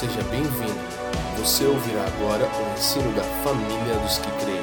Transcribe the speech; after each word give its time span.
seja 0.00 0.22
bem-vindo. 0.30 0.80
Você 1.38 1.66
ouvirá 1.66 2.06
agora 2.06 2.46
o 2.46 2.72
ensino 2.72 3.14
da 3.14 3.22
família 3.44 3.98
dos 3.98 4.16
que 4.16 4.30
creem. 4.40 4.60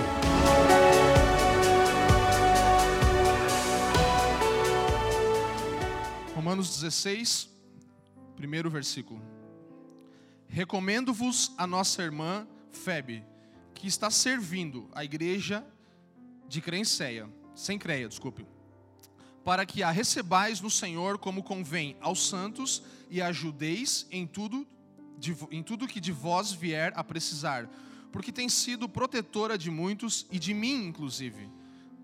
Romanos 6.34 6.71
16, 6.71 7.50
primeiro 8.36 8.71
versículo. 8.71 9.21
Recomendo-vos 10.47 11.51
a 11.55 11.67
nossa 11.67 12.01
irmã 12.01 12.47
Febe, 12.71 13.23
que 13.75 13.85
está 13.85 14.09
servindo 14.09 14.89
a 14.91 15.05
igreja 15.05 15.63
de 16.47 16.61
Crenceia, 16.61 17.29
sem 17.54 17.77
creia, 17.77 18.09
desculpe, 18.09 18.43
para 19.45 19.67
que 19.67 19.83
a 19.83 19.91
recebais 19.91 20.59
no 20.61 20.71
Senhor 20.71 21.19
como 21.19 21.43
convém 21.43 21.95
aos 22.01 22.27
santos 22.27 22.81
e 23.07 23.21
ajudeis 23.21 24.07
em 24.09 24.25
tudo, 24.25 24.65
de, 25.18 25.36
em 25.52 25.63
tudo 25.63 25.88
que 25.88 26.00
de 26.00 26.11
vós 26.11 26.51
vier 26.51 26.93
a 26.96 27.04
precisar, 27.04 27.69
porque 28.11 28.32
tem 28.32 28.47
sido 28.47 28.87
protetora 28.87 29.57
de 29.57 29.69
muitos 29.69 30.25
e 30.32 30.39
de 30.39 30.54
mim, 30.54 30.86
inclusive. 30.87 31.50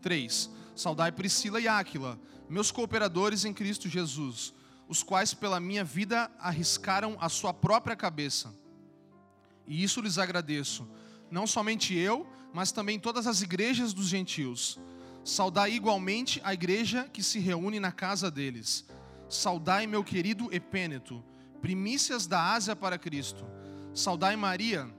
3. 0.01 0.49
Saudai 0.75 1.11
Priscila 1.11 1.61
e 1.61 1.67
Áquila, 1.67 2.19
meus 2.49 2.71
cooperadores 2.71 3.45
em 3.45 3.53
Cristo 3.53 3.87
Jesus, 3.87 4.53
os 4.87 5.01
quais 5.01 5.33
pela 5.33 5.59
minha 5.59 5.83
vida 5.83 6.29
arriscaram 6.39 7.15
a 7.19 7.29
sua 7.29 7.53
própria 7.53 7.95
cabeça. 7.95 8.53
E 9.65 9.83
isso 9.83 10.01
lhes 10.01 10.17
agradeço, 10.17 10.87
não 11.31 11.47
somente 11.47 11.95
eu, 11.95 12.27
mas 12.53 12.71
também 12.71 12.99
todas 12.99 13.25
as 13.25 13.41
igrejas 13.41 13.93
dos 13.93 14.07
gentios. 14.07 14.79
Saudai 15.23 15.71
igualmente 15.73 16.41
a 16.43 16.53
igreja 16.53 17.09
que 17.11 17.23
se 17.23 17.39
reúne 17.39 17.79
na 17.79 17.91
casa 17.91 18.29
deles. 18.29 18.85
Saudai 19.29 19.87
meu 19.87 20.03
querido 20.03 20.53
Epêneto, 20.53 21.23
primícias 21.63 22.27
da 22.27 22.51
Ásia 22.51 22.75
para 22.75 22.99
Cristo. 22.99 23.45
Saudai 23.93 24.35
Maria, 24.35 24.93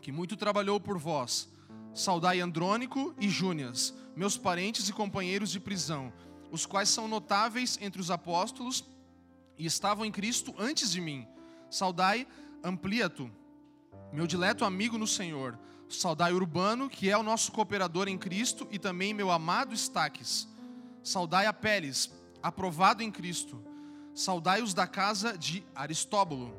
que 0.00 0.10
muito 0.10 0.34
trabalhou 0.34 0.80
por 0.80 0.96
vós. 0.96 1.46
Saudai 1.92 2.40
Andrônico 2.40 3.14
e 3.20 3.28
Júnias, 3.28 3.92
meus 4.16 4.38
parentes 4.38 4.88
e 4.88 4.94
companheiros 4.94 5.50
de 5.50 5.60
prisão, 5.60 6.10
os 6.50 6.64
quais 6.64 6.88
são 6.88 7.06
notáveis 7.06 7.78
entre 7.82 8.00
os 8.00 8.10
apóstolos 8.10 8.82
e 9.58 9.66
estavam 9.66 10.06
em 10.06 10.10
Cristo 10.10 10.54
antes 10.58 10.90
de 10.90 11.02
mim. 11.02 11.28
Saudai 11.68 12.26
Ampliato, 12.64 13.30
meu 14.10 14.26
dileto 14.26 14.64
amigo 14.64 14.96
no 14.96 15.06
Senhor. 15.06 15.58
Saudai 15.86 16.32
Urbano, 16.32 16.88
que 16.88 17.10
é 17.10 17.18
o 17.18 17.22
nosso 17.22 17.52
cooperador 17.52 18.08
em 18.08 18.16
Cristo, 18.16 18.66
e 18.70 18.78
também 18.78 19.12
meu 19.12 19.30
amado 19.30 19.74
Estaques. 19.74 20.48
Saudai 21.04 21.44
Apeles, 21.44 22.10
aprovado 22.42 23.02
em 23.02 23.10
Cristo. 23.10 23.62
Saudai 24.14 24.62
os 24.62 24.74
da 24.74 24.86
casa 24.86 25.36
de 25.36 25.64
Aristóbulo. 25.74 26.54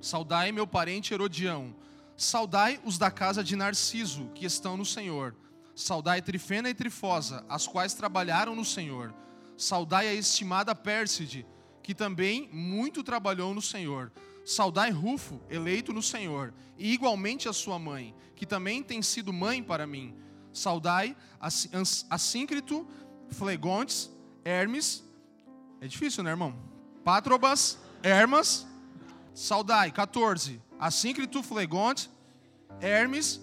Saudai 0.00 0.50
meu 0.52 0.66
parente 0.66 1.14
Herodião. 1.14 1.74
Saudai 2.16 2.80
os 2.84 2.98
da 2.98 3.10
casa 3.10 3.42
de 3.42 3.56
Narciso, 3.56 4.30
que 4.34 4.46
estão 4.46 4.76
no 4.76 4.84
Senhor. 4.84 5.34
Saudai 5.74 6.20
Trifena 6.20 6.68
e 6.68 6.74
Trifosa, 6.74 7.44
as 7.48 7.66
quais 7.66 7.94
trabalharam 7.94 8.54
no 8.54 8.64
Senhor. 8.64 9.14
Saudai 9.56 10.08
a 10.08 10.14
estimada 10.14 10.74
Pérside, 10.74 11.46
que 11.82 11.94
também 11.94 12.48
muito 12.52 13.02
trabalhou 13.02 13.54
no 13.54 13.62
Senhor. 13.62 14.12
Saudai 14.44 14.90
Rufo, 14.90 15.40
eleito 15.48 15.92
no 15.92 16.02
Senhor, 16.02 16.52
e 16.76 16.92
igualmente 16.92 17.48
a 17.48 17.52
sua 17.52 17.78
mãe, 17.78 18.14
que 18.34 18.44
também 18.44 18.82
tem 18.82 19.00
sido 19.02 19.32
mãe 19.32 19.62
para 19.62 19.86
mim. 19.86 20.14
Saudai 20.52 21.16
Assíncrito, 22.10 22.86
Flegontes, 23.30 24.10
Hermes, 24.44 25.04
é 25.82 25.88
difícil, 25.88 26.22
né, 26.22 26.30
irmão? 26.30 26.54
Patrobas, 27.04 27.76
Hermas, 28.04 28.64
Saudai, 29.34 29.90
14. 29.90 30.62
Assíncrito, 30.78 31.42
Flegontes, 31.42 32.08
Hermes, 32.80 33.40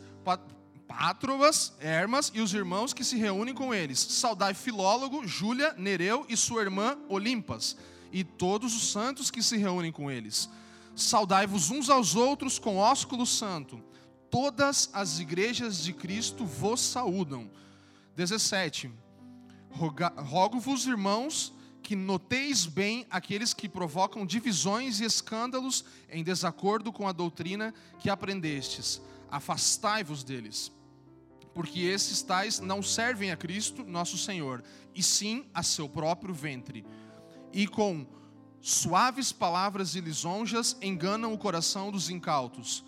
Patrobas, 0.87 1.73
Hermas 1.81 2.31
e 2.33 2.39
os 2.39 2.53
irmãos 2.53 2.93
que 2.93 3.03
se 3.03 3.17
reúnem 3.17 3.53
com 3.53 3.73
eles. 3.73 3.99
Saudai 3.99 4.53
Filólogo, 4.53 5.27
Júlia, 5.27 5.73
Nereu 5.77 6.25
e 6.29 6.37
sua 6.37 6.61
irmã 6.61 6.97
Olimpas, 7.09 7.75
e 8.09 8.23
todos 8.23 8.73
os 8.73 8.89
santos 8.89 9.29
que 9.29 9.43
se 9.43 9.57
reúnem 9.57 9.91
com 9.91 10.09
eles. 10.09 10.49
Saudai-vos 10.95 11.69
uns 11.69 11.89
aos 11.89 12.15
outros 12.15 12.57
com 12.57 12.77
ósculo 12.77 13.25
santo. 13.25 13.83
Todas 14.31 14.89
as 14.93 15.19
igrejas 15.19 15.83
de 15.83 15.91
Cristo 15.91 16.45
vos 16.45 16.79
saúdam. 16.79 17.51
17. 18.15 18.89
Rogo-vos, 19.69 20.85
irmãos, 20.87 21.53
que 21.81 21.95
noteis 21.95 22.65
bem 22.65 23.05
aqueles 23.09 23.53
que 23.53 23.69
provocam 23.69 24.25
divisões 24.25 24.99
e 24.99 25.05
escândalos 25.05 25.85
em 26.09 26.23
desacordo 26.23 26.91
com 26.91 27.07
a 27.07 27.11
doutrina 27.11 27.73
que 27.99 28.09
aprendestes. 28.09 29.01
Afastai-vos 29.31 30.23
deles, 30.23 30.71
porque 31.53 31.81
esses 31.81 32.21
tais 32.21 32.59
não 32.59 32.81
servem 32.81 33.31
a 33.31 33.37
Cristo, 33.37 33.83
nosso 33.83 34.17
Senhor, 34.17 34.63
e 34.93 35.01
sim 35.01 35.45
a 35.53 35.63
seu 35.63 35.87
próprio 35.87 36.33
ventre. 36.33 36.85
E 37.53 37.67
com 37.67 38.05
suaves 38.61 39.31
palavras 39.31 39.95
e 39.95 40.01
lisonjas 40.01 40.77
enganam 40.81 41.33
o 41.33 41.37
coração 41.37 41.91
dos 41.91 42.09
incautos. 42.09 42.83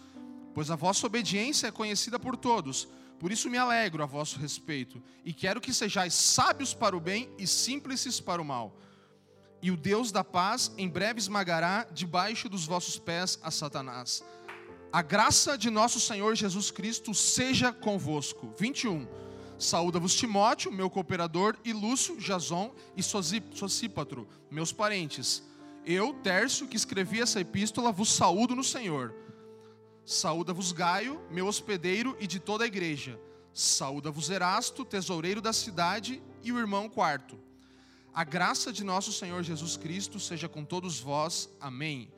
Pois 0.53 0.69
a 0.69 0.75
vossa 0.75 1.07
obediência 1.07 1.67
é 1.67 1.71
conhecida 1.71 2.19
por 2.19 2.35
todos, 2.35 2.87
por 3.21 3.31
isso 3.31 3.51
me 3.51 3.57
alegro 3.59 4.01
a 4.01 4.07
vosso 4.07 4.39
respeito, 4.39 4.99
e 5.23 5.31
quero 5.31 5.61
que 5.61 5.71
sejais 5.71 6.15
sábios 6.15 6.73
para 6.73 6.97
o 6.97 6.99
bem 6.99 7.29
e 7.37 7.45
simples 7.45 8.19
para 8.19 8.41
o 8.41 8.43
mal. 8.43 8.75
E 9.61 9.69
o 9.69 9.77
Deus 9.77 10.11
da 10.11 10.23
paz 10.23 10.71
em 10.75 10.89
breve 10.89 11.19
esmagará 11.19 11.85
debaixo 11.91 12.49
dos 12.49 12.65
vossos 12.65 12.97
pés 12.97 13.37
a 13.43 13.51
Satanás. 13.51 14.23
A 14.91 15.03
graça 15.03 15.55
de 15.55 15.69
nosso 15.69 15.99
Senhor 15.99 16.35
Jesus 16.35 16.71
Cristo 16.71 17.13
seja 17.13 17.71
convosco. 17.71 18.51
21. 18.57 19.07
Saúda-vos 19.59 20.15
Timóteo, 20.15 20.71
meu 20.71 20.89
cooperador, 20.89 21.55
e 21.63 21.71
Lúcio, 21.73 22.17
Jason 22.17 22.73
e 22.97 23.03
Sosípatro, 23.03 24.27
meus 24.49 24.73
parentes 24.73 25.43
eu, 25.85 26.13
Tércio, 26.13 26.67
que 26.67 26.77
escrevi 26.77 27.21
essa 27.21 27.39
epístola, 27.39 27.91
vos 27.91 28.13
saúdo 28.13 28.55
no 28.55 28.63
Senhor. 28.63 29.13
Saúda-vos 30.05 30.71
Gaio, 30.71 31.21
meu 31.29 31.47
hospedeiro 31.47 32.17
e 32.19 32.25
de 32.25 32.39
toda 32.39 32.63
a 32.63 32.67
igreja. 32.67 33.19
Saúda-vos 33.53 34.29
Erasto, 34.29 34.83
tesoureiro 34.83 35.41
da 35.41 35.53
cidade, 35.53 36.21
e 36.43 36.51
o 36.51 36.57
irmão 36.57 36.89
quarto. 36.89 37.39
A 38.13 38.23
graça 38.23 38.73
de 38.73 38.83
nosso 38.83 39.13
Senhor 39.13 39.43
Jesus 39.43 39.77
Cristo 39.77 40.19
seja 40.19 40.49
com 40.49 40.65
todos 40.65 40.99
vós. 40.99 41.49
Amém. 41.59 42.11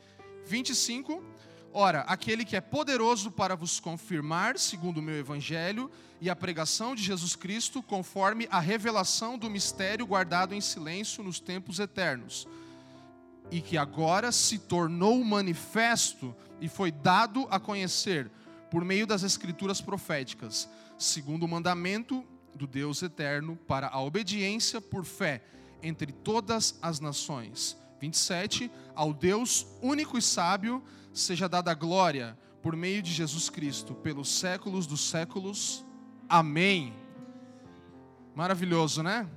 25. 0.46 1.24
Ora, 1.74 2.02
aquele 2.02 2.46
que 2.46 2.56
é 2.56 2.62
poderoso 2.62 3.32
para 3.32 3.56
vos 3.56 3.80
confirmar, 3.80 4.58
segundo 4.58 5.00
o 5.00 5.02
meu 5.02 5.16
evangelho, 5.16 5.92
e 6.22 6.30
a 6.30 6.36
pregação 6.36 6.96
de 6.96 7.04
Jesus 7.04 7.36
Cristo, 7.36 7.84
conforme 7.84 8.48
a 8.50 8.60
revelação 8.60 9.38
do 9.38 9.50
mistério 9.50 10.06
guardado 10.06 10.54
em 10.54 10.62
silêncio 10.62 11.24
nos 11.24 11.40
tempos 11.40 11.80
eternos 11.80 12.48
e 13.52 13.62
que 13.62 13.78
agora 13.78 14.32
se 14.32 14.58
tornou 14.58 15.24
manifesto 15.24 16.36
e 16.60 16.68
foi 16.68 16.92
dado 16.92 17.48
a 17.50 17.60
conhecer 17.60 18.32
por 18.72 18.84
meio 18.84 19.06
das 19.06 19.24
escrituras 19.24 19.80
proféticas, 19.82 20.68
segundo 20.98 21.44
o 21.44 21.48
mandamento 21.48 22.26
do 22.56 22.66
Deus 22.66 23.02
eterno 23.02 23.56
para 23.68 23.88
a 23.88 24.02
obediência 24.02 24.80
por 24.82 25.06
fé 25.06 25.44
entre 25.82 26.12
todas 26.12 26.78
as 26.82 27.00
nações. 27.00 27.78
27 28.00 28.72
Ao 28.96 29.14
Deus 29.14 29.68
único 29.82 30.18
e 30.18 30.22
sábio 30.22 30.84
seja 31.14 31.48
dada 31.48 31.72
a 31.72 31.76
glória 31.76 32.38
por 32.62 32.76
meio 32.76 33.02
de 33.02 33.12
Jesus 33.12 33.50
Cristo 33.50 33.94
pelos 33.94 34.30
séculos 34.30 34.88
dos 34.88 35.02
séculos. 35.02 35.86
Amém. 36.28 36.94
Maravilhoso, 38.34 39.04
né? 39.04 39.30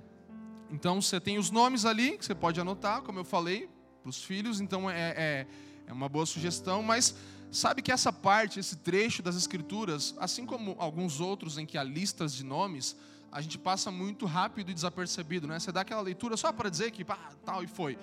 Então 0.71 1.03
você 1.03 1.21
tem 1.21 1.39
os 1.39 1.51
nomes 1.51 1.85
ali 1.85 2.17
que 2.17 2.25
você 2.25 2.35
pode 2.35 2.61
anotar, 2.61 3.03
como 3.03 3.19
eu 3.19 3.25
falei, 3.25 3.69
para 4.07 4.11
os 4.11 4.23
filhos, 4.23 4.61
então 4.61 4.89
é, 4.89 5.15
é, 5.17 5.47
é 5.89 5.93
uma 5.93 6.09
boa 6.09 6.25
sugestão, 6.25 6.81
mas 6.81 7.17
sabe 7.51 7.83
que 7.83 7.91
essa 7.91 8.13
parte, 8.13 8.61
esse 8.61 8.77
trecho 8.77 9.21
das 9.21 9.35
Escrituras, 9.35 10.15
assim 10.19 10.47
como 10.47 10.77
alguns 10.79 11.19
outros 11.21 11.59
em 11.59 11.67
que 11.67 11.77
há 11.77 11.83
listas 11.83 12.33
de 12.33 12.45
nomes, 12.45 12.97
a 13.33 13.41
gente 13.41 13.59
passa 13.59 13.91
muito 13.91 14.25
rápido 14.25 14.71
e 14.71 14.75
desapercebido, 14.75 15.49
né? 15.49 15.59
Você 15.59 15.73
dá 15.73 15.81
aquela 15.81 16.01
leitura 16.01 16.37
só 16.37 16.53
para 16.53 16.71
dizer 16.71 16.93
que 16.93 17.05
pá, 17.05 17.19
tal 17.45 17.65
e 17.65 17.67
foi. 17.67 17.99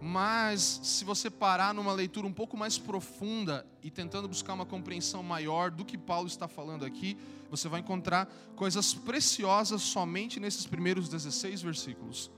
Mas 0.00 0.80
se 0.82 1.04
você 1.04 1.28
parar 1.28 1.74
numa 1.74 1.92
leitura 1.92 2.26
um 2.26 2.32
pouco 2.32 2.56
mais 2.56 2.78
profunda 2.78 3.66
e 3.82 3.90
tentando 3.90 4.26
buscar 4.26 4.54
uma 4.54 4.64
compreensão 4.64 5.22
maior 5.22 5.70
do 5.70 5.84
que 5.84 5.98
Paulo 5.98 6.26
está 6.26 6.48
falando 6.48 6.86
aqui, 6.86 7.18
você 7.50 7.68
vai 7.68 7.80
encontrar 7.80 8.26
coisas 8.56 8.94
preciosas 8.94 9.82
somente 9.82 10.40
nesses 10.40 10.66
primeiros 10.66 11.10
16 11.10 11.60
versículos. 11.60 12.30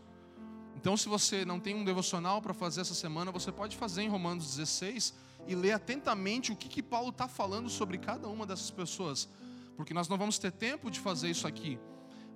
Então, 0.82 0.96
se 0.96 1.08
você 1.08 1.44
não 1.44 1.61
tem 1.61 1.76
um 1.76 1.84
devocional 1.84 2.43
para 2.43 2.52
fazer 2.52 2.81
essa 2.81 2.93
semana, 2.93 3.31
você 3.31 3.52
pode 3.52 3.76
fazer 3.76 4.02
em 4.02 4.08
Romanos 4.08 4.56
16 4.56 5.14
e 5.46 5.55
ler 5.55 5.70
atentamente 5.70 6.50
o 6.50 6.56
que, 6.56 6.69
que 6.69 6.82
Paulo 6.82 7.11
está 7.11 7.29
falando 7.29 7.70
sobre 7.70 7.99
cada 7.99 8.26
uma 8.26 8.44
dessas 8.44 8.73
pessoas, 8.73 9.29
porque 9.76 9.94
nós 9.94 10.08
não 10.08 10.19
vamos 10.19 10.40
ter 10.40 10.50
tempo 10.50 10.90
de 10.90 10.99
fazer 10.99 11.31
isso 11.31 11.46
aqui. 11.46 11.79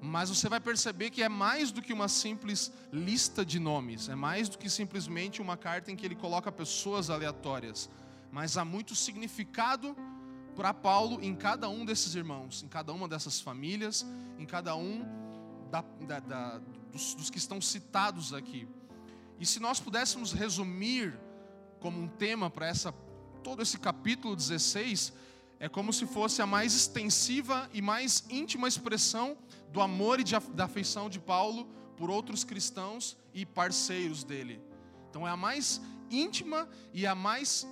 Mas 0.00 0.28
você 0.28 0.48
vai 0.48 0.60
perceber 0.60 1.10
que 1.10 1.24
é 1.24 1.28
mais 1.28 1.72
do 1.72 1.82
que 1.82 1.92
uma 1.92 2.06
simples 2.06 2.70
lista 2.92 3.44
de 3.44 3.58
nomes, 3.58 4.08
é 4.08 4.14
mais 4.14 4.48
do 4.48 4.58
que 4.58 4.70
simplesmente 4.70 5.42
uma 5.42 5.56
carta 5.56 5.90
em 5.90 5.96
que 5.96 6.06
ele 6.06 6.14
coloca 6.14 6.52
pessoas 6.52 7.10
aleatórias. 7.10 7.90
mas 8.30 8.56
há 8.56 8.64
muito 8.64 8.94
significado 8.94 9.96
para 10.54 10.72
Paulo 10.72 11.18
em 11.20 11.34
cada 11.34 11.68
um 11.68 11.84
desses 11.84 12.14
irmãos, 12.14 12.62
em 12.62 12.68
cada 12.68 12.92
uma 12.92 13.08
dessas 13.08 13.40
famílias, 13.40 14.06
em 14.38 14.46
cada 14.46 14.76
um 14.76 15.25
da, 15.70 15.82
da, 16.06 16.20
da, 16.20 16.58
dos, 16.92 17.14
dos 17.14 17.30
que 17.30 17.38
estão 17.38 17.60
citados 17.60 18.32
aqui. 18.32 18.68
E 19.38 19.46
se 19.46 19.60
nós 19.60 19.80
pudéssemos 19.80 20.32
resumir 20.32 21.18
como 21.80 22.00
um 22.00 22.08
tema 22.08 22.50
para 22.50 22.66
essa 22.66 22.92
todo 23.42 23.62
esse 23.62 23.78
capítulo 23.78 24.34
16, 24.34 25.12
é 25.60 25.68
como 25.68 25.92
se 25.92 26.04
fosse 26.04 26.42
a 26.42 26.46
mais 26.46 26.74
extensiva 26.74 27.70
e 27.72 27.80
mais 27.80 28.24
íntima 28.28 28.66
expressão 28.66 29.38
do 29.72 29.80
amor 29.80 30.18
e 30.18 30.24
de, 30.24 30.36
da 30.52 30.64
afeição 30.64 31.08
de 31.08 31.20
Paulo 31.20 31.66
por 31.96 32.10
outros 32.10 32.42
cristãos 32.42 33.16
e 33.32 33.46
parceiros 33.46 34.24
dele. 34.24 34.60
Então 35.08 35.26
é 35.26 35.30
a 35.30 35.36
mais 35.36 35.80
íntima 36.10 36.68
e 36.92 37.06
a 37.06 37.14
mais 37.14 37.66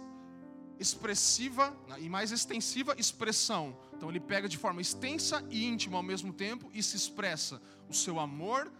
expressiva 0.78 1.76
e 1.98 2.08
mais 2.08 2.32
extensiva 2.32 2.94
expressão. 2.98 3.76
Então 3.96 4.08
ele 4.08 4.20
pega 4.20 4.48
de 4.48 4.58
forma 4.58 4.80
extensa 4.80 5.44
e 5.50 5.64
íntima 5.64 5.96
ao 5.96 6.02
mesmo 6.02 6.32
tempo 6.32 6.70
e 6.72 6.82
se 6.82 6.96
expressa 6.96 7.60
o 7.88 7.94
seu 7.94 8.18
amor 8.18 8.72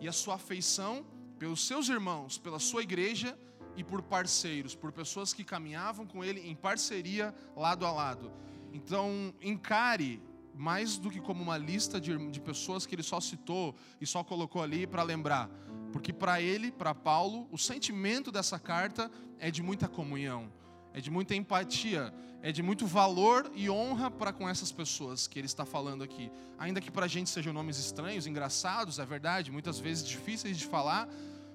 e 0.00 0.08
a 0.08 0.12
sua 0.12 0.34
afeição 0.34 1.06
pelos 1.38 1.66
seus 1.66 1.88
irmãos, 1.88 2.38
pela 2.38 2.58
sua 2.58 2.82
igreja 2.82 3.38
e 3.76 3.82
por 3.82 4.02
parceiros, 4.02 4.74
por 4.74 4.92
pessoas 4.92 5.32
que 5.32 5.44
caminhavam 5.44 6.06
com 6.06 6.24
ele 6.24 6.40
em 6.40 6.54
parceria 6.54 7.34
lado 7.56 7.86
a 7.86 7.92
lado. 7.92 8.30
Então, 8.72 9.34
encare 9.40 10.22
mais 10.54 10.98
do 10.98 11.10
que 11.10 11.20
como 11.20 11.42
uma 11.42 11.56
lista 11.56 12.00
de, 12.00 12.16
de 12.30 12.40
pessoas 12.40 12.84
que 12.86 12.94
ele 12.94 13.02
só 13.02 13.20
citou 13.20 13.74
e 14.00 14.06
só 14.06 14.22
colocou 14.22 14.62
ali 14.62 14.86
para 14.86 15.02
lembrar. 15.02 15.48
Porque 15.92 16.12
para 16.12 16.40
ele, 16.40 16.70
para 16.70 16.94
Paulo, 16.94 17.48
o 17.50 17.58
sentimento 17.58 18.30
dessa 18.30 18.58
carta 18.58 19.10
é 19.38 19.50
de 19.50 19.62
muita 19.62 19.88
comunhão, 19.88 20.50
é 20.94 21.00
de 21.00 21.10
muita 21.10 21.34
empatia, 21.34 22.12
é 22.42 22.50
de 22.50 22.62
muito 22.62 22.86
valor 22.86 23.50
e 23.54 23.70
honra 23.70 24.10
para 24.10 24.32
com 24.32 24.48
essas 24.48 24.72
pessoas 24.72 25.26
que 25.26 25.38
ele 25.38 25.46
está 25.46 25.64
falando 25.64 26.02
aqui. 26.02 26.30
Ainda 26.58 26.80
que 26.80 26.90
para 26.90 27.06
a 27.06 27.08
gente 27.08 27.30
sejam 27.30 27.52
nomes 27.52 27.78
estranhos, 27.78 28.26
engraçados, 28.26 28.98
é 28.98 29.04
verdade, 29.04 29.50
muitas 29.50 29.78
vezes 29.78 30.06
difíceis 30.06 30.58
de 30.58 30.66
falar, 30.66 31.08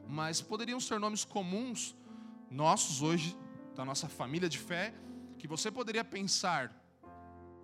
mas 0.07 0.41
poderiam 0.41 0.79
ser 0.79 0.99
nomes 0.99 1.25
comuns 1.25 1.95
nossos 2.49 3.01
hoje, 3.01 3.37
da 3.75 3.83
nossa 3.83 4.07
família 4.07 4.49
de 4.49 4.57
fé, 4.57 4.93
que 5.37 5.47
você 5.47 5.69
poderia 5.69 6.03
pensar. 6.03 6.73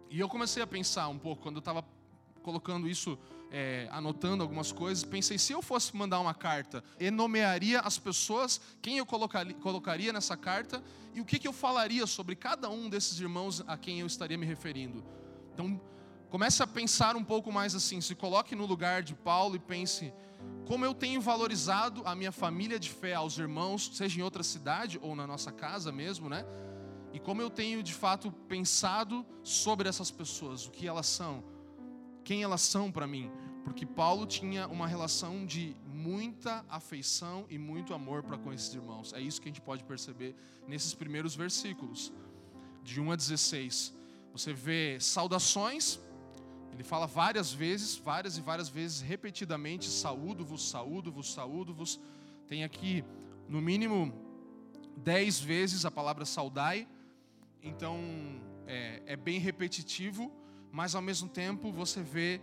E 0.09 0.19
eu 0.19 0.29
comecei 0.29 0.61
a 0.61 0.67
pensar 0.67 1.07
um 1.07 1.17
pouco 1.17 1.41
quando 1.41 1.55
eu 1.55 1.59
estava 1.59 1.83
colocando 2.43 2.87
isso, 2.87 3.17
é, 3.55 3.87
anotando 3.91 4.41
algumas 4.41 4.71
coisas, 4.71 5.03
pensei, 5.03 5.37
se 5.37 5.53
eu 5.53 5.61
fosse 5.61 5.95
mandar 5.95 6.19
uma 6.19 6.33
carta, 6.33 6.83
nomearia 7.13 7.79
as 7.81 7.99
pessoas, 7.99 8.59
quem 8.81 8.97
eu 8.97 9.05
colocaria, 9.05 9.53
colocaria 9.53 10.11
nessa 10.11 10.35
carta 10.35 10.83
e 11.13 11.21
o 11.21 11.25
que, 11.25 11.37
que 11.37 11.47
eu 11.47 11.53
falaria 11.53 12.07
sobre 12.07 12.35
cada 12.35 12.67
um 12.67 12.89
desses 12.89 13.19
irmãos 13.19 13.63
a 13.67 13.77
quem 13.77 13.99
eu 13.99 14.07
estaria 14.07 14.39
me 14.39 14.45
referindo. 14.47 15.03
Então, 15.53 15.79
comece 16.31 16.63
a 16.63 16.67
pensar 16.67 17.15
um 17.15 17.23
pouco 17.23 17.51
mais 17.51 17.75
assim, 17.75 18.01
se 18.01 18.15
coloque 18.15 18.55
no 18.55 18.65
lugar 18.65 19.03
de 19.03 19.13
Paulo 19.13 19.55
e 19.55 19.59
pense, 19.59 20.11
como 20.65 20.83
eu 20.83 20.95
tenho 20.95 21.21
valorizado 21.21 22.01
a 22.05 22.15
minha 22.15 22.31
família 22.31 22.79
de 22.79 22.89
fé, 22.89 23.13
aos 23.13 23.37
irmãos, 23.37 23.91
seja 23.93 24.19
em 24.19 24.23
outra 24.23 24.41
cidade 24.41 24.97
ou 24.99 25.15
na 25.15 25.27
nossa 25.27 25.51
casa 25.51 25.91
mesmo, 25.91 26.27
né? 26.27 26.43
E 27.13 27.19
como 27.19 27.39
eu 27.39 27.51
tenho 27.51 27.83
de 27.83 27.93
fato 27.93 28.31
pensado 28.31 29.23
sobre 29.43 29.87
essas 29.87 30.09
pessoas, 30.09 30.65
o 30.65 30.71
que 30.71 30.87
elas 30.87 31.05
são, 31.05 31.43
quem 32.23 32.41
elas 32.41 32.61
são 32.61 32.91
para 32.91 33.05
mim. 33.05 33.29
Porque 33.63 33.85
Paulo 33.85 34.25
tinha 34.25 34.67
uma 34.67 34.87
relação 34.87 35.45
de 35.45 35.75
muita 35.85 36.65
afeição 36.69 37.45
e 37.49 37.57
muito 37.57 37.93
amor 37.93 38.21
para 38.23 38.37
com 38.37 38.51
esses 38.51 38.73
irmãos. 38.73 39.13
É 39.13 39.21
isso 39.21 39.41
que 39.41 39.47
a 39.47 39.51
gente 39.51 39.61
pode 39.61 39.83
perceber 39.83 40.35
nesses 40.67 40.93
primeiros 40.93 41.35
versículos, 41.35 42.11
de 42.83 42.99
1 42.99 43.11
a 43.11 43.15
16. 43.15 43.93
Você 44.33 44.53
vê 44.53 44.97
saudações, 44.99 45.99
ele 46.73 46.83
fala 46.83 47.05
várias 47.05 47.53
vezes, 47.53 47.95
várias 47.95 48.37
e 48.37 48.41
várias 48.41 48.67
vezes, 48.67 48.99
repetidamente: 48.99 49.87
saúdo-vos, 49.89 50.69
saúdo-vos, 50.69 51.31
saúdo-vos. 51.33 51.99
Tem 52.47 52.63
aqui, 52.63 53.03
no 53.47 53.61
mínimo, 53.61 54.13
dez 54.97 55.39
vezes 55.39 55.85
a 55.85 55.91
palavra 55.91 56.25
saudai. 56.25 56.87
Então, 57.61 57.97
é, 58.67 59.01
é 59.05 59.15
bem 59.15 59.39
repetitivo, 59.39 60.31
mas 60.71 60.95
ao 60.95 61.01
mesmo 61.01 61.29
tempo 61.29 61.71
você 61.71 62.01
vê 62.01 62.41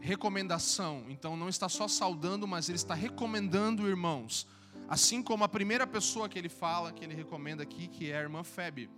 recomendação. 0.00 1.04
Então, 1.08 1.36
não 1.36 1.48
está 1.48 1.68
só 1.68 1.88
saudando, 1.88 2.46
mas 2.46 2.68
ele 2.68 2.76
está 2.76 2.94
recomendando 2.94 3.88
irmãos. 3.88 4.46
Assim 4.88 5.22
como 5.22 5.44
a 5.44 5.48
primeira 5.48 5.86
pessoa 5.86 6.28
que 6.28 6.38
ele 6.38 6.48
fala, 6.48 6.92
que 6.92 7.04
ele 7.04 7.14
recomenda 7.14 7.62
aqui, 7.62 7.88
que 7.88 8.10
é 8.10 8.16
a 8.16 8.22
irmã 8.22 8.42
Febe. 8.42 8.88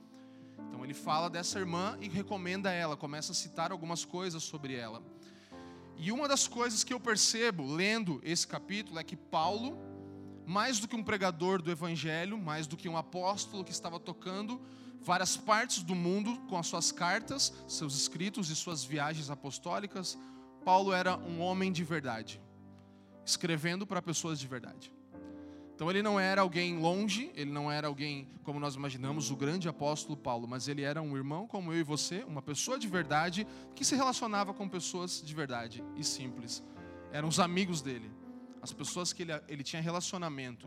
Então 0.68 0.84
ele 0.84 0.94
fala 0.94 1.28
dessa 1.28 1.58
irmã 1.58 1.98
e 2.00 2.08
recomenda 2.08 2.70
ela, 2.70 2.96
começa 2.96 3.32
a 3.32 3.34
citar 3.34 3.72
algumas 3.72 4.04
coisas 4.04 4.42
sobre 4.42 4.74
ela. 4.74 5.02
E 5.96 6.12
uma 6.12 6.28
das 6.28 6.46
coisas 6.46 6.84
que 6.84 6.94
eu 6.94 7.00
percebo 7.00 7.66
lendo 7.66 8.20
esse 8.24 8.46
capítulo 8.46 8.98
é 8.98 9.04
que 9.04 9.16
Paulo, 9.16 9.76
mais 10.46 10.78
do 10.78 10.86
que 10.88 10.96
um 10.96 11.02
pregador 11.02 11.60
do 11.60 11.70
evangelho, 11.70 12.38
mais 12.38 12.66
do 12.66 12.76
que 12.76 12.88
um 12.88 12.96
apóstolo 12.96 13.64
que 13.64 13.72
estava 13.72 13.98
tocando 13.98 14.60
várias 15.02 15.36
partes 15.36 15.82
do 15.82 15.94
mundo 15.94 16.38
com 16.48 16.56
as 16.56 16.66
suas 16.66 16.92
cartas, 16.92 17.52
seus 17.66 17.94
escritos 17.94 18.48
e 18.48 18.56
suas 18.56 18.84
viagens 18.84 19.28
apostólicas, 19.28 20.16
Paulo 20.64 20.92
era 20.92 21.16
um 21.16 21.40
homem 21.40 21.72
de 21.72 21.82
verdade, 21.84 22.40
escrevendo 23.24 23.86
para 23.86 24.00
pessoas 24.00 24.38
de 24.38 24.46
verdade. 24.46 24.92
Então 25.74 25.88
ele 25.88 26.02
não 26.02 26.20
era 26.20 26.42
alguém 26.42 26.78
longe, 26.78 27.32
ele 27.34 27.50
não 27.50 27.72
era 27.72 27.88
alguém 27.88 28.28
como 28.42 28.60
nós 28.60 28.74
imaginamos, 28.74 29.30
o 29.30 29.36
grande 29.36 29.66
apóstolo 29.66 30.14
Paulo, 30.14 30.46
mas 30.46 30.68
ele 30.68 30.82
era 30.82 31.00
um 31.00 31.16
irmão 31.16 31.46
como 31.46 31.72
eu 31.72 31.78
e 31.78 31.82
você, 31.82 32.22
uma 32.24 32.42
pessoa 32.42 32.78
de 32.78 32.86
verdade 32.86 33.46
que 33.74 33.82
se 33.82 33.96
relacionava 33.96 34.52
com 34.52 34.68
pessoas 34.68 35.22
de 35.22 35.34
verdade 35.34 35.82
e 35.96 36.04
simples. 36.04 36.62
Eram 37.10 37.28
os 37.28 37.40
amigos 37.40 37.80
dele, 37.80 38.10
as 38.60 38.74
pessoas 38.74 39.14
que 39.14 39.22
ele, 39.22 39.32
ele 39.48 39.62
tinha 39.62 39.80
relacionamento. 39.80 40.66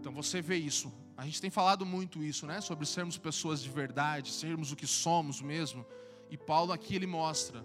Então 0.00 0.12
você 0.12 0.42
vê 0.42 0.56
isso. 0.56 0.92
A 1.16 1.24
gente 1.24 1.40
tem 1.40 1.50
falado 1.50 1.86
muito 1.86 2.24
isso, 2.24 2.44
né? 2.44 2.60
Sobre 2.60 2.84
sermos 2.84 3.16
pessoas 3.16 3.62
de 3.62 3.70
verdade, 3.70 4.32
sermos 4.32 4.72
o 4.72 4.76
que 4.76 4.88
somos 4.88 5.40
mesmo. 5.40 5.86
E 6.30 6.36
Paulo 6.36 6.72
aqui 6.72 6.96
ele 6.96 7.06
mostra 7.06 7.64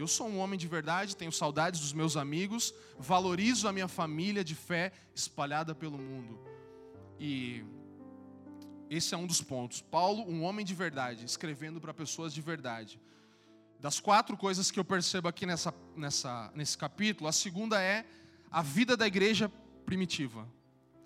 eu 0.00 0.08
sou 0.08 0.26
um 0.26 0.38
homem 0.38 0.58
de 0.58 0.66
verdade, 0.66 1.16
tenho 1.16 1.30
saudades 1.30 1.80
dos 1.80 1.92
meus 1.92 2.16
amigos, 2.16 2.74
valorizo 2.98 3.68
a 3.68 3.72
minha 3.72 3.88
família 3.88 4.42
de 4.42 4.54
fé 4.54 4.92
espalhada 5.14 5.74
pelo 5.74 5.98
mundo. 5.98 6.38
E 7.18 7.62
esse 8.88 9.14
é 9.14 9.18
um 9.18 9.26
dos 9.26 9.42
pontos. 9.42 9.82
Paulo, 9.82 10.22
um 10.28 10.42
homem 10.42 10.64
de 10.64 10.74
verdade, 10.74 11.24
escrevendo 11.24 11.80
para 11.80 11.92
pessoas 11.92 12.32
de 12.32 12.40
verdade. 12.40 12.98
Das 13.78 14.00
quatro 14.00 14.36
coisas 14.36 14.70
que 14.70 14.80
eu 14.80 14.84
percebo 14.84 15.28
aqui 15.28 15.44
nessa, 15.44 15.74
nessa, 15.96 16.50
nesse 16.54 16.76
capítulo, 16.76 17.28
a 17.28 17.32
segunda 17.32 17.80
é 17.80 18.04
a 18.50 18.62
vida 18.62 18.96
da 18.96 19.06
igreja 19.06 19.50
primitiva. 19.84 20.48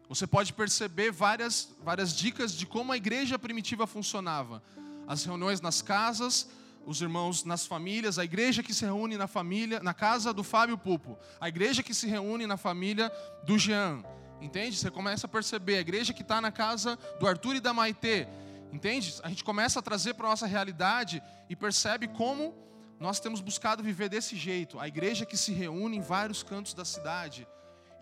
Você 0.08 0.26
pode 0.26 0.52
perceber 0.52 1.10
várias, 1.10 1.74
várias 1.82 2.14
dicas 2.14 2.52
de 2.52 2.64
como 2.64 2.92
a 2.92 2.96
igreja 2.96 3.38
primitiva 3.38 3.86
funcionava. 3.86 4.62
As 5.06 5.24
reuniões 5.24 5.60
nas 5.60 5.82
casas, 5.82 6.48
os 6.86 7.00
irmãos 7.00 7.44
nas 7.44 7.66
famílias, 7.66 8.18
a 8.18 8.24
igreja 8.24 8.62
que 8.62 8.74
se 8.74 8.84
reúne 8.84 9.16
na 9.16 9.26
família, 9.26 9.80
na 9.80 9.94
casa 9.94 10.32
do 10.32 10.44
Fábio 10.44 10.76
Pupo, 10.76 11.18
a 11.40 11.48
igreja 11.48 11.82
que 11.82 11.94
se 11.94 12.06
reúne 12.06 12.46
na 12.46 12.56
família 12.56 13.10
do 13.44 13.58
Jean, 13.58 14.02
entende? 14.40 14.76
Você 14.76 14.90
começa 14.90 15.26
a 15.26 15.28
perceber, 15.28 15.76
a 15.76 15.80
igreja 15.80 16.12
que 16.12 16.22
está 16.22 16.40
na 16.40 16.52
casa 16.52 16.98
do 17.18 17.26
Arthur 17.26 17.56
e 17.56 17.60
da 17.60 17.72
Maitê, 17.72 18.26
entende? 18.72 19.14
A 19.22 19.28
gente 19.28 19.44
começa 19.44 19.78
a 19.78 19.82
trazer 19.82 20.14
para 20.14 20.26
a 20.26 20.30
nossa 20.30 20.46
realidade 20.46 21.22
e 21.48 21.56
percebe 21.56 22.08
como 22.08 22.54
nós 22.98 23.20
temos 23.20 23.40
buscado 23.40 23.82
viver 23.82 24.08
desse 24.08 24.36
jeito, 24.36 24.78
a 24.78 24.88
igreja 24.88 25.26
que 25.26 25.36
se 25.36 25.52
reúne 25.52 25.96
em 25.96 26.00
vários 26.00 26.42
cantos 26.42 26.74
da 26.74 26.84
cidade. 26.84 27.46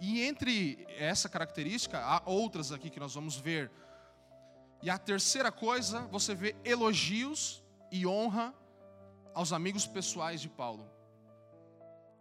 E 0.01 0.23
entre 0.23 0.85
essa 0.99 1.29
característica, 1.29 1.99
há 1.99 2.23
outras 2.27 2.73
aqui 2.73 2.91
que 2.91 3.01
nós 3.01 3.15
vamos 3.15 3.37
ver. 3.37 3.71
E 4.83 4.91
a 4.91 4.99
terceira 4.99 5.53
coisa, 5.53 6.01
você 6.11 6.35
vê 6.35 6.57
elogios 6.65 7.63
e 7.91 8.07
honra 8.07 8.53
aos 9.35 9.53
amigos 9.53 9.87
pessoais 9.87 10.41
de 10.41 10.49
Paulo. 10.49 10.89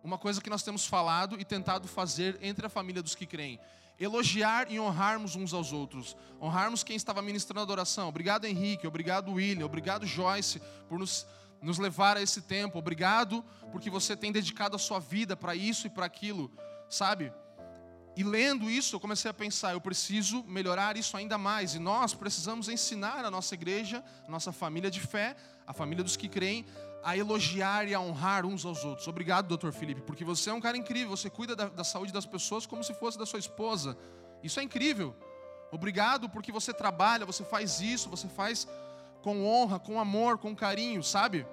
Uma 0.03 0.17
coisa 0.17 0.41
que 0.41 0.49
nós 0.49 0.63
temos 0.63 0.85
falado 0.85 1.39
e 1.39 1.45
tentado 1.45 1.87
fazer 1.87 2.37
entre 2.41 2.65
a 2.65 2.69
família 2.69 3.03
dos 3.03 3.13
que 3.13 3.25
creem. 3.25 3.59
Elogiar 3.99 4.71
e 4.71 4.79
honrarmos 4.79 5.35
uns 5.35 5.53
aos 5.53 5.71
outros. 5.71 6.17
Honrarmos 6.41 6.83
quem 6.83 6.95
estava 6.95 7.21
ministrando 7.21 7.59
a 7.59 7.63
adoração. 7.63 8.09
Obrigado, 8.09 8.45
Henrique. 8.45 8.87
Obrigado, 8.87 9.31
William. 9.31 9.65
Obrigado, 9.65 10.07
Joyce, 10.07 10.59
por 10.89 10.97
nos, 10.97 11.27
nos 11.61 11.77
levar 11.77 12.17
a 12.17 12.21
esse 12.21 12.41
tempo. 12.41 12.79
Obrigado 12.79 13.45
porque 13.71 13.91
você 13.91 14.15
tem 14.15 14.31
dedicado 14.31 14.75
a 14.75 14.79
sua 14.79 14.99
vida 14.99 15.37
para 15.37 15.53
isso 15.53 15.85
e 15.85 15.89
para 15.89 16.07
aquilo. 16.07 16.51
Sabe? 16.89 17.31
E 18.15 18.23
lendo 18.23 18.69
isso, 18.69 18.95
eu 18.95 18.99
comecei 18.99 19.31
a 19.31 19.33
pensar, 19.33 19.73
eu 19.73 19.79
preciso 19.79 20.43
melhorar 20.43 20.97
isso 20.97 21.15
ainda 21.15 21.37
mais. 21.37 21.75
E 21.75 21.79
nós 21.79 22.13
precisamos 22.13 22.67
ensinar 22.67 23.23
a 23.23 23.31
nossa 23.31 23.53
igreja, 23.53 24.03
a 24.27 24.31
nossa 24.31 24.51
família 24.51 24.91
de 24.91 24.99
fé, 24.99 25.35
a 25.65 25.73
família 25.73 26.03
dos 26.03 26.17
que 26.17 26.27
creem, 26.27 26.65
a 27.03 27.17
elogiar 27.17 27.87
e 27.87 27.93
a 27.93 27.99
honrar 27.99 28.45
uns 28.45 28.65
aos 28.65 28.85
outros. 28.85 29.07
Obrigado, 29.07 29.47
doutor 29.47 29.73
Felipe, 29.73 30.01
porque 30.01 30.23
você 30.23 30.49
é 30.49 30.53
um 30.53 30.61
cara 30.61 30.77
incrível, 30.77 31.09
você 31.09 31.29
cuida 31.29 31.55
da, 31.55 31.67
da, 31.69 31.83
saúde 31.83 32.13
das 32.13 32.25
pessoas 32.25 32.65
como 32.65 32.83
se 32.83 32.93
fosse 32.93 33.17
da 33.17 33.25
sua 33.25 33.39
esposa. 33.39 33.97
Isso 34.43 34.59
é 34.59 34.63
incrível. 34.63 35.15
Obrigado 35.71 36.29
porque 36.29 36.51
você 36.51 36.73
trabalha, 36.73 37.25
você 37.25 37.43
faz 37.43 37.81
isso, 37.81 38.09
você 38.09 38.27
faz 38.27 38.67
com 39.21 39.45
honra, 39.45 39.79
com 39.79 39.99
amor, 39.99 40.37
com 40.37 40.55
carinho, 40.55 41.03
sabe? 41.03 41.45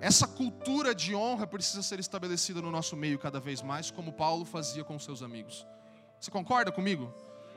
Essa 0.00 0.26
cultura 0.26 0.94
de 0.94 1.14
honra 1.14 1.46
precisa 1.46 1.82
ser 1.82 1.98
estabelecida 1.98 2.62
no 2.62 2.70
nosso 2.70 2.96
meio 2.96 3.18
cada 3.18 3.40
vez 3.40 3.60
mais, 3.60 3.90
como 3.90 4.12
Paulo 4.12 4.44
fazia 4.44 4.84
com 4.84 4.98
seus 4.98 5.22
amigos. 5.22 5.66
Você 6.20 6.30
concorda 6.30 6.70
comigo? 6.70 7.12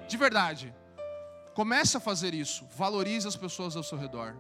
De 0.08 0.18
verdade. 0.18 0.74
Comece 1.54 1.98
a 1.98 2.00
fazer 2.00 2.34
isso. 2.34 2.66
Valorize 2.76 3.28
as 3.28 3.36
pessoas 3.36 3.76
ao 3.76 3.84
seu 3.84 3.98
redor. 3.98 4.36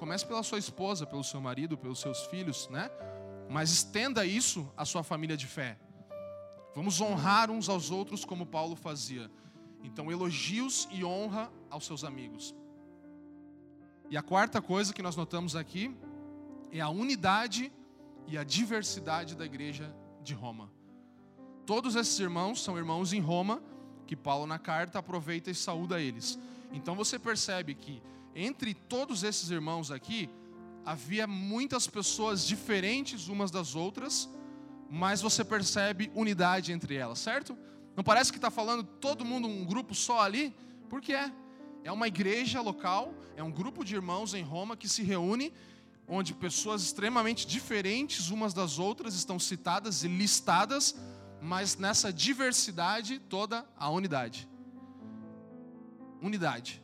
Comece 0.00 0.24
pela 0.24 0.42
sua 0.42 0.58
esposa, 0.58 1.04
pelo 1.04 1.22
seu 1.22 1.42
marido, 1.42 1.76
pelos 1.76 2.00
seus 2.00 2.24
filhos, 2.24 2.66
né? 2.70 2.90
Mas 3.50 3.70
estenda 3.70 4.24
isso 4.24 4.66
à 4.74 4.86
sua 4.86 5.02
família 5.02 5.36
de 5.36 5.46
fé. 5.46 5.78
Vamos 6.74 7.02
honrar 7.02 7.50
uns 7.50 7.68
aos 7.68 7.90
outros 7.90 8.24
como 8.24 8.46
Paulo 8.46 8.74
fazia. 8.74 9.30
Então, 9.84 10.10
elogios 10.10 10.88
e 10.90 11.04
honra 11.04 11.52
aos 11.68 11.84
seus 11.84 12.02
amigos. 12.02 12.54
E 14.08 14.16
a 14.16 14.22
quarta 14.22 14.62
coisa 14.62 14.94
que 14.94 15.02
nós 15.02 15.16
notamos 15.16 15.54
aqui 15.54 15.94
é 16.72 16.80
a 16.80 16.88
unidade 16.88 17.70
e 18.26 18.38
a 18.38 18.42
diversidade 18.42 19.36
da 19.36 19.44
igreja 19.44 19.94
de 20.22 20.32
Roma. 20.32 20.72
Todos 21.66 21.94
esses 21.94 22.18
irmãos 22.18 22.62
são 22.62 22.78
irmãos 22.78 23.12
em 23.12 23.20
Roma, 23.20 23.62
que 24.06 24.16
Paulo 24.16 24.46
na 24.46 24.58
carta 24.58 24.98
aproveita 24.98 25.50
e 25.50 25.54
saúda 25.54 26.00
eles. 26.00 26.38
Então 26.72 26.94
você 26.94 27.18
percebe 27.18 27.74
que 27.74 28.02
entre 28.40 28.74
todos 28.74 29.22
esses 29.22 29.50
irmãos 29.50 29.90
aqui, 29.90 30.30
havia 30.84 31.26
muitas 31.26 31.86
pessoas 31.86 32.46
diferentes 32.46 33.28
umas 33.28 33.50
das 33.50 33.74
outras, 33.74 34.28
mas 34.88 35.20
você 35.20 35.44
percebe 35.44 36.10
unidade 36.14 36.72
entre 36.72 36.94
elas, 36.94 37.18
certo? 37.18 37.56
Não 37.94 38.02
parece 38.02 38.32
que 38.32 38.38
está 38.38 38.50
falando 38.50 38.82
todo 38.82 39.24
mundo 39.24 39.46
um 39.46 39.64
grupo 39.64 39.94
só 39.94 40.20
ali? 40.20 40.54
Porque 40.88 41.12
é. 41.12 41.30
É 41.82 41.92
uma 41.92 42.08
igreja 42.08 42.60
local, 42.60 43.14
é 43.36 43.42
um 43.42 43.50
grupo 43.50 43.84
de 43.84 43.94
irmãos 43.94 44.34
em 44.34 44.42
Roma 44.42 44.76
que 44.76 44.88
se 44.88 45.02
reúne, 45.02 45.52
onde 46.06 46.34
pessoas 46.34 46.82
extremamente 46.82 47.46
diferentes 47.46 48.30
umas 48.30 48.52
das 48.52 48.78
outras 48.78 49.14
estão 49.14 49.38
citadas 49.38 50.02
e 50.02 50.08
listadas, 50.08 50.94
mas 51.40 51.76
nessa 51.76 52.12
diversidade 52.12 53.18
toda 53.18 53.64
a 53.78 53.88
unidade. 53.88 54.48
Unidade. 56.20 56.82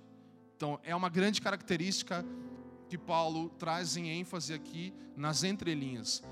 Então, 0.57 0.81
é 0.83 0.97
uma 0.97 1.11
grande 1.11 1.43
característica 1.43 2.25
que 2.89 2.97
Paulo 2.97 3.51
traz 3.59 3.95
em 3.97 4.09
ênfase 4.09 4.55
aqui 4.55 4.95
nas 5.15 5.45
entrelinhas. 5.45 6.23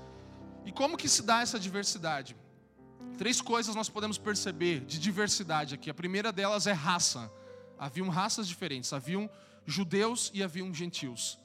E 0.65 0.71
como 0.71 0.97
que 0.97 1.07
se 1.07 1.21
dá 1.21 1.41
essa 1.41 1.59
diversidade? 1.59 2.35
Três 3.19 3.39
coisas 3.39 3.75
nós 3.75 3.87
podemos 3.87 4.17
perceber 4.17 4.79
de 4.81 4.97
diversidade 4.97 5.75
aqui. 5.75 5.91
A 5.91 5.93
primeira 5.93 6.31
delas 6.31 6.65
é 6.65 6.71
raça. 6.71 7.31
Haviam 7.77 8.09
raças 8.09 8.47
diferentes, 8.47 8.91
haviam 8.93 9.29
judeus 9.63 10.31
e 10.33 10.41
haviam 10.41 10.73
gentios. 10.73 11.37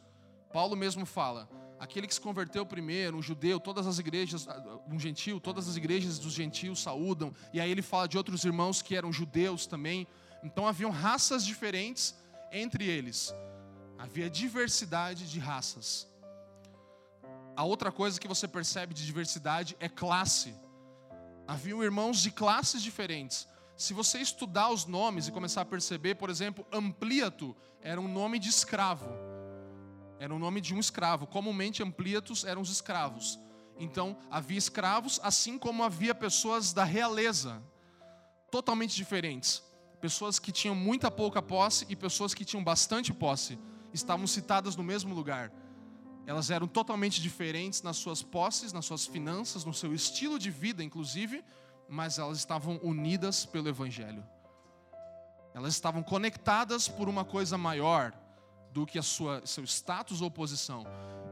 Paulo 0.50 0.74
mesmo 0.74 1.04
fala: 1.04 1.50
aquele 1.78 2.06
que 2.06 2.14
se 2.14 2.20
converteu 2.20 2.64
primeiro, 2.64 3.18
um 3.18 3.22
judeu, 3.22 3.60
todas 3.60 3.86
as 3.86 3.98
igrejas, 3.98 4.48
um 4.88 4.98
gentil, 4.98 5.38
todas 5.38 5.68
as 5.68 5.76
igrejas 5.76 6.18
dos 6.18 6.32
gentios 6.32 6.80
saúdam. 6.80 7.32
E 7.52 7.60
aí 7.60 7.70
ele 7.70 7.82
fala 7.82 8.08
de 8.08 8.16
outros 8.16 8.42
irmãos 8.42 8.80
que 8.80 8.96
eram 8.96 9.12
judeus 9.12 9.66
também. 9.66 10.06
Então 10.42 10.66
haviam 10.66 10.90
raças 10.90 11.44
diferentes 11.44 12.14
entre 12.52 12.88
eles. 12.88 13.34
Havia 13.98 14.30
diversidade 14.30 15.30
de 15.30 15.38
raças. 15.38 16.08
A 17.56 17.64
outra 17.64 17.92
coisa 17.92 18.18
que 18.18 18.28
você 18.28 18.48
percebe 18.48 18.94
de 18.94 19.04
diversidade 19.04 19.76
é 19.78 19.88
classe. 19.88 20.54
Haviam 21.46 21.82
irmãos 21.82 22.20
de 22.22 22.30
classes 22.30 22.82
diferentes. 22.82 23.46
Se 23.76 23.92
você 23.92 24.18
estudar 24.18 24.70
os 24.70 24.86
nomes 24.86 25.26
e 25.26 25.32
começar 25.32 25.62
a 25.62 25.64
perceber, 25.64 26.14
por 26.14 26.30
exemplo, 26.30 26.66
Ampliato 26.72 27.56
era 27.82 28.00
um 28.00 28.08
nome 28.08 28.38
de 28.38 28.48
escravo. 28.48 29.10
Era 30.18 30.34
um 30.34 30.38
nome 30.38 30.60
de 30.60 30.74
um 30.74 30.78
escravo. 30.78 31.26
Comumente, 31.26 31.82
Ampliatos 31.82 32.44
eram 32.44 32.60
os 32.60 32.70
escravos. 32.70 33.38
Então, 33.78 34.18
havia 34.30 34.58
escravos, 34.58 35.18
assim 35.22 35.58
como 35.58 35.82
havia 35.82 36.14
pessoas 36.14 36.74
da 36.74 36.84
realeza, 36.84 37.62
totalmente 38.50 38.94
diferentes. 38.94 39.62
Pessoas 40.00 40.38
que 40.38 40.50
tinham 40.50 40.74
muita 40.74 41.10
pouca 41.10 41.42
posse 41.42 41.86
e 41.88 41.94
pessoas 41.94 42.32
que 42.32 42.44
tinham 42.44 42.64
bastante 42.64 43.12
posse 43.12 43.58
estavam 43.92 44.26
citadas 44.26 44.76
no 44.76 44.82
mesmo 44.82 45.14
lugar. 45.14 45.52
Elas 46.26 46.50
eram 46.50 46.66
totalmente 46.66 47.20
diferentes 47.20 47.82
nas 47.82 47.96
suas 47.96 48.22
posses, 48.22 48.72
nas 48.72 48.86
suas 48.86 49.06
finanças, 49.06 49.64
no 49.64 49.74
seu 49.74 49.94
estilo 49.94 50.38
de 50.38 50.50
vida, 50.50 50.82
inclusive, 50.82 51.44
mas 51.88 52.18
elas 52.18 52.38
estavam 52.38 52.78
unidas 52.82 53.44
pelo 53.44 53.68
Evangelho. 53.68 54.24
Elas 55.52 55.74
estavam 55.74 56.02
conectadas 56.02 56.88
por 56.88 57.08
uma 57.08 57.24
coisa 57.24 57.58
maior 57.58 58.12
do 58.72 58.86
que 58.86 58.98
a 58.98 59.02
sua 59.02 59.44
seu 59.44 59.64
status 59.64 60.22
ou 60.22 60.30
posição. 60.30 60.84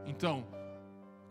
Então, 0.04 0.46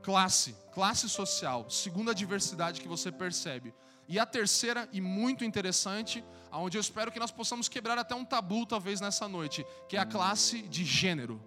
classe, 0.01 0.55
classe 0.71 1.09
social, 1.09 1.69
segunda 1.69 2.15
diversidade 2.15 2.79
que 2.79 2.87
você 2.87 3.11
percebe. 3.11 3.73
E 4.07 4.17
a 4.17 4.25
terceira 4.25 4.87
e 4.91 5.01
muito 5.01 5.43
interessante 5.43 6.23
onde 6.51 6.77
eu 6.77 6.81
espero 6.81 7.11
que 7.11 7.19
nós 7.19 7.31
possamos 7.31 7.67
quebrar 7.67 7.97
até 7.97 8.15
um 8.15 8.25
tabu, 8.25 8.65
talvez 8.65 9.01
nessa 9.01 9.27
noite, 9.27 9.65
que 9.87 9.97
é 9.97 9.99
a 9.99 10.05
classe 10.05 10.61
de 10.61 10.83
gênero. 10.83 11.41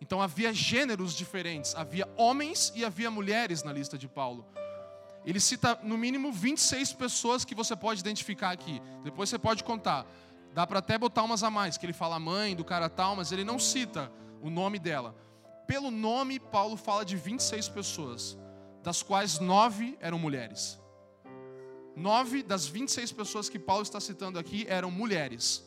Então 0.00 0.20
havia 0.20 0.52
gêneros 0.52 1.14
diferentes, 1.14 1.74
havia 1.74 2.08
homens 2.16 2.72
e 2.74 2.84
havia 2.84 3.10
mulheres 3.10 3.62
na 3.62 3.72
lista 3.72 3.96
de 3.96 4.08
Paulo. 4.08 4.46
Ele 5.24 5.40
cita 5.40 5.78
no 5.82 5.98
mínimo 5.98 6.32
26 6.32 6.92
pessoas 6.92 7.44
que 7.44 7.54
você 7.54 7.74
pode 7.74 8.00
identificar 8.00 8.50
aqui. 8.50 8.80
Depois 9.02 9.28
você 9.28 9.38
pode 9.38 9.64
contar. 9.64 10.06
Dá 10.54 10.66
para 10.66 10.78
até 10.78 10.96
botar 10.96 11.22
umas 11.24 11.42
a 11.42 11.50
mais, 11.50 11.76
que 11.76 11.84
ele 11.84 11.92
fala 11.92 12.18
mãe 12.18 12.54
do 12.54 12.64
cara 12.64 12.88
tal, 12.88 13.16
mas 13.16 13.32
ele 13.32 13.44
não 13.44 13.58
cita 13.58 14.10
o 14.40 14.48
nome 14.48 14.78
dela. 14.78 15.14
Pelo 15.66 15.90
nome, 15.90 16.38
Paulo 16.38 16.76
fala 16.76 17.04
de 17.04 17.16
26 17.16 17.68
pessoas, 17.70 18.38
das 18.82 19.02
quais 19.02 19.40
nove 19.40 19.98
eram 20.00 20.18
mulheres. 20.18 20.78
Nove 21.96 22.42
das 22.42 22.66
26 22.66 23.10
pessoas 23.12 23.48
que 23.48 23.58
Paulo 23.58 23.82
está 23.82 23.98
citando 23.98 24.38
aqui 24.38 24.66
eram 24.68 24.90
mulheres. 24.90 25.64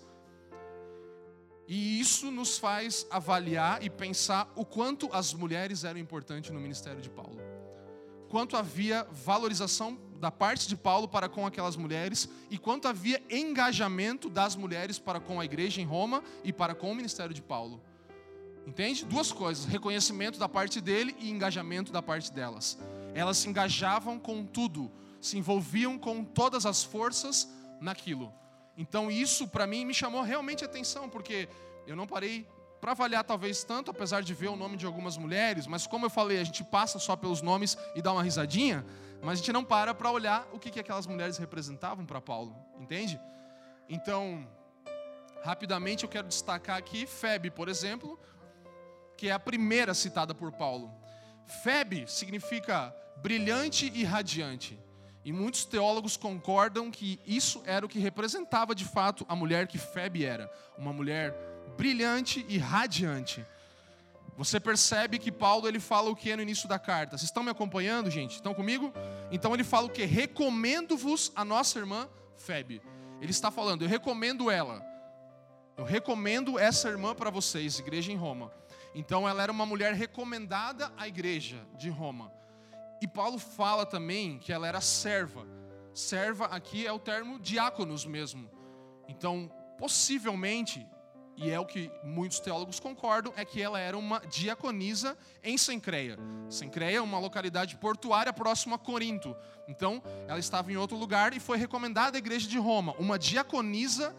E 1.67 1.99
isso 1.99 2.29
nos 2.29 2.57
faz 2.59 3.07
avaliar 3.09 3.83
e 3.83 3.89
pensar 3.89 4.51
o 4.55 4.63
quanto 4.63 5.09
as 5.11 5.33
mulheres 5.33 5.83
eram 5.83 5.99
importantes 5.99 6.51
no 6.51 6.59
ministério 6.59 7.01
de 7.01 7.09
Paulo. 7.09 7.39
Quanto 8.29 8.55
havia 8.55 9.07
valorização 9.11 9.97
da 10.19 10.29
parte 10.29 10.67
de 10.67 10.75
Paulo 10.75 11.07
para 11.07 11.27
com 11.27 11.47
aquelas 11.47 11.75
mulheres 11.75 12.29
e 12.49 12.59
quanto 12.59 12.87
havia 12.87 13.21
engajamento 13.29 14.29
das 14.29 14.55
mulheres 14.55 14.99
para 14.99 15.19
com 15.19 15.39
a 15.39 15.45
igreja 15.45 15.81
em 15.81 15.85
Roma 15.85 16.23
e 16.43 16.53
para 16.53 16.75
com 16.75 16.91
o 16.91 16.95
ministério 16.95 17.33
de 17.33 17.41
Paulo. 17.41 17.81
Entende? 18.67 19.03
Duas 19.03 19.31
coisas: 19.31 19.65
reconhecimento 19.65 20.37
da 20.37 20.47
parte 20.47 20.79
dele 20.79 21.15
e 21.19 21.31
engajamento 21.31 21.91
da 21.91 22.03
parte 22.03 22.31
delas. 22.31 22.77
Elas 23.15 23.37
se 23.37 23.49
engajavam 23.49 24.19
com 24.19 24.45
tudo 24.45 24.91
se 25.21 25.37
envolviam 25.37 25.97
com 25.97 26.23
todas 26.23 26.65
as 26.65 26.83
forças 26.83 27.47
naquilo. 27.79 28.33
Então 28.77 29.11
isso 29.11 29.47
para 29.47 29.67
mim 29.67 29.85
me 29.85 29.93
chamou 29.93 30.21
realmente 30.21 30.63
atenção, 30.63 31.09
porque 31.09 31.49
eu 31.85 31.95
não 31.95 32.07
parei 32.07 32.47
para 32.79 32.91
avaliar 32.91 33.23
talvez 33.23 33.63
tanto, 33.63 33.91
apesar 33.91 34.21
de 34.21 34.33
ver 34.33 34.47
o 34.47 34.55
nome 34.55 34.77
de 34.77 34.85
algumas 34.85 35.17
mulheres, 35.17 35.67
mas 35.67 35.85
como 35.85 36.05
eu 36.05 36.09
falei, 36.09 36.39
a 36.39 36.43
gente 36.43 36.63
passa 36.63 36.97
só 36.97 37.15
pelos 37.15 37.41
nomes 37.41 37.77
e 37.93 38.01
dá 38.01 38.13
uma 38.13 38.23
risadinha, 38.23 38.85
mas 39.21 39.33
a 39.33 39.35
gente 39.35 39.51
não 39.51 39.65
para 39.65 39.93
para 39.93 40.09
olhar 40.09 40.47
o 40.53 40.59
que, 40.59 40.71
que 40.71 40.79
aquelas 40.79 41.05
mulheres 41.05 41.37
representavam 41.37 42.05
para 42.05 42.21
Paulo, 42.21 42.55
entende? 42.79 43.19
Então, 43.89 44.47
rapidamente 45.43 46.03
eu 46.03 46.09
quero 46.09 46.27
destacar 46.27 46.77
aqui 46.77 47.05
Febe, 47.05 47.51
por 47.51 47.67
exemplo, 47.67 48.17
que 49.17 49.27
é 49.27 49.31
a 49.33 49.39
primeira 49.39 49.93
citada 49.93 50.33
por 50.33 50.53
Paulo. 50.53 50.89
Febe 51.63 52.05
significa 52.07 52.95
brilhante 53.17 53.91
e 53.93 54.05
radiante. 54.05 54.79
E 55.23 55.33
muitos 55.33 55.65
teólogos 55.65 56.15
concordam 56.15 56.89
que 56.89 57.19
isso 57.25 57.61
era 57.65 57.85
o 57.85 57.89
que 57.89 57.99
representava 57.99 58.73
de 58.73 58.85
fato 58.85 59.25
a 59.27 59.35
mulher 59.35 59.67
que 59.67 59.77
Febe 59.77 60.25
era, 60.25 60.49
uma 60.77 60.93
mulher 60.93 61.35
brilhante 61.77 62.45
e 62.47 62.57
radiante. 62.57 63.45
Você 64.37 64.57
percebe 64.57 65.19
que 65.19 65.31
Paulo 65.31 65.67
ele 65.67 65.81
fala 65.81 66.09
o 66.09 66.15
que 66.15 66.33
no 66.33 66.41
início 66.41 66.69
da 66.69 66.79
carta. 66.79 67.17
Vocês 67.17 67.27
estão 67.27 67.43
me 67.43 67.51
acompanhando, 67.51 68.09
gente? 68.09 68.35
Estão 68.35 68.53
comigo? 68.53 68.93
Então 69.29 69.53
ele 69.53 69.65
fala 69.65 69.87
o 69.87 69.89
que? 69.89 70.05
Recomendo-vos 70.05 71.31
a 71.35 71.43
nossa 71.43 71.77
irmã 71.77 72.07
Febe. 72.37 72.81
Ele 73.19 73.31
está 73.31 73.51
falando, 73.51 73.81
eu 73.81 73.89
recomendo 73.89 74.49
ela. 74.49 74.81
Eu 75.75 75.83
recomendo 75.83 76.57
essa 76.57 76.87
irmã 76.87 77.13
para 77.13 77.29
vocês, 77.29 77.79
igreja 77.79 78.13
em 78.13 78.15
Roma. 78.15 78.49
Então 78.95 79.27
ela 79.27 79.43
era 79.43 79.51
uma 79.51 79.65
mulher 79.65 79.93
recomendada 79.93 80.91
à 80.97 81.05
igreja 81.07 81.57
de 81.77 81.89
Roma. 81.89 82.31
E 83.01 83.07
Paulo 83.07 83.37
fala 83.37 83.85
também 83.85 84.37
que 84.39 84.51
ela 84.51 84.67
era 84.67 84.81
serva. 84.81 85.45
Serva 85.93 86.45
aqui 86.45 86.85
é 86.85 86.91
o 86.91 86.99
termo 86.99 87.39
diáconos 87.39 88.05
mesmo. 88.05 88.49
Então, 89.07 89.51
possivelmente, 89.77 90.85
e 91.35 91.49
é 91.49 91.59
o 91.59 91.65
que 91.65 91.89
muitos 92.03 92.39
teólogos 92.39 92.79
concordam, 92.79 93.33
é 93.37 93.45
que 93.45 93.61
ela 93.61 93.79
era 93.79 93.97
uma 93.97 94.19
diaconisa 94.19 95.17
em 95.41 95.57
Sencreia. 95.57 96.17
Sencreia 96.49 96.97
é 96.97 97.01
uma 97.01 97.17
localidade 97.17 97.77
portuária 97.77 98.33
próxima 98.33 98.75
a 98.75 98.79
Corinto. 98.79 99.35
Então, 99.67 100.03
ela 100.27 100.39
estava 100.39 100.71
em 100.71 100.75
outro 100.75 100.97
lugar 100.97 101.33
e 101.33 101.39
foi 101.39 101.57
recomendada 101.57 102.17
à 102.17 102.19
igreja 102.19 102.47
de 102.47 102.57
Roma. 102.57 102.93
Uma 102.99 103.17
diaconisa 103.17 104.15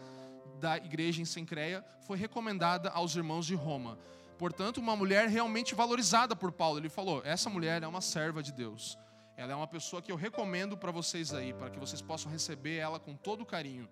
da 0.59 0.77
igreja 0.77 1.21
em 1.21 1.25
Sencreia 1.25 1.85
foi 2.01 2.17
recomendada 2.17 2.89
aos 2.89 3.15
irmãos 3.15 3.45
de 3.45 3.55
Roma. 3.55 3.97
Portanto, 4.41 4.79
uma 4.79 4.95
mulher 4.95 5.29
realmente 5.29 5.75
valorizada 5.75 6.35
por 6.35 6.51
Paulo. 6.51 6.79
Ele 6.79 6.89
falou: 6.89 7.21
essa 7.23 7.47
mulher 7.47 7.83
é 7.83 7.87
uma 7.87 8.01
serva 8.01 8.41
de 8.41 8.51
Deus. 8.51 8.97
Ela 9.37 9.51
é 9.51 9.55
uma 9.55 9.67
pessoa 9.67 10.01
que 10.01 10.11
eu 10.11 10.15
recomendo 10.15 10.75
para 10.75 10.91
vocês 10.91 11.31
aí, 11.31 11.53
para 11.53 11.69
que 11.69 11.77
vocês 11.77 12.01
possam 12.01 12.31
receber 12.31 12.77
ela 12.77 12.99
com 12.99 13.15
todo 13.15 13.45
carinho. 13.45 13.87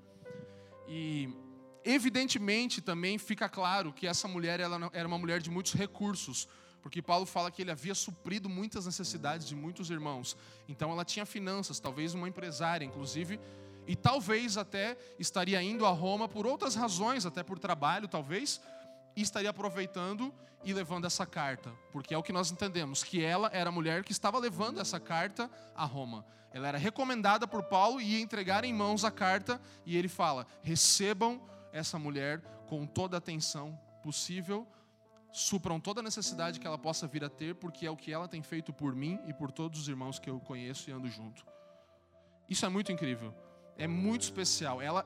E 0.87 1.29
evidentemente 1.85 2.81
também 2.81 3.19
fica 3.19 3.47
claro 3.47 3.93
que 3.93 4.07
essa 4.07 4.27
mulher 4.27 4.59
ela 4.59 4.89
era 4.91 5.07
uma 5.07 5.19
mulher 5.19 5.39
de 5.39 5.51
muitos 5.51 5.73
recursos, 5.73 6.47
porque 6.81 6.99
Paulo 6.99 7.27
fala 7.27 7.51
que 7.51 7.61
ele 7.61 7.69
havia 7.69 7.93
suprido 7.93 8.49
muitas 8.49 8.87
necessidades 8.87 9.47
de 9.47 9.55
muitos 9.55 9.91
irmãos. 9.91 10.35
Então 10.67 10.91
ela 10.91 11.05
tinha 11.05 11.27
finanças, 11.27 11.79
talvez 11.79 12.15
uma 12.15 12.27
empresária, 12.27 12.83
inclusive, 12.83 13.39
e 13.85 13.95
talvez 13.95 14.57
até 14.57 14.97
estaria 15.19 15.61
indo 15.61 15.85
a 15.85 15.91
Roma 15.91 16.27
por 16.27 16.47
outras 16.47 16.73
razões, 16.73 17.23
até 17.23 17.43
por 17.43 17.59
trabalho, 17.59 18.07
talvez, 18.07 18.59
e 19.19 19.21
estaria 19.21 19.49
aproveitando 19.49 20.33
e 20.63 20.73
levando 20.73 21.05
essa 21.05 21.25
carta, 21.25 21.71
porque 21.91 22.13
é 22.13 22.17
o 22.17 22.23
que 22.23 22.31
nós 22.31 22.51
entendemos, 22.51 23.03
que 23.03 23.21
ela 23.21 23.49
era 23.53 23.69
a 23.69 23.71
mulher 23.71 24.03
que 24.03 24.13
estava 24.13 24.39
levando 24.39 24.79
essa 24.79 24.97
carta 24.97 25.51
a 25.75 25.83
Roma. 25.83 26.25
Ela 26.53 26.69
era 26.69 26.77
recomendada 26.77 27.45
por 27.45 27.63
Paulo 27.63 27.99
e 27.99 28.13
ia 28.15 28.21
entregar 28.21 28.63
em 28.63 28.73
mãos 28.73 29.03
a 29.03 29.11
carta, 29.11 29.61
e 29.85 29.97
ele 29.97 30.07
fala: 30.07 30.47
recebam 30.61 31.41
essa 31.73 31.99
mulher 31.99 32.39
com 32.67 32.85
toda 32.85 33.17
a 33.17 33.19
atenção 33.19 33.77
possível, 34.01 34.65
supram 35.33 35.81
toda 35.81 35.99
a 35.99 36.03
necessidade 36.03 36.61
que 36.61 36.65
ela 36.65 36.77
possa 36.77 37.05
vir 37.05 37.25
a 37.25 37.29
ter, 37.29 37.55
porque 37.55 37.85
é 37.85 37.91
o 37.91 37.97
que 37.97 38.13
ela 38.13 38.27
tem 38.27 38.41
feito 38.41 38.71
por 38.71 38.95
mim 38.95 39.19
e 39.27 39.33
por 39.33 39.51
todos 39.51 39.81
os 39.81 39.88
irmãos 39.89 40.17
que 40.17 40.29
eu 40.29 40.39
conheço 40.39 40.89
e 40.89 40.93
ando 40.93 41.09
junto. 41.09 41.45
Isso 42.49 42.65
é 42.65 42.69
muito 42.69 42.89
incrível, 42.89 43.33
é 43.77 43.85
muito 43.85 44.21
especial. 44.21 44.81
Ela 44.81 45.05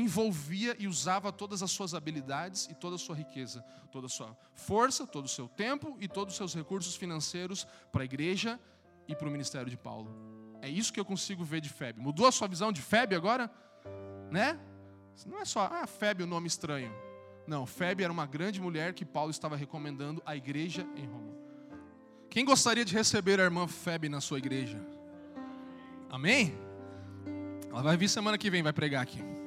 envolvia 0.00 0.76
e 0.78 0.86
usava 0.86 1.32
todas 1.32 1.62
as 1.62 1.70
suas 1.70 1.94
habilidades 1.94 2.66
e 2.70 2.74
toda 2.74 2.96
a 2.96 2.98
sua 2.98 3.14
riqueza, 3.14 3.64
toda 3.90 4.06
a 4.06 4.10
sua 4.10 4.36
força, 4.54 5.06
todo 5.06 5.26
o 5.26 5.28
seu 5.28 5.48
tempo 5.48 5.96
e 6.00 6.08
todos 6.08 6.34
os 6.34 6.36
seus 6.36 6.54
recursos 6.54 6.96
financeiros 6.96 7.66
para 7.92 8.02
a 8.02 8.04
igreja 8.04 8.58
e 9.06 9.14
para 9.14 9.28
o 9.28 9.30
ministério 9.30 9.70
de 9.70 9.76
Paulo. 9.76 10.10
É 10.60 10.68
isso 10.68 10.92
que 10.92 10.98
eu 10.98 11.04
consigo 11.04 11.44
ver 11.44 11.60
de 11.60 11.68
Febe. 11.68 12.00
Mudou 12.00 12.26
a 12.26 12.32
sua 12.32 12.48
visão 12.48 12.72
de 12.72 12.82
Febe 12.82 13.14
agora? 13.14 13.50
Né? 14.30 14.58
Não 15.24 15.38
é 15.38 15.44
só, 15.44 15.70
ah, 15.72 15.86
Febe 15.86 16.22
o 16.22 16.26
nome 16.26 16.46
estranho. 16.48 16.92
Não, 17.46 17.64
Febe 17.64 18.02
era 18.02 18.12
uma 18.12 18.26
grande 18.26 18.60
mulher 18.60 18.92
que 18.92 19.04
Paulo 19.04 19.30
estava 19.30 19.56
recomendando 19.56 20.20
à 20.26 20.34
igreja 20.34 20.86
em 20.96 21.06
Roma. 21.06 21.34
Quem 22.28 22.44
gostaria 22.44 22.84
de 22.84 22.92
receber 22.92 23.40
a 23.40 23.44
irmã 23.44 23.68
Febe 23.68 24.08
na 24.08 24.20
sua 24.20 24.38
igreja? 24.38 24.78
Amém? 26.10 26.54
Ela 27.70 27.82
vai 27.82 27.96
vir 27.96 28.08
semana 28.08 28.36
que 28.36 28.50
vem, 28.50 28.62
vai 28.62 28.72
pregar 28.72 29.02
aqui. 29.02 29.45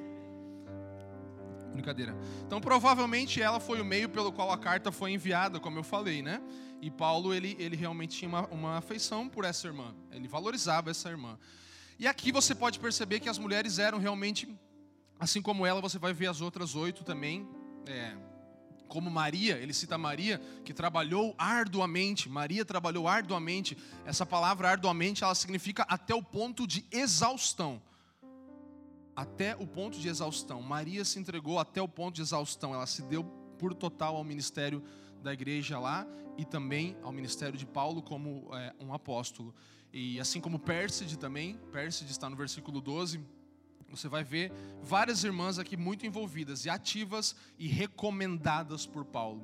Brincadeira. 1.74 2.16
Então, 2.46 2.60
provavelmente 2.60 3.42
ela 3.42 3.60
foi 3.60 3.80
o 3.82 3.86
meio 3.86 4.10
pelo 4.10 4.32
qual 4.32 4.52
a 4.52 4.58
carta 4.58 4.92
foi 4.92 5.12
enviada, 5.12 5.60
como 5.60 5.78
eu 5.78 5.84
falei, 5.84 6.22
né? 6.22 6.42
E 6.82 6.90
Paulo, 6.90 7.34
ele, 7.34 7.56
ele 7.60 7.76
realmente 7.76 8.18
tinha 8.18 8.30
uma, 8.30 8.48
uma 8.48 8.78
afeição 8.78 9.28
por 9.28 9.46
essa 9.46 9.68
irmã. 9.68 9.94
Ele 10.12 10.28
valorizava 10.28 10.90
essa 10.90 11.10
irmã. 11.10 11.38
E 11.98 12.08
aqui 12.08 12.32
você 12.32 12.56
pode 12.56 12.80
perceber 12.80 13.20
que 13.20 13.28
as 13.28 13.38
mulheres 13.38 13.78
eram 13.78 14.00
realmente, 14.00 14.48
assim 15.20 15.42
como 15.42 15.66
ela, 15.66 15.82
você 15.82 16.00
vai 16.00 16.14
ver 16.14 16.28
as 16.28 16.42
outras 16.42 16.76
oito 16.76 17.04
também. 17.04 17.48
É, 17.86 18.16
como 18.88 19.10
Maria, 19.12 19.58
ele 19.58 19.74
cita 19.74 19.98
Maria, 19.98 20.42
que 20.64 20.74
trabalhou 20.74 21.36
arduamente. 21.38 22.30
Maria 22.30 22.66
trabalhou 22.66 23.08
arduamente. 23.08 23.78
Essa 24.06 24.26
palavra 24.26 24.70
arduamente, 24.70 25.24
ela 25.24 25.36
significa 25.36 25.86
até 25.90 26.16
o 26.16 26.24
ponto 26.24 26.66
de 26.66 26.86
exaustão 26.92 27.82
até 29.20 29.54
o 29.54 29.68
ponto 29.68 30.00
de 30.00 30.08
exaustão. 30.08 30.62
Maria 30.62 31.04
se 31.04 31.20
entregou 31.20 31.60
até 31.60 31.82
o 31.82 31.90
ponto 31.90 32.16
de 32.16 32.22
exaustão. 32.22 32.74
Ela 32.74 32.88
se 32.88 33.02
deu 33.02 33.26
por 33.58 33.74
total 33.74 34.16
ao 34.16 34.24
ministério 34.24 34.82
da 35.22 35.34
igreja 35.34 35.78
lá 35.78 36.08
e 36.38 36.46
também 36.46 36.96
ao 37.04 37.12
ministério 37.12 37.58
de 37.58 37.66
Paulo 37.66 38.02
como 38.02 38.48
é, 38.54 38.74
um 38.80 38.94
apóstolo. 38.94 39.54
E 39.92 40.22
assim 40.22 40.40
como 40.40 40.58
Pérside 40.58 41.20
também, 41.20 41.58
Pérside 41.70 42.12
está 42.12 42.30
no 42.30 42.38
versículo 42.38 42.80
12, 42.80 43.20
você 43.90 44.08
vai 44.08 44.24
ver 44.24 44.54
várias 44.82 45.26
irmãs 45.26 45.60
aqui 45.60 45.76
muito 45.76 46.06
envolvidas 46.06 46.64
e 46.64 46.70
ativas 46.70 47.36
e 47.58 47.68
recomendadas 47.68 48.86
por 48.86 49.04
Paulo. 49.04 49.44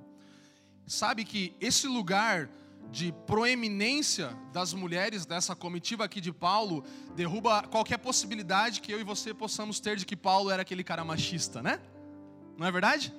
Sabe 0.87 1.25
que 1.25 1.53
esse 1.59 1.85
lugar 1.85 2.49
de 2.91 3.11
proeminência 3.25 4.37
das 4.53 4.73
mulheres 4.73 5.25
dessa 5.25 5.55
comitiva 5.55 6.05
aqui 6.05 6.21
de 6.21 6.31
Paulo 6.31 6.83
derruba 7.15 7.63
qualquer 7.63 7.97
possibilidade 7.97 8.81
que 8.81 8.91
eu 8.91 8.99
e 8.99 9.03
você 9.03 9.33
possamos 9.33 9.79
ter 9.79 9.97
de 9.97 10.05
que 10.05 10.15
Paulo 10.15 10.49
era 10.49 10.61
aquele 10.61 10.83
cara 10.83 11.03
machista, 11.03 11.61
né? 11.61 11.79
Não 12.57 12.65
é 12.65 12.71
verdade? 12.71 13.13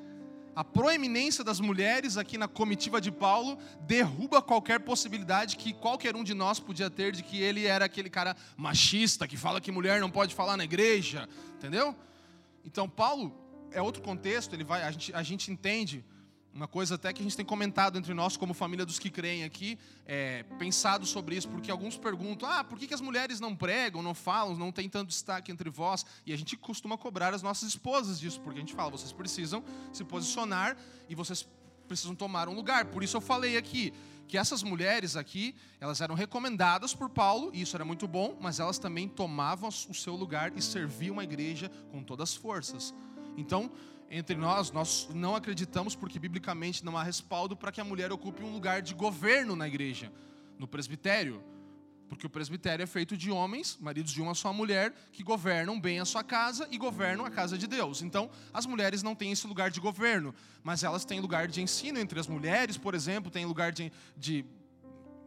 A 0.55 0.65
proeminência 0.65 1.45
das 1.45 1.61
mulheres 1.61 2.17
aqui 2.17 2.39
na 2.39 2.49
comitiva 2.49 2.99
de 2.99 3.13
Paulo 3.13 3.59
derruba 3.83 4.41
qualquer 4.41 4.81
possibilidade 4.81 5.57
que 5.57 5.75
qualquer 5.75 6.17
um 6.17 6.25
de 6.25 6.33
nós 6.33 6.59
podia 6.59 6.89
ter 6.89 7.13
de 7.13 7.23
que 7.23 7.43
ele 7.43 7.67
era 7.67 7.85
aquele 7.85 8.09
cara 8.09 8.35
machista 8.57 9.29
que 9.29 9.37
fala 9.37 9.61
que 9.61 9.71
mulher 9.71 10.01
não 10.01 10.11
pode 10.11 10.35
falar 10.35 10.57
na 10.57 10.65
igreja, 10.65 11.29
entendeu? 11.57 11.95
Então 12.65 12.89
Paulo 12.89 13.39
é 13.71 13.83
outro 13.83 14.01
contexto, 14.01 14.55
ele 14.55 14.65
vai, 14.65 14.83
a 14.83 14.91
gente, 14.91 15.15
a 15.15 15.23
gente 15.23 15.53
entende 15.53 16.03
uma 16.57 16.67
coisa 16.67 16.95
até 16.95 17.13
que 17.13 17.21
a 17.21 17.23
gente 17.23 17.37
tem 17.37 17.45
comentado 17.45 17.99
entre 17.99 18.15
nós, 18.15 18.35
como 18.35 18.55
família 18.55 18.87
dos 18.87 18.99
que 18.99 19.11
creem 19.11 19.45
aqui, 19.45 19.79
é, 20.07 20.43
pensado 20.59 21.05
sobre 21.05 21.37
isso, 21.37 21.49
porque 21.51 21.71
alguns 21.71 21.99
perguntam: 21.99 22.51
ah, 22.51 22.65
por 22.65 22.79
que, 22.79 22.87
que 22.87 22.95
as 22.95 23.01
mulheres 23.03 23.39
não 23.39 23.55
pregam, 23.55 24.03
não 24.03 24.15
falam, 24.15 24.57
não 24.57 24.73
tem 24.73 24.89
tanto 24.89 25.09
destaque 25.09 25.53
entre 25.53 25.69
vós? 25.69 26.07
E 26.25 26.33
a 26.33 26.37
gente 26.37 26.57
costuma 26.57 26.97
cobrar 26.97 27.35
as 27.35 27.43
nossas 27.43 27.69
esposas 27.69 28.19
disso, 28.19 28.41
porque 28.41 28.59
a 28.59 28.63
gente 28.63 28.75
fala: 28.75 28.91
vocês 28.91 29.13
precisam 29.13 29.63
se 29.93 30.03
posicionar 30.03 30.79
e 31.11 31.15
vocês 31.15 31.47
precisam 31.87 32.15
tomar 32.15 32.49
um 32.49 32.55
lugar. 32.55 32.87
Por 32.87 33.05
isso 33.05 33.19
eu 33.19 33.21
falei 33.21 33.59
aqui 33.59 33.93
que 34.27 34.39
essas 34.39 34.63
mulheres 34.63 35.15
aqui, 35.15 35.55
elas 35.79 36.01
eram 36.01 36.15
recomendadas 36.15 36.95
por 36.95 37.11
Paulo, 37.11 37.51
e 37.53 37.61
isso 37.61 37.77
era 37.77 37.85
muito 37.85 38.09
bom, 38.09 38.35
mas 38.41 38.59
elas 38.59 38.79
também 38.79 39.07
tomavam 39.09 39.69
o 39.69 39.95
seu 39.95 40.17
lugar 40.17 40.57
e 40.57 40.63
serviam 40.63 41.21
a 41.21 41.25
igreja 41.25 41.71
com 41.93 42.03
todas 42.03 42.31
as 42.31 42.35
forças. 42.35 42.95
Então, 43.37 43.71
entre 44.11 44.37
nós, 44.37 44.71
nós 44.71 45.09
não 45.13 45.35
acreditamos 45.35 45.95
porque 45.95 46.19
biblicamente 46.19 46.85
não 46.85 46.97
há 46.97 47.03
respaldo 47.03 47.57
para 47.57 47.73
que 47.73 47.81
a 47.81 47.85
mulher 47.85 48.13
ocupe 48.13 48.43
um 48.43 48.53
lugar 48.53 48.81
de 48.81 48.95
governo 48.95 49.57
na 49.57 49.67
igreja, 49.67 50.13
no 50.59 50.67
presbitério. 50.67 51.43
Porque 52.09 52.27
o 52.27 52.31
presbitério 52.31 52.85
é 52.85 52.87
feito 52.87 53.17
de 53.17 53.33
homens, 53.33 53.77
maridos 53.81 54.13
de 54.13 54.23
uma 54.23 54.33
só 54.33 54.53
mulher, 54.53 54.95
que 55.11 55.25
governam 55.25 55.81
bem 55.81 55.99
a 55.99 56.05
sua 56.05 56.23
casa 56.23 56.69
e 56.71 56.79
governam 56.79 57.25
a 57.25 57.31
casa 57.31 57.59
de 57.59 57.67
Deus. 57.67 58.01
Então, 58.01 58.31
as 58.55 58.65
mulheres 58.65 59.03
não 59.03 59.15
têm 59.15 59.33
esse 59.33 59.45
lugar 59.47 59.71
de 59.71 59.81
governo, 59.81 60.33
mas 60.63 60.85
elas 60.85 61.05
têm 61.05 61.19
lugar 61.19 61.49
de 61.49 61.61
ensino. 61.61 61.99
Entre 61.99 62.21
as 62.21 62.29
mulheres, 62.29 62.77
por 62.77 62.95
exemplo, 62.95 63.29
têm 63.29 63.45
lugar 63.45 63.73
de, 63.73 63.91
de, 64.17 64.45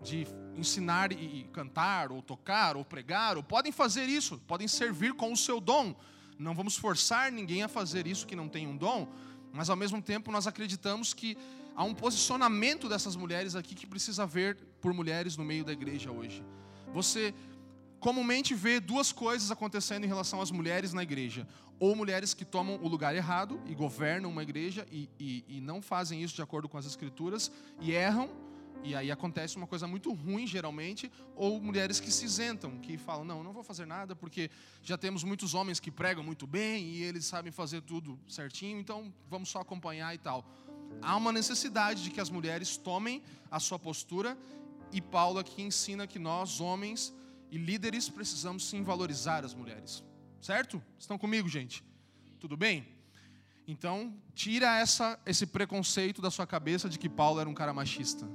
de 0.01 0.25
ensinar 0.55 1.11
e 1.11 1.49
cantar, 1.51 2.13
ou 2.13 2.21
tocar, 2.21 2.77
ou 2.77 2.85
pregar, 2.85 3.35
ou 3.35 3.43
podem 3.43 3.73
fazer 3.73 4.05
isso, 4.05 4.37
podem 4.47 4.67
servir 4.67 5.13
com 5.13 5.33
o 5.33 5.37
seu 5.37 5.59
dom 5.59 5.93
não 6.39 6.56
vamos 6.56 6.78
forçar 6.78 7.32
ninguém 7.32 7.62
a 7.63 7.67
fazer 7.67 8.08
isso 8.08 8.25
que 8.25 8.36
não 8.36 8.47
tem 8.47 8.65
um 8.65 8.78
dom, 8.78 9.08
mas 9.52 9.69
ao 9.69 9.75
mesmo 9.75 10.02
tempo 10.02 10.32
nós 10.32 10.47
acreditamos 10.47 11.13
que 11.13 11.38
há 11.75 11.84
um 11.84 11.93
posicionamento 11.93 12.88
dessas 12.88 13.15
mulheres 13.15 13.56
aqui 13.56 13.75
que 13.75 13.86
precisa 13.86 14.23
haver 14.23 14.56
por 14.82 14.93
mulheres 14.93 15.36
no 15.36 15.43
meio 15.43 15.65
da 15.65 15.73
igreja 15.73 16.10
hoje. 16.10 16.41
Você 16.93 17.34
comumente 17.99 18.56
vê 18.56 18.80
duas 18.80 19.12
coisas 19.12 19.52
acontecendo 19.52 20.06
em 20.06 20.08
relação 20.08 20.41
às 20.41 20.49
mulheres 20.49 20.93
na 20.93 21.04
igreja. 21.04 21.45
Ou 21.78 21.95
mulheres 21.95 22.34
que 22.34 22.45
tomam 22.45 22.80
o 22.82 22.88
lugar 22.88 23.15
errado 23.15 23.60
e 23.65 23.75
governam 23.75 24.30
uma 24.30 24.43
igreja 24.43 24.86
e, 24.91 25.10
e, 25.19 25.45
e 25.47 25.62
não 25.62 25.82
fazem 25.82 26.21
isso 26.23 26.36
de 26.36 26.41
acordo 26.41 26.67
com 26.69 26.78
as 26.78 26.86
escrituras 26.86 27.52
e 27.82 27.91
erram 27.91 28.30
e 28.83 28.95
aí 28.95 29.11
acontece 29.11 29.57
uma 29.57 29.67
coisa 29.67 29.87
muito 29.87 30.13
ruim, 30.13 30.47
geralmente, 30.47 31.11
ou 31.35 31.59
mulheres 31.61 31.99
que 31.99 32.11
se 32.11 32.25
isentam, 32.25 32.79
que 32.79 32.97
falam: 32.97 33.25
não, 33.25 33.43
não 33.43 33.51
vou 33.51 33.63
fazer 33.63 33.85
nada, 33.85 34.15
porque 34.15 34.49
já 34.81 34.97
temos 34.97 35.23
muitos 35.23 35.53
homens 35.53 35.79
que 35.79 35.91
pregam 35.91 36.23
muito 36.23 36.47
bem 36.47 36.85
e 36.85 37.03
eles 37.03 37.25
sabem 37.25 37.51
fazer 37.51 37.81
tudo 37.81 38.19
certinho, 38.27 38.79
então 38.79 39.13
vamos 39.29 39.49
só 39.49 39.59
acompanhar 39.59 40.13
e 40.15 40.17
tal. 40.17 40.45
Há 41.01 41.15
uma 41.15 41.31
necessidade 41.31 42.03
de 42.03 42.09
que 42.09 42.19
as 42.19 42.29
mulheres 42.29 42.77
tomem 42.77 43.21
a 43.51 43.59
sua 43.59 43.77
postura, 43.77 44.37
e 44.91 45.01
Paulo 45.01 45.39
aqui 45.39 45.61
ensina 45.61 46.07
que 46.07 46.17
nós, 46.17 46.59
homens 46.59 47.13
e 47.51 47.57
líderes, 47.57 48.09
precisamos 48.09 48.67
sim 48.67 48.83
valorizar 48.83 49.43
as 49.45 49.53
mulheres, 49.53 50.03
certo? 50.41 50.81
Estão 50.97 51.17
comigo, 51.17 51.47
gente? 51.47 51.83
Tudo 52.39 52.55
bem? 52.55 52.87
Então, 53.67 54.11
tira 54.33 54.79
essa, 54.79 55.19
esse 55.27 55.45
preconceito 55.45 56.23
da 56.23 56.31
sua 56.31 56.47
cabeça 56.47 56.89
de 56.89 56.97
que 56.97 57.07
Paulo 57.07 57.39
era 57.39 57.47
um 57.47 57.53
cara 57.53 57.71
machista. 57.71 58.27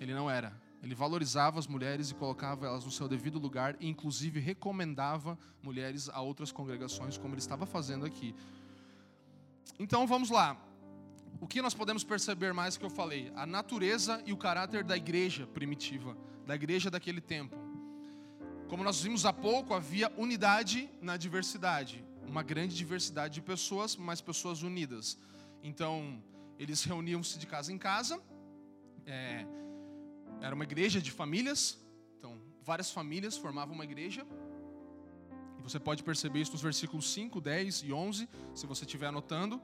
Ele 0.00 0.14
não 0.14 0.30
era. 0.30 0.52
Ele 0.82 0.94
valorizava 0.94 1.58
as 1.58 1.66
mulheres 1.66 2.10
e 2.10 2.14
colocava 2.14 2.66
elas 2.66 2.84
no 2.84 2.90
seu 2.90 3.08
devido 3.08 3.38
lugar 3.38 3.76
e, 3.80 3.88
inclusive, 3.88 4.38
recomendava 4.38 5.36
mulheres 5.62 6.08
a 6.08 6.20
outras 6.20 6.52
congregações, 6.52 7.18
como 7.18 7.34
ele 7.34 7.40
estava 7.40 7.66
fazendo 7.66 8.06
aqui. 8.06 8.34
Então, 9.78 10.06
vamos 10.06 10.30
lá. 10.30 10.56
O 11.40 11.46
que 11.46 11.60
nós 11.60 11.74
podemos 11.74 12.04
perceber 12.04 12.52
mais 12.52 12.76
que 12.76 12.84
eu 12.84 12.90
falei? 12.90 13.32
A 13.34 13.44
natureza 13.44 14.22
e 14.24 14.32
o 14.32 14.36
caráter 14.36 14.84
da 14.84 14.96
igreja 14.96 15.46
primitiva, 15.46 16.16
da 16.46 16.54
igreja 16.54 16.90
daquele 16.90 17.20
tempo. 17.20 17.56
Como 18.68 18.84
nós 18.84 19.02
vimos 19.02 19.24
há 19.24 19.32
pouco, 19.32 19.74
havia 19.74 20.12
unidade 20.16 20.88
na 21.00 21.16
diversidade. 21.16 22.04
Uma 22.26 22.42
grande 22.42 22.76
diversidade 22.76 23.34
de 23.34 23.42
pessoas, 23.42 23.96
mas 23.96 24.20
pessoas 24.20 24.62
unidas. 24.62 25.18
Então, 25.62 26.22
eles 26.58 26.84
reuniam-se 26.84 27.38
de 27.38 27.46
casa 27.46 27.72
em 27.72 27.78
casa 27.78 28.20
é, 29.08 29.46
era 30.40 30.54
uma 30.54 30.64
igreja 30.64 31.00
de 31.00 31.10
famílias, 31.10 31.78
então 32.18 32.38
várias 32.62 32.90
famílias 32.90 33.36
formavam 33.36 33.74
uma 33.74 33.84
igreja. 33.84 34.26
E 35.58 35.62
você 35.62 35.78
pode 35.78 36.02
perceber 36.02 36.40
isso 36.40 36.52
nos 36.52 36.62
versículos 36.62 37.10
5, 37.12 37.40
10 37.40 37.82
e 37.82 37.92
11, 37.92 38.28
se 38.54 38.66
você 38.66 38.84
estiver 38.84 39.06
anotando. 39.06 39.60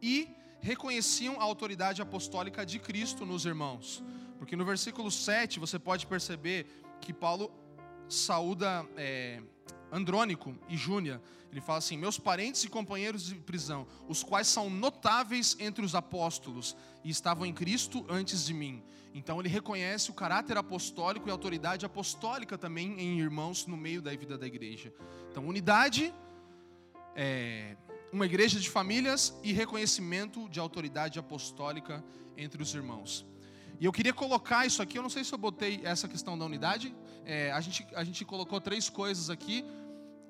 E 0.00 0.28
reconheciam 0.60 1.40
a 1.40 1.44
autoridade 1.44 2.00
apostólica 2.00 2.64
de 2.64 2.78
Cristo 2.78 3.26
nos 3.26 3.44
irmãos. 3.44 4.02
Porque 4.38 4.56
no 4.56 4.64
versículo 4.64 5.10
7 5.10 5.58
você 5.58 5.78
pode 5.78 6.06
perceber 6.06 6.66
que 7.00 7.12
Paulo 7.12 7.50
saúda 8.08 8.86
é, 8.96 9.42
Andrônico 9.94 10.54
e 10.68 10.76
Júnia. 10.76 11.22
Ele 11.52 11.60
fala 11.60 11.78
assim: 11.78 11.96
Meus 11.96 12.18
parentes 12.18 12.64
e 12.64 12.68
companheiros 12.68 13.26
de 13.26 13.36
prisão, 13.36 13.86
os 14.08 14.24
quais 14.24 14.48
são 14.48 14.68
notáveis 14.68 15.56
entre 15.60 15.84
os 15.84 15.94
apóstolos 15.94 16.76
e 17.04 17.10
estavam 17.10 17.46
em 17.46 17.52
Cristo 17.52 18.04
antes 18.08 18.44
de 18.44 18.52
mim. 18.52 18.82
Então 19.14 19.38
ele 19.38 19.48
reconhece 19.48 20.10
o 20.10 20.14
caráter 20.14 20.56
apostólico 20.56 21.28
e 21.28 21.30
a 21.30 21.32
autoridade 21.32 21.86
apostólica 21.86 22.58
também 22.58 23.00
em 23.00 23.20
irmãos 23.20 23.64
no 23.66 23.76
meio 23.76 24.02
da 24.02 24.10
vida 24.10 24.36
da 24.36 24.46
igreja. 24.46 24.92
Então, 25.30 25.46
unidade, 25.46 26.12
é, 27.14 27.76
uma 28.12 28.26
igreja 28.26 28.58
de 28.58 28.68
famílias 28.68 29.32
e 29.44 29.52
reconhecimento 29.52 30.48
de 30.48 30.58
autoridade 30.58 31.20
apostólica 31.20 32.04
entre 32.36 32.60
os 32.60 32.74
irmãos. 32.74 33.24
E 33.80 33.84
eu 33.84 33.92
queria 33.92 34.12
colocar 34.12 34.66
isso 34.66 34.82
aqui, 34.82 34.98
eu 34.98 35.02
não 35.02 35.10
sei 35.10 35.24
se 35.24 35.32
eu 35.32 35.38
botei 35.38 35.80
essa 35.84 36.08
questão 36.08 36.38
da 36.38 36.44
unidade, 36.44 36.94
é, 37.24 37.50
a, 37.52 37.60
gente, 37.60 37.86
a 37.94 38.04
gente 38.04 38.24
colocou 38.24 38.60
três 38.60 38.88
coisas 38.88 39.30
aqui 39.30 39.64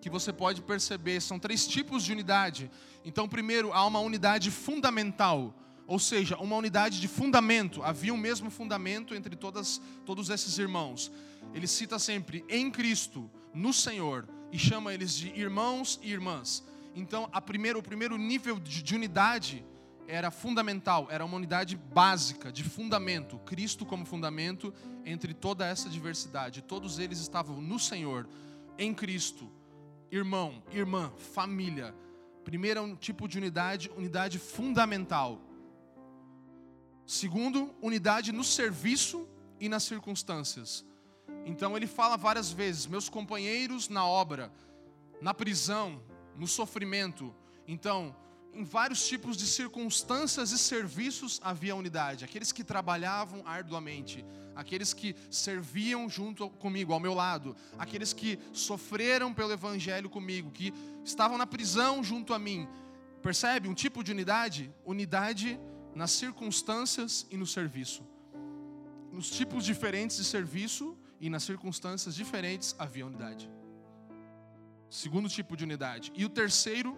que 0.05 0.11
você 0.11 0.35
pode 0.35 0.61
perceber, 0.61 1.19
são 1.23 1.39
três 1.39 1.67
tipos 1.67 2.05
de 2.05 2.13
unidade. 2.13 2.71
Então, 3.07 3.27
primeiro, 3.27 3.73
há 3.73 3.87
uma 3.87 4.01
unidade 4.01 4.51
fundamental, 4.51 5.55
ou 5.87 5.99
seja, 5.99 6.37
uma 6.37 6.57
unidade 6.57 7.01
de 7.01 7.09
fundamento. 7.09 7.83
Havia 7.83 8.13
o 8.13 8.19
mesmo 8.19 8.51
fundamento 8.51 9.15
entre 9.15 9.35
todas, 9.35 9.81
todos 10.05 10.29
esses 10.29 10.59
irmãos. 10.59 11.11
Ele 11.55 11.67
cita 11.67 11.99
sempre 11.99 12.45
em 12.51 12.71
Cristo, 12.71 13.31
no 13.55 13.73
Senhor, 13.73 14.29
e 14.53 14.59
chama 14.59 14.93
eles 14.93 15.17
de 15.17 15.29
irmãos 15.29 15.99
e 16.03 16.13
irmãs. 16.13 16.63
Então, 16.95 17.27
a 17.33 17.41
primeiro, 17.41 17.79
o 17.79 17.83
primeiro 17.83 18.19
nível 18.19 18.61
de, 18.61 18.83
de 18.83 18.95
unidade 18.95 19.65
era 20.07 20.31
fundamental, 20.31 21.09
era 21.11 21.25
uma 21.25 21.39
unidade 21.39 21.79
básica, 21.79 22.53
de 22.53 22.63
fundamento, 22.63 23.39
Cristo 23.39 23.87
como 23.87 24.05
fundamento 24.05 24.71
entre 25.03 25.33
toda 25.33 25.67
essa 25.67 25.89
diversidade. 25.89 26.61
Todos 26.61 26.99
eles 26.99 27.21
estavam 27.21 27.59
no 27.59 27.79
Senhor, 27.79 28.29
em 28.77 28.93
Cristo 28.93 29.51
irmão, 30.17 30.63
irmã, 30.71 31.13
família. 31.33 31.95
Primeiro 32.45 32.79
é 32.79 32.83
um 32.83 32.95
tipo 32.95 33.27
de 33.27 33.37
unidade, 33.37 33.91
unidade 33.97 34.39
fundamental. 34.39 35.41
Segundo, 37.05 37.75
unidade 37.83 38.31
no 38.31 38.45
serviço 38.45 39.29
e 39.59 39.69
nas 39.69 39.83
circunstâncias. 39.83 40.85
Então 41.45 41.77
ele 41.77 41.87
fala 41.87 42.17
várias 42.17 42.53
vezes: 42.53 42.87
meus 42.87 43.09
companheiros 43.09 43.89
na 43.89 44.07
obra, 44.07 44.53
na 45.21 45.35
prisão, 45.35 46.01
no 46.37 46.47
sofrimento. 46.47 47.35
Então, 47.67 48.15
em 48.55 48.65
vários 48.65 49.07
tipos 49.07 49.37
de 49.37 49.47
circunstâncias 49.47 50.53
e 50.53 50.59
serviços 50.59 51.41
havia 51.43 51.75
unidade. 51.75 52.25
Aqueles 52.25 52.53
que 52.53 52.63
trabalhavam 52.63 53.43
arduamente, 53.45 54.25
aqueles 54.55 54.95
que 54.95 55.15
serviam 55.31 56.09
junto 56.09 56.49
comigo, 56.49 56.93
ao 56.93 57.01
meu 57.01 57.15
lado, 57.15 57.57
aqueles 57.77 58.13
que 58.13 58.39
sofreram 58.53 59.35
pelo 59.35 59.53
evangelho 59.53 60.09
comigo, 60.09 60.51
que 60.51 60.73
estavam 61.05 61.37
na 61.37 61.47
prisão 61.47 62.03
junto 62.03 62.33
a 62.33 62.39
mim. 62.39 62.69
Percebe 63.23 63.69
um 63.69 63.75
tipo 63.75 64.05
de 64.05 64.13
unidade? 64.13 64.73
Unidade 64.85 65.59
nas 65.95 66.13
circunstâncias 66.13 67.27
e 67.31 67.37
no 67.37 67.47
serviço. 67.47 68.07
Nos 69.13 69.31
tipos 69.31 69.65
diferentes 69.65 70.17
de 70.17 70.25
serviço 70.25 70.97
e 71.21 71.29
nas 71.29 71.43
circunstâncias 71.43 72.15
diferentes 72.15 72.75
havia 72.79 73.07
unidade. 73.07 73.51
Segundo 74.89 75.29
tipo 75.29 75.57
de 75.57 75.65
unidade. 75.65 76.13
E 76.15 76.25
o 76.25 76.29
terceiro 76.29 76.97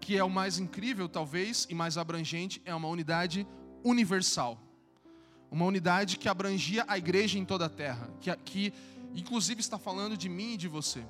que 0.00 0.16
é 0.16 0.24
o 0.24 0.30
mais 0.30 0.58
incrível, 0.58 1.08
talvez, 1.08 1.66
e 1.70 1.74
mais 1.74 1.96
abrangente, 1.96 2.60
é 2.64 2.74
uma 2.74 2.88
unidade 2.88 3.46
universal. 3.82 4.58
Uma 5.50 5.64
unidade 5.64 6.18
que 6.18 6.28
abrangia 6.28 6.84
a 6.88 6.98
igreja 6.98 7.38
em 7.38 7.44
toda 7.44 7.66
a 7.66 7.68
terra, 7.68 8.10
que, 8.20 8.34
que 8.38 8.72
inclusive 9.14 9.60
está 9.60 9.78
falando 9.78 10.16
de 10.16 10.28
mim 10.28 10.54
e 10.54 10.56
de 10.56 10.68
você. 10.68 11.04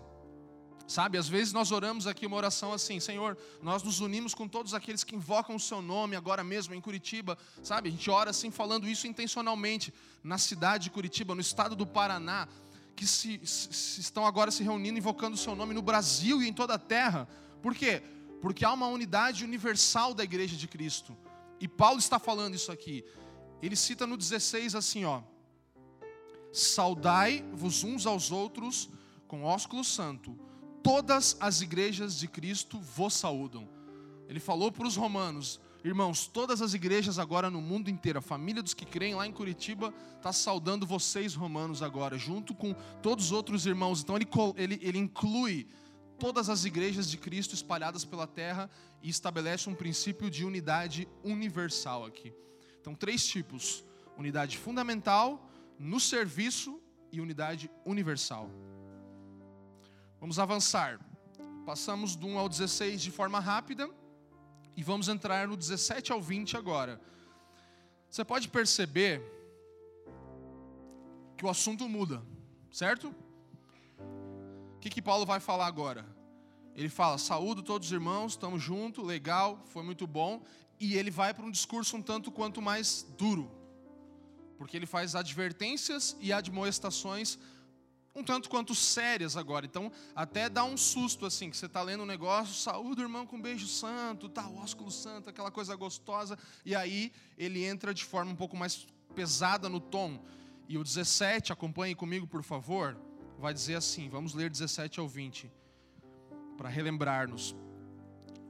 Sabe, 0.87 1.17
às 1.17 1.27
vezes 1.27 1.53
nós 1.53 1.73
oramos 1.73 2.07
aqui 2.07 2.27
uma 2.27 2.37
oração 2.37 2.71
assim, 2.71 3.01
Senhor, 3.01 3.39
nós 3.63 3.83
nos 3.83 4.01
unimos 4.01 4.35
com 4.35 4.47
todos 4.47 4.75
aqueles 4.75 5.03
que 5.03 5.17
invocam 5.17 5.57
o 5.57 5.61
seu 5.61 5.81
nome 5.81 6.15
agora 6.15 6.45
mesmo 6.45 6.75
em 6.75 6.81
Curitiba, 6.81 7.39
sabe? 7.63 7.89
A 7.89 7.93
gente 7.93 8.11
ora 8.11 8.31
assim 8.31 8.51
falando 8.51 8.87
isso 8.87 9.07
intencionalmente 9.07 9.95
na 10.23 10.37
cidade 10.37 10.85
de 10.85 10.91
Curitiba, 10.91 11.35
no 11.35 11.41
estado 11.41 11.75
do 11.75 11.87
Paraná, 11.87 12.47
que 12.95 13.07
se, 13.07 13.41
se 13.45 14.01
estão 14.01 14.27
agora 14.27 14.51
se 14.51 14.63
reunindo 14.63 14.99
invocando 14.99 15.35
o 15.35 15.39
seu 15.39 15.57
nome 15.57 15.73
no 15.73 15.81
Brasil 15.81 16.43
e 16.43 16.49
em 16.49 16.53
toda 16.53 16.75
a 16.75 16.79
terra. 16.79 17.27
Por 17.63 17.75
quê? 17.75 18.03
Porque 18.45 18.63
há 18.63 18.75
uma 18.75 18.89
unidade 18.89 19.43
universal 19.43 20.13
da 20.13 20.23
igreja 20.23 20.55
de 20.55 20.69
Cristo. 20.69 21.17
E 21.59 21.67
Paulo 21.67 21.99
está 21.99 22.19
falando 22.19 22.55
isso 22.55 22.71
aqui. 22.71 23.03
Ele 23.63 23.75
cita 23.75 24.07
no 24.07 24.19
16 24.19 24.75
assim, 24.75 25.07
ó: 25.07 25.23
Saudai-vos 26.53 27.85
uns 27.85 28.05
aos 28.05 28.31
outros 28.31 28.91
com 29.27 29.45
ósculo 29.45 29.83
santo. 29.83 30.39
Todas 30.83 31.39
as 31.41 31.63
igrejas 31.63 32.19
de 32.19 32.29
Cristo 32.29 32.79
vos 32.79 33.15
saúdam. 33.15 33.67
Ele 34.29 34.41
falou 34.41 34.71
para 34.71 34.87
os 34.87 34.95
romanos, 34.95 35.59
irmãos, 35.83 36.27
todas 36.27 36.61
as 36.61 36.75
igrejas 36.75 37.19
agora 37.19 37.51
no 37.51 37.63
mundo 37.63 37.89
inteiro, 37.89 38.19
a 38.19 38.23
família 38.23 38.63
dos 38.63 38.75
que 38.75 38.85
creem 38.85 39.15
lá 39.15 39.27
em 39.27 39.33
Curitiba 39.33 39.95
está 40.19 40.35
saudando 40.35 40.87
vocês 40.87 41.35
romanos 41.35 41.81
agora, 41.83 42.19
junto 42.19 42.55
com 42.55 42.75
todos 43.01 43.25
os 43.25 43.33
outros 43.33 43.65
irmãos. 43.65 44.03
Então 44.03 44.17
ele, 44.17 44.29
ele, 44.59 44.79
ele 44.83 44.99
inclui 44.99 45.67
todas 46.25 46.49
as 46.49 46.65
igrejas 46.65 47.07
de 47.11 47.19
Cristo 47.19 47.55
espalhadas 47.55 48.03
pela 48.03 48.27
terra 48.27 48.71
e 49.03 49.11
estabelece 49.11 49.69
um 49.69 49.75
princípio 49.75 50.31
de 50.31 50.43
unidade 50.43 51.07
universal 51.23 52.03
aqui. 52.07 52.33
Então, 52.81 52.95
três 52.95 53.27
tipos: 53.27 53.85
unidade 54.17 54.57
fundamental, 54.57 55.47
no 55.79 56.01
serviço 56.01 56.81
e 57.13 57.21
unidade 57.21 57.71
universal. 57.85 58.49
Vamos 60.19 60.39
avançar. 60.39 60.99
Passamos 61.67 62.17
do 62.17 62.27
1 62.27 62.39
ao 62.39 62.49
16 62.49 63.03
de 63.03 63.11
forma 63.11 63.39
rápida 63.39 63.87
e 64.75 64.83
vamos 64.83 65.09
entrar 65.09 65.47
no 65.47 65.59
17 65.59 66.11
ao 66.11 66.23
20 66.23 66.57
agora. 66.57 66.99
Você 68.09 68.25
pode 68.25 68.49
perceber 68.49 69.21
que 71.37 71.45
o 71.45 71.51
assunto 71.51 71.87
muda, 71.87 72.23
certo? 72.73 73.15
que, 74.85 74.91
que 74.91 75.03
Paulo 75.03 75.25
vai 75.25 75.41
falar 75.41 75.67
agora? 75.67 76.05
Ele 76.75 76.89
fala: 76.89 77.19
saúdo 77.19 77.63
todos 77.63 77.89
os 77.89 77.93
irmãos, 77.93 78.33
estamos 78.33 78.63
juntos, 78.63 79.05
legal, 79.05 79.63
foi 79.67 79.83
muito 79.83 80.07
bom. 80.07 80.43
E 80.81 80.97
ele 80.97 81.11
vai 81.11 81.33
para 81.33 81.45
um 81.45 81.51
discurso 81.51 81.97
um 81.97 82.03
tanto 82.03 82.33
quanto 82.33 82.61
mais 82.61 83.07
duro, 83.17 83.51
porque 84.59 84.77
ele 84.77 84.87
faz 84.87 85.15
advertências 85.15 86.17
e 86.21 86.33
admoestações 86.33 87.39
um 88.17 88.23
tanto 88.23 88.49
quanto 88.49 88.77
sérias 88.77 89.37
agora. 89.37 89.67
Então, 89.67 89.91
até 90.15 90.49
dá 90.49 90.63
um 90.63 90.77
susto 90.77 91.27
assim, 91.27 91.51
que 91.51 91.57
você 91.57 91.67
está 91.67 91.83
lendo 91.83 92.05
um 92.05 92.07
negócio, 92.07 92.55
saúde 92.55 93.01
irmão 93.01 93.27
com 93.27 93.41
beijo 93.41 93.67
santo, 93.67 94.29
tá, 94.29 94.49
ósculo 94.49 94.91
santo, 94.91 95.29
aquela 95.29 95.51
coisa 95.51 95.75
gostosa, 95.75 96.39
e 96.65 96.77
aí 96.77 97.13
ele 97.37 97.65
entra 97.65 97.93
de 97.93 98.05
forma 98.05 98.31
um 98.31 98.37
pouco 98.37 98.57
mais 98.57 98.87
pesada 99.17 99.69
no 99.69 99.81
tom. 99.81 100.25
E 100.69 100.79
o 100.79 100.85
17, 100.85 101.53
acompanhe 101.53 101.95
comigo, 101.95 102.25
por 102.25 102.45
favor 102.45 102.97
vai 103.39 103.53
dizer 103.53 103.75
assim: 103.75 104.09
vamos 104.09 104.35
ler 104.35 104.51
17 104.51 105.01
ao 105.01 105.09
20, 105.09 105.51
para 106.57 106.69
relembrar-nos. 106.69 107.55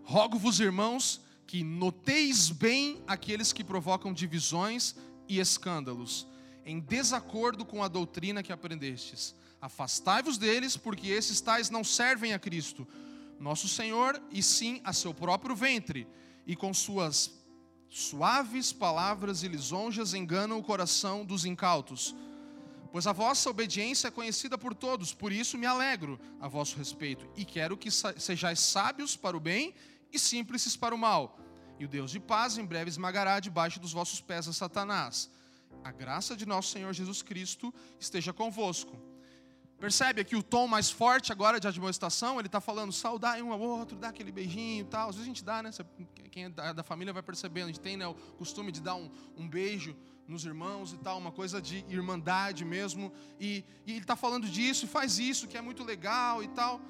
Rogo-vos, 0.02 0.60
irmãos, 0.60 1.20
que 1.46 1.62
noteis 1.62 2.50
bem 2.50 3.02
aqueles 3.06 3.52
que 3.52 3.64
provocam 3.64 4.12
divisões 4.12 4.94
e 5.28 5.38
escândalos, 5.38 6.26
em 6.64 6.80
desacordo 6.80 7.64
com 7.64 7.82
a 7.82 7.88
doutrina 7.88 8.42
que 8.42 8.52
aprendestes. 8.52 9.34
Afastai-vos 9.60 10.36
deles, 10.36 10.76
porque 10.76 11.08
esses 11.08 11.40
tais 11.40 11.70
não 11.70 11.82
servem 11.82 12.34
a 12.34 12.38
Cristo, 12.38 12.86
nosso 13.40 13.68
Senhor, 13.68 14.20
e 14.30 14.42
sim 14.42 14.80
a 14.84 14.92
seu 14.92 15.14
próprio 15.14 15.54
ventre, 15.54 16.06
e 16.46 16.54
com 16.54 16.72
suas 16.74 17.32
suaves 17.88 18.72
palavras 18.72 19.42
e 19.42 19.48
lisonjas 19.48 20.14
enganam 20.14 20.58
o 20.58 20.62
coração 20.62 21.24
dos 21.24 21.44
incautos 21.44 22.14
Pois 22.94 23.08
a 23.08 23.12
vossa 23.12 23.50
obediência 23.50 24.06
é 24.06 24.10
conhecida 24.12 24.56
por 24.56 24.72
todos, 24.72 25.12
por 25.12 25.32
isso 25.32 25.58
me 25.58 25.66
alegro 25.66 26.16
a 26.40 26.46
vosso 26.46 26.76
respeito, 26.76 27.28
e 27.34 27.44
quero 27.44 27.76
que 27.76 27.90
sejais 27.90 28.60
sábios 28.60 29.16
para 29.16 29.36
o 29.36 29.40
bem 29.40 29.74
e 30.12 30.16
simples 30.16 30.76
para 30.76 30.94
o 30.94 30.98
mal. 30.98 31.36
E 31.76 31.84
o 31.84 31.88
Deus 31.88 32.12
de 32.12 32.20
paz 32.20 32.56
em 32.56 32.64
breve 32.64 32.88
esmagará 32.90 33.40
debaixo 33.40 33.80
dos 33.80 33.92
vossos 33.92 34.20
pés 34.20 34.46
a 34.46 34.52
Satanás. 34.52 35.28
A 35.82 35.90
graça 35.90 36.36
de 36.36 36.46
nosso 36.46 36.70
Senhor 36.70 36.92
Jesus 36.92 37.20
Cristo 37.20 37.74
esteja 37.98 38.32
convosco. 38.32 38.96
Percebe 39.84 40.22
aqui 40.22 40.34
o 40.34 40.42
tom 40.42 40.66
mais 40.66 40.90
forte 40.90 41.30
agora 41.30 41.60
de 41.60 41.68
admoestação? 41.68 42.38
Ele 42.38 42.48
está 42.48 42.58
falando, 42.58 42.90
saudar 42.90 43.38
um 43.42 43.52
ao 43.52 43.60
outro, 43.60 43.98
dar 43.98 44.08
aquele 44.08 44.32
beijinho 44.32 44.80
e 44.80 44.84
tal. 44.84 45.10
Às 45.10 45.16
vezes 45.16 45.26
a 45.26 45.28
gente 45.28 45.44
dá, 45.44 45.62
né? 45.62 45.70
Quem 46.30 46.44
é 46.46 46.48
da 46.48 46.82
família 46.82 47.12
vai 47.12 47.22
percebendo. 47.22 47.64
A 47.64 47.66
gente 47.66 47.80
tem 47.80 47.94
né, 47.94 48.06
o 48.06 48.14
costume 48.14 48.72
de 48.72 48.80
dar 48.80 48.94
um, 48.94 49.10
um 49.36 49.46
beijo 49.46 49.94
nos 50.26 50.46
irmãos 50.46 50.94
e 50.94 50.96
tal, 50.96 51.18
uma 51.18 51.30
coisa 51.30 51.60
de 51.60 51.84
irmandade 51.86 52.64
mesmo. 52.64 53.12
E, 53.38 53.62
e 53.86 53.90
ele 53.90 54.00
está 54.00 54.16
falando 54.16 54.48
disso, 54.48 54.86
faz 54.86 55.18
isso, 55.18 55.46
que 55.46 55.54
é 55.54 55.60
muito 55.60 55.84
legal 55.84 56.42
e 56.42 56.48
tal. 56.48 56.80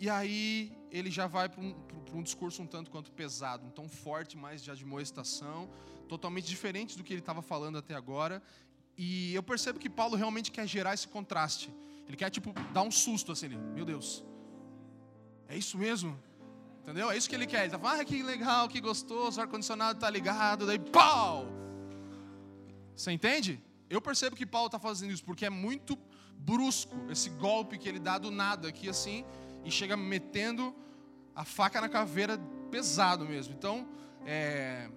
E 0.00 0.08
aí 0.08 0.72
ele 0.90 1.10
já 1.10 1.26
vai 1.26 1.46
para 1.50 1.60
um, 1.60 1.74
um, 2.14 2.22
discurso 2.22 2.62
um 2.62 2.66
tanto 2.66 2.90
quanto 2.90 3.12
pesado, 3.12 3.66
um 3.66 3.70
tom 3.70 3.86
forte 3.86 4.34
mais 4.34 4.64
de 4.64 4.70
admoestação, 4.70 5.68
totalmente 6.08 6.46
diferente 6.46 6.96
do 6.96 7.04
que 7.04 7.12
ele 7.12 7.20
estava 7.20 7.42
falando 7.42 7.76
até 7.76 7.94
agora. 7.94 8.42
E 8.96 9.34
eu 9.34 9.42
percebo 9.42 9.78
que 9.78 9.90
Paulo 9.90 10.16
realmente 10.16 10.50
quer 10.50 10.66
gerar 10.66 10.94
esse 10.94 11.06
contraste. 11.06 11.70
Ele 12.08 12.16
quer, 12.16 12.30
tipo, 12.30 12.52
dar 12.72 12.82
um 12.82 12.90
susto 12.90 13.30
assim, 13.32 13.48
meu 13.48 13.84
Deus, 13.84 14.24
é 15.46 15.56
isso 15.56 15.76
mesmo? 15.76 16.18
Entendeu? 16.82 17.10
É 17.10 17.16
isso 17.16 17.28
que 17.28 17.34
ele 17.34 17.46
quer. 17.46 17.58
Ele 17.58 17.66
está 17.66 17.78
falando, 17.78 18.00
ah, 18.00 18.04
que 18.04 18.22
legal, 18.22 18.66
que 18.66 18.80
gostoso, 18.80 19.38
o 19.38 19.42
ar-condicionado 19.42 19.98
está 19.98 20.08
ligado, 20.08 20.66
daí 20.66 20.78
pau! 20.78 21.46
Você 22.96 23.12
entende? 23.12 23.62
Eu 23.90 24.00
percebo 24.00 24.34
que 24.34 24.46
Paulo 24.46 24.66
está 24.66 24.78
fazendo 24.78 25.12
isso 25.12 25.24
porque 25.24 25.44
é 25.46 25.50
muito 25.50 25.96
brusco 26.38 26.96
esse 27.10 27.28
golpe 27.30 27.78
que 27.78 27.88
ele 27.88 27.98
dá 27.98 28.16
do 28.18 28.30
nada 28.30 28.68
aqui 28.68 28.88
assim 28.88 29.24
e 29.64 29.70
chega 29.70 29.96
metendo 29.96 30.74
a 31.34 31.44
faca 31.44 31.80
na 31.80 31.88
caveira 31.88 32.38
pesado 32.70 33.24
mesmo. 33.24 33.54
Então, 33.54 33.86
é, 34.26 34.90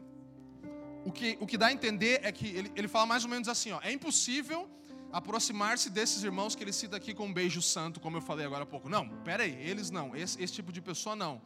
o, 1.06 1.12
que, 1.12 1.38
o 1.39 1.45
que 1.45 1.58
dá 1.58 1.67
a 1.67 1.74
entender 1.74 2.21
é 2.24 2.32
que 2.32 2.47
ele, 2.47 2.71
ele 2.76 2.88
fala 2.88 3.06
mais 3.06 3.24
ou 3.24 3.30
menos 3.30 3.47
assim: 3.47 3.71
ó, 3.71 3.80
é 3.82 3.91
impossível 3.91 4.69
aproximar-se 5.12 5.89
desses 5.89 6.24
irmãos 6.24 6.56
que 6.56 6.63
ele 6.63 6.74
cita 6.74 6.95
aqui 6.95 7.13
com 7.13 7.26
um 7.26 7.34
beijo 7.34 7.62
santo, 7.62 8.00
como 8.00 8.17
eu 8.17 8.21
falei 8.21 8.45
agora 8.45 8.63
há 8.63 8.65
pouco. 8.65 8.89
Não, 8.89 9.08
pera 9.24 9.43
aí, 9.43 9.54
eles 9.62 9.89
não, 9.89 10.15
esse, 10.15 10.41
esse 10.41 10.54
tipo 10.54 10.71
de 10.71 10.82
pessoa 10.82 11.15
não. 11.15 11.41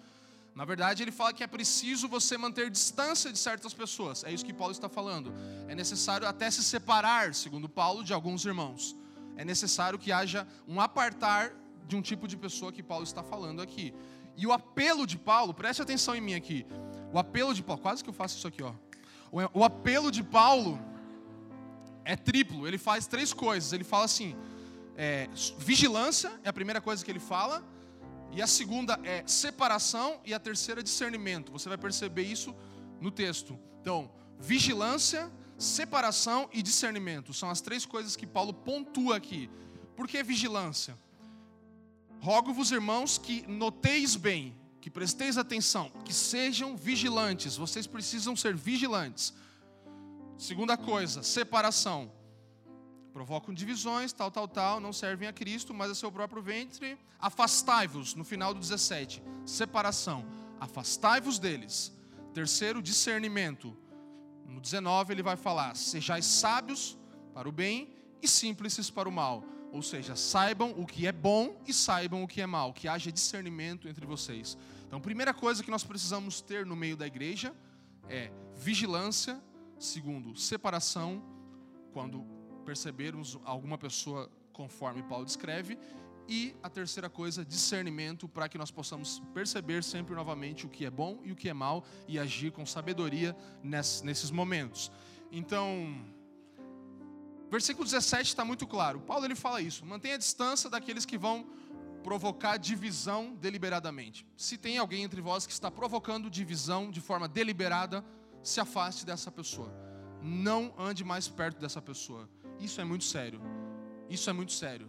Na 0.54 0.64
verdade, 0.64 1.04
ele 1.04 1.12
fala 1.12 1.34
que 1.34 1.44
é 1.44 1.48
preciso 1.48 2.08
você 2.08 2.38
manter 2.38 2.70
distância 2.70 3.30
de 3.32 3.38
certas 3.38 3.74
pessoas. 3.74 4.24
É 4.24 4.32
isso 4.32 4.46
que 4.46 4.54
Paulo 4.54 4.72
está 4.72 4.88
falando. 4.88 5.34
É 5.68 5.76
necessário 5.76 6.26
até 6.26 6.50
se 6.50 6.64
separar, 6.64 7.34
segundo 7.34 7.68
Paulo, 7.68 8.04
de 8.04 8.14
alguns 8.14 8.46
irmãos. 8.46 8.96
É 9.36 9.44
necessário 9.44 10.00
que 10.00 10.14
haja 10.14 10.48
um 10.66 10.80
apartar 10.80 11.52
de 11.86 11.98
um 11.98 12.02
tipo 12.02 12.26
de 12.26 12.38
pessoa 12.38 12.72
que 12.72 12.82
Paulo 12.82 13.04
está 13.04 13.22
falando 13.22 13.62
aqui. 13.62 13.94
E 14.38 14.48
o 14.48 14.54
apelo 14.54 15.06
de 15.06 15.18
Paulo, 15.18 15.54
preste 15.54 15.82
atenção 15.82 16.16
em 16.16 16.22
mim 16.22 16.36
aqui. 16.36 16.66
O 17.12 17.20
apelo 17.20 17.54
de 17.54 17.62
Paulo, 17.62 17.82
quase 17.82 18.02
que 18.02 18.10
eu 18.10 18.14
faço 18.14 18.38
isso 18.38 18.48
aqui, 18.48 18.64
ó. 18.64 18.74
O 19.54 19.64
apelo 19.64 20.10
de 20.10 20.24
Paulo 20.24 20.80
é 22.06 22.16
triplo. 22.16 22.68
Ele 22.68 22.78
faz 22.78 23.08
três 23.08 23.34
coisas. 23.34 23.74
Ele 23.74 23.84
fala 23.84 24.06
assim: 24.06 24.36
é, 24.96 25.28
vigilância 25.58 26.32
é 26.44 26.50
a 26.50 26.54
primeira 26.54 26.80
coisa 26.80 27.04
que 27.04 27.12
ele 27.12 27.20
fala. 27.20 27.64
E 28.32 28.42
a 28.42 28.48
segunda 28.48 29.00
é 29.04 29.24
separação 29.26 30.20
e 30.26 30.34
a 30.34 30.40
terceira 30.40 30.84
discernimento. 30.84 31.52
Você 31.52 31.68
vai 31.68 31.78
perceber 31.78 32.24
isso 32.24 32.56
no 33.02 33.10
texto. 33.12 33.58
Então, 33.82 34.12
vigilância, 34.40 35.32
separação 35.58 36.50
e 36.52 36.62
discernimento 36.62 37.34
são 37.34 37.50
as 37.50 37.62
três 37.62 37.86
coisas 37.86 38.16
que 38.16 38.28
Paulo 38.28 38.54
pontua 38.54 39.16
aqui. 39.16 39.50
Por 39.96 40.08
que 40.08 40.22
vigilância? 40.22 40.98
Rogo-vos, 42.20 42.72
irmãos, 42.72 43.18
que 43.18 43.46
noteis 43.48 44.16
bem, 44.16 44.56
que 44.82 44.90
presteis 44.90 45.38
atenção, 45.38 45.92
que 46.04 46.14
sejam 46.14 46.76
vigilantes. 46.76 47.56
Vocês 47.56 47.88
precisam 47.88 48.36
ser 48.36 48.56
vigilantes. 48.56 49.34
Segunda 50.38 50.78
coisa, 50.78 51.24
separação 51.24 52.12
provocam 53.16 53.54
divisões, 53.54 54.12
tal, 54.12 54.30
tal, 54.30 54.46
tal, 54.46 54.82
não 54.82 54.92
servem 54.92 55.26
a 55.26 55.32
Cristo, 55.32 55.74
mas 55.74 55.90
a 55.90 55.96
seu 55.96 56.12
próprio 56.12 56.42
ventre. 56.42 56.98
Afastai-vos, 57.18 58.14
no 58.14 58.26
final 58.26 58.54
do 58.54 58.60
17, 58.60 59.24
separação. 59.46 60.26
Afastai-vos 60.60 61.40
deles. 61.40 61.96
Terceiro, 62.34 62.82
discernimento. 62.82 63.74
No 64.46 64.60
19 64.60 65.14
ele 65.14 65.24
vai 65.24 65.38
falar: 65.38 65.78
sejais 65.78 66.26
sábios 66.26 66.98
para 67.34 67.48
o 67.48 67.54
bem 67.54 67.96
e 68.22 68.28
simples 68.28 68.90
para 68.90 69.08
o 69.08 69.12
mal. 69.14 69.46
Ou 69.72 69.82
seja, 69.82 70.18
saibam 70.18 70.72
o 70.78 70.86
que 70.86 71.08
é 71.08 71.14
bom 71.14 71.58
e 71.66 71.74
saibam 71.74 72.22
o 72.22 72.28
que 72.28 72.42
é 72.42 72.46
mal, 72.46 72.74
que 72.74 72.86
haja 72.86 73.14
discernimento 73.14 73.88
entre 73.88 74.06
vocês. 74.06 74.58
Então, 74.88 75.00
primeira 75.00 75.34
coisa 75.34 75.64
que 75.64 75.72
nós 75.72 75.86
precisamos 75.86 76.42
ter 76.42 76.66
no 76.66 76.76
meio 76.76 76.98
da 76.98 77.08
igreja 77.08 77.56
é 78.10 78.30
vigilância, 78.58 79.42
segundo, 79.86 80.36
separação, 80.36 81.24
quando 81.94 82.26
percebermos 82.66 83.40
alguma 83.46 83.78
pessoa 83.78 84.30
conforme 84.52 85.04
Paulo 85.04 85.26
descreve. 85.26 85.78
E 86.28 86.56
a 86.64 86.70
terceira 86.70 87.08
coisa, 87.08 87.46
discernimento, 87.46 88.28
para 88.28 88.50
que 88.50 88.58
nós 88.58 88.72
possamos 88.72 89.22
perceber 89.34 89.84
sempre 89.84 90.16
novamente 90.16 90.66
o 90.66 90.70
que 90.70 90.84
é 90.84 90.90
bom 90.90 91.20
e 91.24 91.32
o 91.32 91.36
que 91.36 91.48
é 91.48 91.54
mal 91.54 91.86
e 92.08 92.18
agir 92.18 92.52
com 92.52 92.66
sabedoria 92.66 93.36
nesses 93.64 94.32
momentos. 94.32 94.92
Então, 95.32 96.04
versículo 97.52 97.86
17 97.86 98.30
está 98.30 98.44
muito 98.44 98.66
claro. 98.66 99.02
Paulo 99.02 99.24
ele 99.24 99.36
fala 99.36 99.62
isso: 99.62 99.86
mantenha 99.86 100.16
a 100.16 100.18
distância 100.18 100.68
daqueles 100.68 101.06
que 101.06 101.18
vão 101.18 101.46
provocar 102.04 102.58
divisão 102.58 103.36
deliberadamente. 103.36 104.28
Se 104.36 104.58
tem 104.58 104.78
alguém 104.78 105.04
entre 105.04 105.22
vós 105.22 105.46
que 105.46 105.54
está 105.54 105.70
provocando 105.70 106.30
divisão 106.30 106.90
de 106.92 107.02
forma 107.02 107.28
deliberada, 107.28 108.04
se 108.46 108.60
afaste 108.60 109.06
dessa 109.06 109.32
pessoa. 109.32 109.74
Não 110.22 110.72
ande 110.78 111.04
mais 111.04 111.28
perto 111.28 111.60
dessa 111.60 111.82
pessoa. 111.82 112.30
Isso 112.60 112.80
é 112.80 112.84
muito 112.84 113.04
sério. 113.04 113.42
Isso 114.08 114.30
é 114.30 114.34
muito 114.34 114.54
sério. 114.54 114.88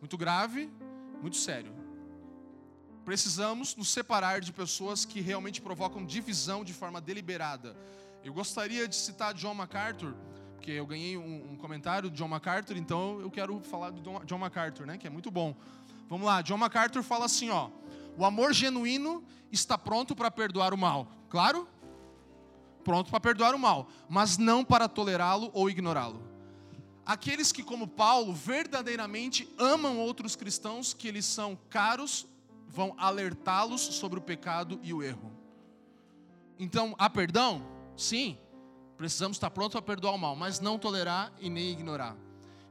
Muito 0.00 0.16
grave, 0.16 0.70
muito 1.20 1.36
sério. 1.36 1.74
Precisamos 3.04 3.76
nos 3.76 3.88
separar 3.90 4.40
de 4.40 4.50
pessoas 4.50 5.04
que 5.04 5.20
realmente 5.20 5.60
provocam 5.60 6.04
divisão 6.04 6.64
de 6.64 6.72
forma 6.72 7.00
deliberada. 7.00 7.76
Eu 8.24 8.32
gostaria 8.32 8.88
de 8.88 8.96
citar 8.96 9.34
John 9.34 9.54
MacArthur, 9.54 10.14
porque 10.54 10.70
eu 10.70 10.86
ganhei 10.86 11.18
um, 11.18 11.52
um 11.52 11.56
comentário 11.56 12.10
de 12.10 12.16
John 12.16 12.28
MacArthur, 12.28 12.76
então 12.78 13.20
eu 13.20 13.30
quero 13.30 13.60
falar 13.60 13.90
do 13.90 14.00
John 14.24 14.38
MacArthur, 14.38 14.86
né, 14.86 14.96
que 14.96 15.06
é 15.06 15.10
muito 15.10 15.30
bom. 15.30 15.54
Vamos 16.08 16.26
lá, 16.26 16.40
John 16.40 16.56
MacArthur 16.56 17.02
fala 17.02 17.26
assim, 17.26 17.50
ó: 17.50 17.70
O 18.16 18.24
amor 18.24 18.54
genuíno 18.54 19.22
está 19.52 19.76
pronto 19.76 20.16
para 20.16 20.30
perdoar 20.30 20.72
o 20.72 20.78
mal. 20.78 21.06
Claro? 21.28 21.68
Pronto 22.86 23.10
para 23.10 23.20
perdoar 23.20 23.54
o 23.54 23.58
mal, 23.58 23.88
mas 24.08 24.38
não 24.38 24.64
para 24.64 24.88
tolerá-lo 24.88 25.50
ou 25.52 25.68
ignorá-lo 25.68 26.26
aqueles 27.06 27.52
que, 27.52 27.62
como 27.62 27.86
Paulo, 27.86 28.34
verdadeiramente 28.34 29.48
amam 29.56 30.00
outros 30.00 30.34
cristãos 30.34 30.92
que 30.92 31.06
eles 31.06 31.24
são 31.24 31.56
caros, 31.70 32.26
vão 32.68 32.94
alertá-los 32.98 33.80
sobre 33.80 34.18
o 34.18 34.22
pecado 34.22 34.80
e 34.82 34.92
o 34.92 35.02
erro. 35.02 35.32
Então, 36.58 36.96
há 36.98 37.08
perdão? 37.08 37.62
Sim, 37.96 38.36
precisamos 38.96 39.36
estar 39.36 39.50
prontos 39.50 39.76
a 39.76 39.82
perdoar 39.82 40.14
o 40.14 40.18
mal, 40.18 40.34
mas 40.34 40.58
não 40.58 40.78
tolerar 40.78 41.32
e 41.38 41.48
nem 41.48 41.70
ignorar. 41.70 42.16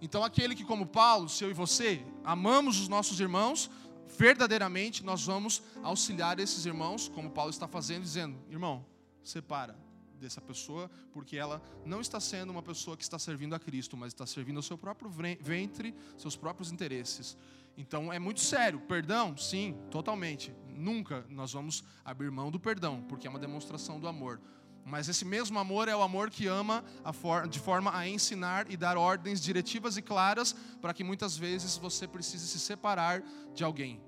Então, 0.01 0.21
aquele 0.21 0.53
que, 0.53 0.65
como 0.65 0.85
Paulo, 0.85 1.29
seu 1.29 1.49
e 1.49 1.53
você, 1.53 2.05
amamos 2.25 2.77
os 2.77 2.89
nossos 2.89 3.19
irmãos, 3.21 3.71
verdadeiramente 4.17 5.03
nós 5.03 5.25
vamos 5.25 5.63
auxiliar 5.81 6.39
esses 6.39 6.65
irmãos, 6.65 7.07
como 7.07 7.31
Paulo 7.31 7.51
está 7.51 7.67
fazendo, 7.67 8.03
dizendo: 8.03 8.37
irmão, 8.49 8.85
separa, 9.23 9.84
dessa 10.19 10.41
pessoa, 10.41 10.89
porque 11.11 11.37
ela 11.37 11.61
não 11.85 12.01
está 12.01 12.19
sendo 12.19 12.51
uma 12.51 12.63
pessoa 12.63 12.97
que 12.97 13.03
está 13.03 13.19
servindo 13.19 13.53
a 13.55 13.59
Cristo, 13.59 13.95
mas 13.95 14.07
está 14.07 14.25
servindo 14.25 14.57
ao 14.57 14.63
seu 14.63 14.77
próprio 14.77 15.09
ventre, 15.39 15.93
seus 16.17 16.35
próprios 16.35 16.71
interesses. 16.71 17.37
Então 17.77 18.11
é 18.11 18.19
muito 18.19 18.39
sério. 18.39 18.79
Perdão? 18.81 19.35
Sim, 19.37 19.77
totalmente. 19.91 20.53
Nunca 20.69 21.25
nós 21.29 21.53
vamos 21.53 21.83
abrir 22.03 22.31
mão 22.31 22.49
do 22.49 22.59
perdão, 22.59 23.03
porque 23.07 23.27
é 23.27 23.29
uma 23.29 23.39
demonstração 23.39 23.99
do 23.99 24.07
amor. 24.07 24.39
Mas 24.85 25.09
esse 25.09 25.25
mesmo 25.25 25.57
amor 25.57 25.87
é 25.87 25.95
o 25.95 26.03
amor 26.03 26.29
que 26.29 26.45
ama 26.45 26.85
for 27.13 27.47
de 27.47 27.59
forma 27.59 27.95
a 27.97 28.07
ensinar 28.07 28.69
e 28.69 28.77
dar 28.77 28.97
ordens 28.97 29.41
diretivas 29.41 29.97
e 29.97 30.01
claras 30.01 30.53
para 30.79 30.93
que 30.93 31.03
muitas 31.03 31.35
vezes 31.35 31.75
você 31.75 32.07
precise 32.07 32.47
se 32.47 32.59
separar 32.59 33.23
de 33.53 33.63
alguém. 33.63 33.99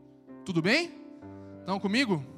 Tudo 0.45 0.61
bem? 0.61 0.93
Estão 1.61 1.79
comigo? 1.79 2.36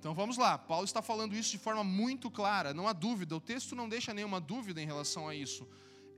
Então 0.00 0.14
vamos 0.14 0.38
lá, 0.38 0.56
Paulo 0.56 0.86
está 0.86 1.02
falando 1.02 1.34
isso 1.34 1.50
de 1.50 1.58
forma 1.58 1.84
muito 1.84 2.30
clara, 2.30 2.72
não 2.72 2.88
há 2.88 2.92
dúvida, 2.94 3.36
o 3.36 3.40
texto 3.40 3.76
não 3.76 3.86
deixa 3.86 4.14
nenhuma 4.14 4.40
dúvida 4.40 4.80
em 4.80 4.86
relação 4.86 5.28
a 5.28 5.34
isso. 5.34 5.68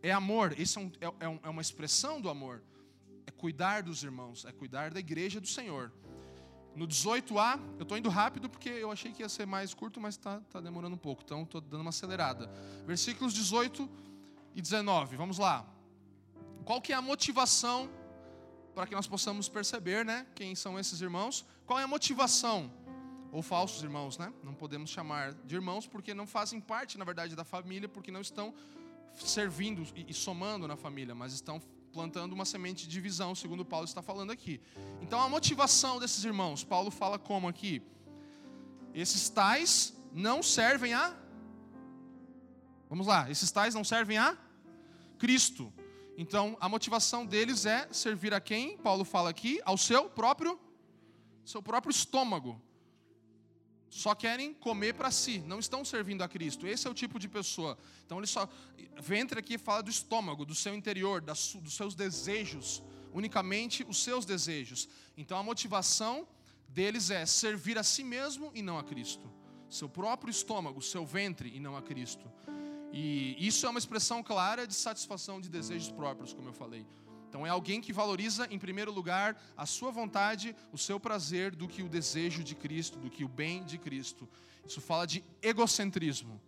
É 0.00 0.12
amor, 0.12 0.56
isso 0.56 0.78
é, 0.78 0.82
um, 0.82 0.92
é, 1.00 1.26
é, 1.26 1.40
é 1.42 1.48
uma 1.48 1.60
expressão 1.60 2.20
do 2.20 2.30
amor, 2.30 2.62
é 3.26 3.32
cuidar 3.32 3.82
dos 3.82 4.04
irmãos, 4.04 4.44
é 4.44 4.52
cuidar 4.52 4.92
da 4.92 5.00
igreja 5.00 5.40
do 5.40 5.48
Senhor. 5.48 5.92
No 6.76 6.86
18a, 6.86 7.58
eu 7.76 7.82
estou 7.82 7.98
indo 7.98 8.08
rápido 8.08 8.48
porque 8.48 8.68
eu 8.68 8.92
achei 8.92 9.10
que 9.10 9.20
ia 9.20 9.28
ser 9.28 9.48
mais 9.48 9.74
curto, 9.74 10.00
mas 10.00 10.14
está 10.14 10.38
tá 10.42 10.60
demorando 10.60 10.94
um 10.94 10.98
pouco, 10.98 11.24
então 11.24 11.42
estou 11.42 11.60
dando 11.60 11.80
uma 11.80 11.90
acelerada. 11.90 12.48
Versículos 12.86 13.34
18 13.34 13.90
e 14.54 14.62
19, 14.62 15.16
vamos 15.16 15.38
lá. 15.38 15.66
Qual 16.64 16.80
que 16.80 16.92
é 16.92 16.96
a 16.96 17.02
motivação 17.02 17.90
para 18.76 18.86
que 18.86 18.94
nós 18.94 19.08
possamos 19.08 19.48
perceber, 19.48 20.04
né, 20.04 20.24
quem 20.36 20.54
são 20.54 20.78
esses 20.78 21.00
irmãos? 21.00 21.44
Qual 21.66 21.80
é 21.80 21.82
a 21.82 21.88
motivação? 21.88 22.70
Ou 23.32 23.42
falsos 23.42 23.82
irmãos, 23.82 24.18
né? 24.18 24.32
Não 24.44 24.54
podemos 24.54 24.90
chamar 24.90 25.32
de 25.32 25.54
irmãos 25.54 25.86
porque 25.86 26.12
não 26.12 26.26
fazem 26.26 26.60
parte, 26.60 26.98
na 26.98 27.04
verdade, 27.04 27.34
da 27.34 27.44
família, 27.44 27.88
porque 27.88 28.12
não 28.12 28.20
estão 28.20 28.54
servindo 29.16 29.82
e 29.96 30.12
somando 30.12 30.68
na 30.68 30.76
família, 30.76 31.14
mas 31.14 31.32
estão 31.32 31.60
plantando 31.92 32.34
uma 32.34 32.44
semente 32.44 32.86
de 32.86 32.92
divisão, 32.92 33.34
segundo 33.34 33.64
Paulo 33.64 33.86
está 33.86 34.02
falando 34.02 34.30
aqui. 34.30 34.60
Então 35.00 35.20
a 35.20 35.28
motivação 35.28 35.98
desses 35.98 36.22
irmãos, 36.24 36.62
Paulo 36.62 36.90
fala 36.90 37.18
como 37.18 37.48
aqui? 37.48 37.82
Esses 38.94 39.28
tais 39.30 39.94
não 40.12 40.42
servem 40.42 40.92
a 40.92 41.16
Vamos 42.92 43.06
lá, 43.06 43.30
esses 43.30 43.50
tais 43.50 43.74
não 43.74 43.82
servem 43.82 44.18
a 44.18 44.36
Cristo. 45.18 45.72
Então, 46.18 46.58
a 46.60 46.68
motivação 46.68 47.24
deles 47.24 47.64
é 47.64 47.88
servir 47.90 48.34
a 48.34 48.40
quem? 48.40 48.76
Paulo 48.76 49.02
fala 49.02 49.30
aqui, 49.30 49.62
ao 49.64 49.78
seu 49.78 50.10
próprio 50.10 50.60
seu 51.42 51.62
próprio 51.62 51.90
estômago. 51.90 52.60
Só 53.92 54.14
querem 54.14 54.54
comer 54.54 54.94
para 54.94 55.10
si, 55.10 55.40
não 55.40 55.58
estão 55.58 55.84
servindo 55.84 56.22
a 56.22 56.28
Cristo. 56.28 56.66
Esse 56.66 56.88
é 56.88 56.90
o 56.90 56.94
tipo 56.94 57.18
de 57.18 57.28
pessoa. 57.28 57.76
Então 58.06 58.16
ele 58.16 58.26
só 58.26 58.48
ventre 58.98 59.38
aqui 59.38 59.58
fala 59.58 59.82
do 59.82 59.90
estômago, 59.90 60.46
do 60.46 60.54
seu 60.54 60.74
interior, 60.74 61.20
das, 61.20 61.52
dos 61.56 61.74
seus 61.74 61.94
desejos, 61.94 62.82
unicamente 63.12 63.84
os 63.86 64.02
seus 64.02 64.24
desejos. 64.24 64.88
Então 65.14 65.36
a 65.36 65.42
motivação 65.42 66.26
deles 66.66 67.10
é 67.10 67.26
servir 67.26 67.76
a 67.76 67.82
si 67.82 68.02
mesmo 68.02 68.50
e 68.54 68.62
não 68.62 68.78
a 68.78 68.82
Cristo. 68.82 69.30
Seu 69.68 69.90
próprio 69.90 70.30
estômago, 70.30 70.80
seu 70.80 71.04
ventre 71.04 71.54
e 71.54 71.60
não 71.60 71.76
a 71.76 71.82
Cristo. 71.82 72.26
E 72.94 73.36
isso 73.46 73.66
é 73.66 73.68
uma 73.68 73.78
expressão 73.78 74.22
clara 74.22 74.66
de 74.66 74.72
satisfação 74.72 75.38
de 75.38 75.50
desejos 75.50 75.90
próprios, 75.90 76.32
como 76.32 76.48
eu 76.48 76.54
falei. 76.54 76.86
Então 77.32 77.46
é 77.46 77.48
alguém 77.48 77.80
que 77.80 77.94
valoriza 77.94 78.46
em 78.50 78.58
primeiro 78.58 78.92
lugar 78.92 79.42
a 79.56 79.64
sua 79.64 79.90
vontade, 79.90 80.54
o 80.70 80.76
seu 80.76 81.00
prazer, 81.00 81.56
do 81.56 81.66
que 81.66 81.82
o 81.82 81.88
desejo 81.88 82.44
de 82.44 82.54
Cristo, 82.54 82.98
do 82.98 83.08
que 83.08 83.24
o 83.24 83.28
bem 83.28 83.64
de 83.64 83.78
Cristo. 83.78 84.28
Isso 84.66 84.82
fala 84.82 85.06
de 85.06 85.24
egocentrismo. 85.40 86.38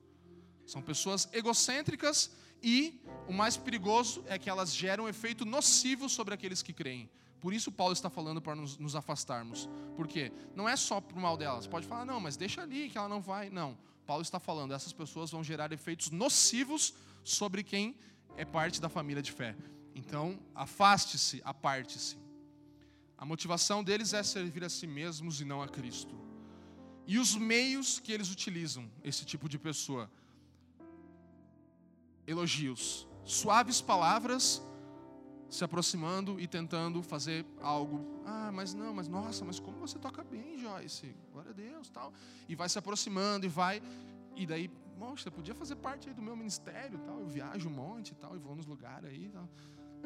São 0.67 0.83
pessoas 0.83 1.27
egocêntricas 1.33 2.31
e 2.63 3.01
o 3.27 3.33
mais 3.33 3.57
perigoso 3.57 4.23
é 4.27 4.39
que 4.39 4.51
elas 4.51 4.75
geram 4.75 5.05
um 5.05 5.09
efeito 5.09 5.47
nocivo 5.47 6.07
sobre 6.07 6.35
aqueles 6.35 6.61
que 6.63 6.75
creem. 6.75 7.09
Por 7.41 7.55
isso 7.55 7.73
Paulo 7.73 7.95
está 7.95 8.11
falando 8.11 8.43
para 8.43 8.55
nos, 8.55 8.77
nos 8.77 8.95
afastarmos. 8.95 9.67
Por 9.97 10.07
quê? 10.07 10.31
Não 10.55 10.69
é 10.69 10.77
só 10.77 11.01
para 11.01 11.17
o 11.17 11.23
mal 11.23 11.39
delas. 11.39 11.67
Pode 11.67 11.87
falar, 11.87 12.05
não, 12.05 12.21
mas 12.21 12.37
deixa 12.37 12.61
ali 12.61 12.91
que 12.91 12.99
ela 12.99 13.09
não 13.09 13.23
vai. 13.23 13.49
Não. 13.49 13.75
Paulo 14.05 14.21
está 14.21 14.39
falando, 14.39 14.75
essas 14.75 14.93
pessoas 14.93 15.31
vão 15.31 15.43
gerar 15.43 15.73
efeitos 15.73 16.11
nocivos 16.11 16.93
sobre 17.25 17.63
quem 17.63 17.97
é 18.37 18.45
parte 18.45 18.83
da 18.83 18.91
família 18.91 19.23
de 19.23 19.33
fé. 19.33 19.57
Então, 19.95 20.39
afaste-se, 20.55 21.41
aparte-se. 21.45 22.19
A 23.17 23.25
motivação 23.25 23.83
deles 23.83 24.13
é 24.13 24.23
servir 24.23 24.65
a 24.65 24.69
si 24.69 24.87
mesmos 24.87 25.41
e 25.41 25.45
não 25.45 25.63
a 25.63 25.69
Cristo. 25.69 26.15
E 27.07 27.19
os 27.19 27.37
meios 27.37 28.01
que 28.01 28.13
eles 28.13 28.31
utilizam, 28.31 28.91
esse 29.03 29.25
tipo 29.25 29.49
de 29.49 29.59
pessoa: 29.59 30.11
elogios, 32.27 33.07
suaves 33.25 33.81
palavras, 33.81 34.63
se 35.49 35.63
aproximando 35.63 36.41
e 36.41 36.47
tentando 36.47 37.03
fazer 37.03 37.47
algo. 37.61 38.21
Ah, 38.25 38.51
mas 38.53 38.75
não, 38.75 38.93
mas 38.93 39.07
nossa, 39.07 39.45
mas 39.45 39.61
como 39.61 39.79
você 39.79 39.99
toca 39.99 40.25
bem, 40.25 40.59
Joyce? 40.59 41.15
Glória 41.33 41.51
a 41.51 41.55
Deus, 41.55 41.89
tal. 41.91 42.13
E 42.49 42.57
vai 42.57 42.69
se 42.69 42.79
aproximando 42.79 43.47
e 43.47 43.49
vai. 43.49 43.81
E 44.35 44.47
daí, 44.47 44.71
você 44.99 45.31
podia 45.31 45.55
fazer 45.55 45.77
parte 45.77 46.13
do 46.13 46.23
meu 46.23 46.35
ministério, 46.35 46.99
tal. 47.01 47.21
Eu 47.21 47.29
viajo 47.29 47.69
um 47.69 47.73
monte, 47.73 48.15
tal, 48.15 48.35
e 48.35 48.39
vou 48.39 48.57
nos 48.57 48.67
lugares 48.67 49.09
aí, 49.09 49.29
tal. 49.29 49.49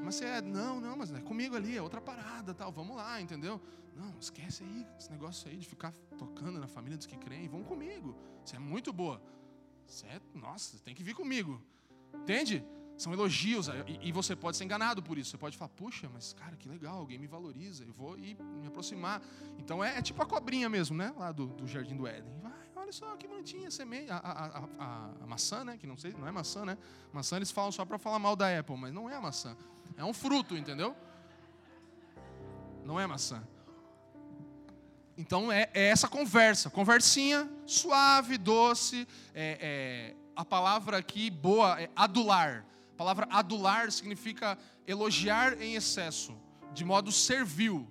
Mas 0.02 0.16
você 0.16 0.24
é, 0.24 0.40
não, 0.40 0.80
não, 0.80 0.96
mas 0.96 1.12
é 1.12 1.20
comigo 1.20 1.56
ali, 1.56 1.76
é 1.76 1.82
outra 1.82 2.00
parada, 2.00 2.54
tal, 2.54 2.70
vamos 2.72 2.96
lá, 2.96 3.20
entendeu? 3.20 3.60
Não, 3.94 4.14
esquece 4.20 4.62
aí 4.62 4.86
esse 4.96 5.10
negócio 5.10 5.50
aí 5.50 5.56
de 5.56 5.66
ficar 5.66 5.92
tocando 6.16 6.58
na 6.60 6.68
família 6.68 6.96
dos 6.96 7.06
que 7.06 7.16
creem, 7.16 7.48
vão 7.48 7.64
comigo. 7.64 8.16
Você 8.44 8.56
é 8.56 8.58
muito 8.58 8.92
boa. 8.92 9.20
Você 9.86 10.06
é, 10.06 10.20
nossa, 10.34 10.78
tem 10.78 10.94
que 10.94 11.02
vir 11.02 11.14
comigo. 11.14 11.60
Entende? 12.14 12.64
São 12.96 13.12
elogios, 13.12 13.68
e, 13.86 14.08
e 14.08 14.12
você 14.12 14.34
pode 14.34 14.56
ser 14.56 14.64
enganado 14.64 15.00
por 15.02 15.18
isso. 15.18 15.30
Você 15.30 15.38
pode 15.38 15.56
falar, 15.56 15.68
puxa, 15.70 16.08
mas 16.12 16.32
cara, 16.32 16.56
que 16.56 16.68
legal, 16.68 16.98
alguém 16.98 17.16
me 17.16 17.28
valoriza, 17.28 17.84
eu 17.84 17.92
vou 17.92 18.18
ir 18.18 18.36
me 18.60 18.66
aproximar. 18.66 19.22
Então 19.56 19.82
é, 19.82 19.98
é 19.98 20.02
tipo 20.02 20.20
a 20.20 20.26
cobrinha 20.26 20.68
mesmo, 20.68 20.96
né? 20.96 21.14
Lá 21.16 21.30
do, 21.30 21.46
do 21.46 21.66
Jardim 21.66 21.96
do 21.96 22.08
Éden. 22.08 22.32
Vai, 22.40 22.52
olha 22.74 22.92
só 22.92 23.16
que 23.16 23.28
bonitinha 23.28 23.70
semente. 23.70 24.10
A, 24.10 24.16
a, 24.16 24.58
a, 24.58 25.10
a, 25.22 25.26
maçã, 25.26 25.64
né? 25.64 25.76
Que 25.76 25.86
não 25.86 25.96
sei, 25.96 26.12
não 26.12 26.26
é 26.26 26.32
maçã, 26.32 26.64
né? 26.64 26.76
Maçã 27.12 27.36
eles 27.36 27.52
falam 27.52 27.70
só 27.70 27.84
para 27.84 27.98
falar 27.98 28.18
mal 28.18 28.34
da 28.34 28.58
Apple, 28.58 28.76
mas 28.76 28.92
não 28.92 29.08
é 29.08 29.14
a 29.14 29.20
maçã. 29.20 29.56
É 29.98 30.04
um 30.04 30.14
fruto, 30.14 30.56
entendeu? 30.56 30.96
Não 32.84 32.98
é 32.98 33.06
maçã. 33.06 33.42
Então 35.16 35.50
é, 35.50 35.68
é 35.74 35.88
essa 35.88 36.06
conversa, 36.06 36.70
conversinha 36.70 37.50
suave, 37.66 38.38
doce. 38.38 39.08
É, 39.34 39.58
é, 39.60 40.16
a 40.36 40.44
palavra 40.44 40.98
aqui 40.98 41.28
boa 41.28 41.82
é 41.82 41.90
adular. 41.96 42.64
A 42.92 42.96
palavra 42.96 43.26
adular 43.28 43.90
significa 43.90 44.56
elogiar 44.86 45.60
em 45.60 45.74
excesso, 45.74 46.38
de 46.72 46.84
modo 46.84 47.10
servil, 47.10 47.88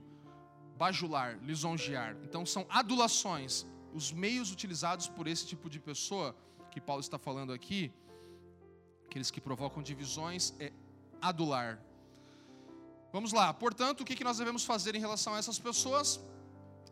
bajular, 0.77 1.37
lisonjear. 1.43 2.15
Então 2.23 2.45
são 2.45 2.65
adulações, 2.69 3.65
os 3.93 4.13
meios 4.13 4.49
utilizados 4.49 5.09
por 5.09 5.27
esse 5.27 5.45
tipo 5.45 5.69
de 5.69 5.79
pessoa 5.79 6.33
que 6.71 6.79
Paulo 6.79 7.01
está 7.01 7.19
falando 7.19 7.51
aqui, 7.51 7.91
aqueles 9.05 9.29
que 9.29 9.41
provocam 9.41 9.83
divisões, 9.83 10.53
é 10.57 10.71
adular. 11.21 11.81
Vamos 13.11 13.31
lá, 13.31 13.53
portanto, 13.53 14.01
o 14.01 14.05
que 14.05 14.23
nós 14.23 14.37
devemos 14.37 14.63
fazer 14.65 14.95
em 14.95 14.99
relação 14.99 15.33
a 15.33 15.37
essas 15.37 15.57
pessoas? 15.57 16.19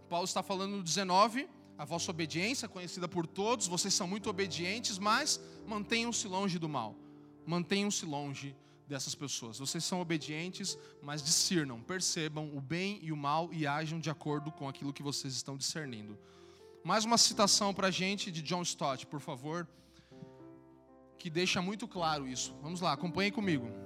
Paulo 0.10 0.26
está 0.26 0.42
falando 0.42 0.78
no 0.78 0.84
19, 0.84 1.50
a 1.78 1.84
vossa 1.84 2.10
obediência, 2.12 2.70
conhecida 2.70 3.08
por 3.08 3.28
todos, 3.28 3.68
vocês 3.68 3.94
são 3.94 4.08
muito 4.08 4.30
obedientes, 4.30 4.98
mas 4.98 5.40
mantenham-se 5.68 6.28
longe 6.28 6.58
do 6.58 6.70
mal, 6.70 6.96
mantenham-se 7.46 8.06
longe 8.06 8.56
dessas 8.88 9.16
pessoas. 9.16 9.60
Vocês 9.60 9.84
são 9.84 10.00
obedientes, 10.00 10.78
mas 11.02 11.22
discernam, 11.22 11.82
percebam 11.82 12.56
o 12.56 12.62
bem 12.62 13.00
e 13.02 13.12
o 13.12 13.18
mal 13.18 13.50
e 13.52 13.68
ajam 13.68 14.00
de 14.00 14.10
acordo 14.10 14.52
com 14.52 14.70
aquilo 14.70 14.94
que 14.94 15.04
vocês 15.04 15.34
estão 15.34 15.58
discernindo. 15.58 16.18
Mais 16.84 17.04
uma 17.04 17.18
citação 17.18 17.74
para 17.74 17.88
a 17.88 17.92
gente 17.92 18.32
de 18.32 18.42
John 18.42 18.62
Stott, 18.62 19.06
por 19.08 19.20
favor, 19.20 19.68
que 21.18 21.30
deixa 21.30 21.62
muito 21.62 21.88
claro 21.88 22.28
isso. 22.28 22.56
Vamos 22.62 22.80
lá, 22.80 22.94
acompanhem 22.94 23.32
comigo. 23.32 23.85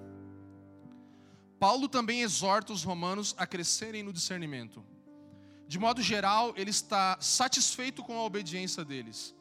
Paulo 1.60 1.90
também 1.90 2.22
exorta 2.22 2.72
os 2.72 2.84
romanos 2.84 3.36
a 3.38 3.46
crescerem 3.46 4.02
no 4.02 4.14
discernimento. 4.14 4.84
De 5.68 5.78
modo 5.78 6.02
geral, 6.02 6.54
ele 6.56 6.70
está 6.70 7.18
satisfeito 7.20 8.02
com 8.02 8.18
a 8.18 8.24
obediência 8.24 8.84
deles. 8.86 9.36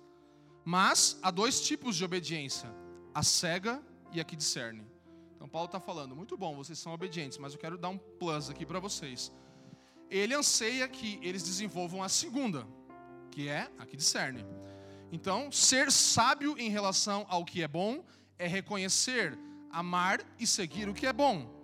Mas 0.65 1.19
há 1.23 1.31
dois 1.31 1.61
tipos 1.61 1.97
de 1.97 2.05
obediência: 2.05 2.75
a 3.15 3.23
cega 3.23 3.81
e 4.13 4.21
a 4.21 4.25
que 4.25 4.37
discerne. 4.37 4.85
Então, 5.37 5.49
Paulo 5.49 5.67
está 5.67 5.79
falando, 5.79 6.17
muito 6.17 6.37
bom, 6.37 6.57
vocês 6.57 6.79
são 6.81 6.93
obedientes, 6.93 7.39
mas 7.39 7.53
eu 7.53 7.59
quero 7.61 7.79
dar 7.79 7.91
um 7.91 7.97
plus 7.97 8.51
aqui 8.51 8.67
para 8.67 8.81
vocês. 8.81 9.33
Ele 10.11 10.35
anseia 10.35 10.89
que 10.89 11.21
eles 11.23 11.45
desenvolvam 11.45 12.03
a 12.03 12.09
segunda, 12.09 12.67
que 13.31 13.49
é 13.49 13.71
a 13.79 13.87
que 13.87 13.97
discerne. 13.97 14.45
Então, 15.13 15.53
ser 15.53 15.93
sábio 15.93 16.59
em 16.59 16.69
relação 16.69 17.25
ao 17.29 17.45
que 17.45 17.63
é 17.63 17.69
bom 17.69 18.05
é 18.37 18.49
reconhecer, 18.49 19.39
amar 19.71 20.21
e 20.39 20.47
seguir 20.47 20.89
o 20.89 20.95
que 20.95 21.07
é 21.07 21.13
bom. 21.13 21.58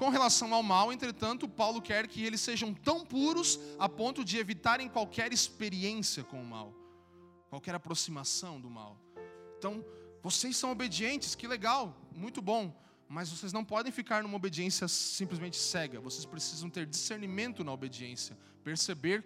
Com 0.00 0.08
relação 0.08 0.54
ao 0.54 0.62
mal, 0.62 0.90
entretanto, 0.90 1.46
Paulo 1.46 1.82
quer 1.82 2.08
que 2.08 2.24
eles 2.24 2.40
sejam 2.40 2.72
tão 2.72 3.04
puros 3.04 3.60
a 3.78 3.86
ponto 3.86 4.24
de 4.24 4.38
evitarem 4.38 4.88
qualquer 4.88 5.30
experiência 5.30 6.24
com 6.24 6.40
o 6.40 6.44
mal, 6.44 6.74
qualquer 7.50 7.74
aproximação 7.74 8.58
do 8.58 8.70
mal. 8.70 8.98
Então, 9.58 9.84
vocês 10.22 10.56
são 10.56 10.70
obedientes, 10.70 11.34
que 11.34 11.46
legal, 11.46 11.94
muito 12.16 12.40
bom, 12.40 12.74
mas 13.06 13.28
vocês 13.28 13.52
não 13.52 13.62
podem 13.62 13.92
ficar 13.92 14.22
numa 14.22 14.36
obediência 14.36 14.88
simplesmente 14.88 15.58
cega, 15.58 16.00
vocês 16.00 16.24
precisam 16.24 16.70
ter 16.70 16.86
discernimento 16.86 17.62
na 17.62 17.70
obediência, 17.70 18.38
perceber 18.64 19.22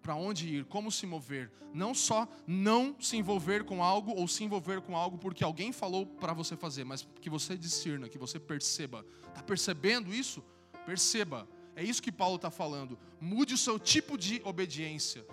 para 0.00 0.14
onde 0.14 0.48
ir, 0.48 0.64
como 0.64 0.90
se 0.90 1.06
mover. 1.06 1.50
Não 1.72 1.94
só 1.94 2.28
não 2.46 2.96
se 3.00 3.16
envolver 3.16 3.64
com 3.64 3.82
algo 3.82 4.12
ou 4.12 4.26
se 4.26 4.42
envolver 4.44 4.80
com 4.80 4.96
algo 4.96 5.18
porque 5.18 5.44
alguém 5.44 5.72
falou 5.72 6.06
para 6.06 6.32
você 6.32 6.56
fazer, 6.56 6.84
mas 6.84 7.06
que 7.20 7.30
você 7.30 7.56
discerna, 7.56 8.08
que 8.08 8.18
você 8.18 8.38
perceba. 8.38 9.04
Está 9.28 9.42
percebendo 9.42 10.12
isso? 10.12 10.42
Perceba. 10.84 11.48
É 11.76 11.84
isso 11.84 12.02
que 12.02 12.12
Paulo 12.12 12.36
está 12.36 12.50
falando. 12.50 12.98
Mude 13.20 13.54
o 13.54 13.58
seu 13.58 13.78
tipo 13.78 14.18
de 14.18 14.40
obediência 14.44 15.24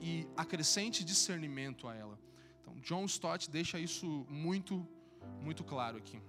e 0.00 0.26
acrescente 0.36 1.04
discernimento 1.04 1.88
a 1.88 1.94
ela. 1.94 2.18
Então, 2.60 2.74
John 2.80 3.04
Stott 3.04 3.50
deixa 3.50 3.78
isso 3.78 4.26
muito, 4.28 4.86
muito 5.40 5.64
claro 5.64 5.98
aqui. 5.98 6.20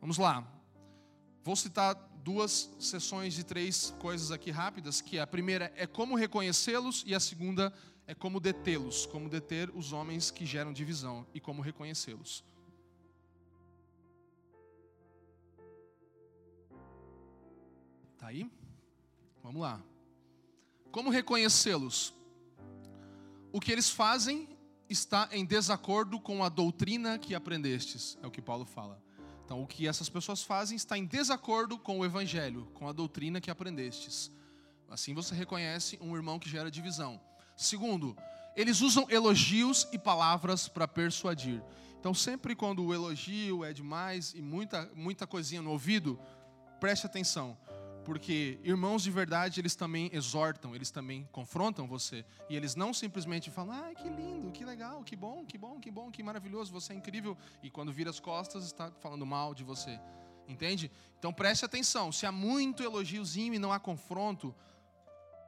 Vamos 0.00 0.18
lá. 0.18 0.46
Vou 1.42 1.56
citar 1.56 1.94
duas 2.22 2.70
sessões 2.78 3.34
de 3.34 3.44
três 3.44 3.92
coisas 3.98 4.30
aqui 4.30 4.50
rápidas, 4.50 5.00
que 5.00 5.18
a 5.18 5.26
primeira 5.26 5.72
é 5.76 5.86
como 5.86 6.14
reconhecê-los 6.14 7.02
e 7.06 7.14
a 7.14 7.20
segunda 7.20 7.72
é 8.06 8.14
como 8.14 8.38
detê-los, 8.38 9.06
como 9.06 9.28
deter 9.28 9.70
os 9.74 9.92
homens 9.92 10.30
que 10.30 10.46
geram 10.46 10.72
divisão 10.72 11.26
e 11.34 11.40
como 11.40 11.62
reconhecê-los. 11.62 12.44
Tá 18.18 18.28
aí? 18.28 18.48
Vamos 19.42 19.60
lá. 19.60 19.82
Como 20.92 21.10
reconhecê-los? 21.10 22.14
O 23.52 23.60
que 23.60 23.72
eles 23.72 23.90
fazem 23.90 24.48
está 24.88 25.28
em 25.32 25.44
desacordo 25.44 26.20
com 26.20 26.44
a 26.44 26.48
doutrina 26.48 27.18
que 27.18 27.34
aprendestes, 27.34 28.16
é 28.22 28.26
o 28.26 28.30
que 28.30 28.40
Paulo 28.40 28.64
fala. 28.64 29.01
Então, 29.52 29.64
o 29.64 29.66
que 29.66 29.86
essas 29.86 30.08
pessoas 30.08 30.42
fazem 30.42 30.74
está 30.74 30.96
em 30.96 31.04
desacordo 31.04 31.78
com 31.78 31.98
o 31.98 32.06
evangelho, 32.06 32.66
com 32.72 32.88
a 32.88 32.92
doutrina 32.92 33.38
que 33.38 33.50
aprendestes. 33.50 34.30
Assim 34.88 35.12
você 35.12 35.34
reconhece 35.34 35.98
um 36.00 36.16
irmão 36.16 36.38
que 36.38 36.48
gera 36.48 36.70
divisão. 36.70 37.20
Segundo, 37.54 38.16
eles 38.56 38.80
usam 38.80 39.06
elogios 39.10 39.86
e 39.92 39.98
palavras 39.98 40.68
para 40.68 40.88
persuadir. 40.88 41.62
Então, 42.00 42.14
sempre 42.14 42.56
quando 42.56 42.82
o 42.82 42.94
elogio 42.94 43.62
é 43.62 43.74
demais 43.74 44.32
e 44.34 44.40
muita, 44.40 44.90
muita 44.94 45.26
coisinha 45.26 45.60
no 45.60 45.72
ouvido, 45.72 46.18
preste 46.80 47.04
atenção. 47.04 47.54
Porque 48.04 48.58
irmãos 48.64 49.02
de 49.02 49.10
verdade, 49.10 49.60
eles 49.60 49.76
também 49.76 50.10
exortam, 50.12 50.74
eles 50.74 50.90
também 50.90 51.28
confrontam 51.30 51.86
você. 51.86 52.24
E 52.50 52.56
eles 52.56 52.74
não 52.74 52.92
simplesmente 52.92 53.50
falam, 53.50 53.74
ai, 53.74 53.94
que 53.94 54.08
lindo, 54.08 54.50
que 54.50 54.64
legal, 54.64 55.04
que 55.04 55.14
bom, 55.14 55.44
que 55.44 55.56
bom, 55.56 55.78
que 55.78 55.90
bom, 55.90 56.10
que 56.10 56.22
maravilhoso, 56.22 56.72
você 56.72 56.92
é 56.92 56.96
incrível. 56.96 57.36
E 57.62 57.70
quando 57.70 57.92
vira 57.92 58.10
as 58.10 58.18
costas, 58.18 58.64
está 58.64 58.90
falando 59.00 59.24
mal 59.24 59.54
de 59.54 59.62
você. 59.62 60.00
Entende? 60.48 60.90
Então 61.18 61.32
preste 61.32 61.64
atenção. 61.64 62.10
Se 62.10 62.26
há 62.26 62.32
muito 62.32 62.82
elogiozinho 62.82 63.54
e 63.54 63.58
não 63.58 63.72
há 63.72 63.78
confronto, 63.78 64.54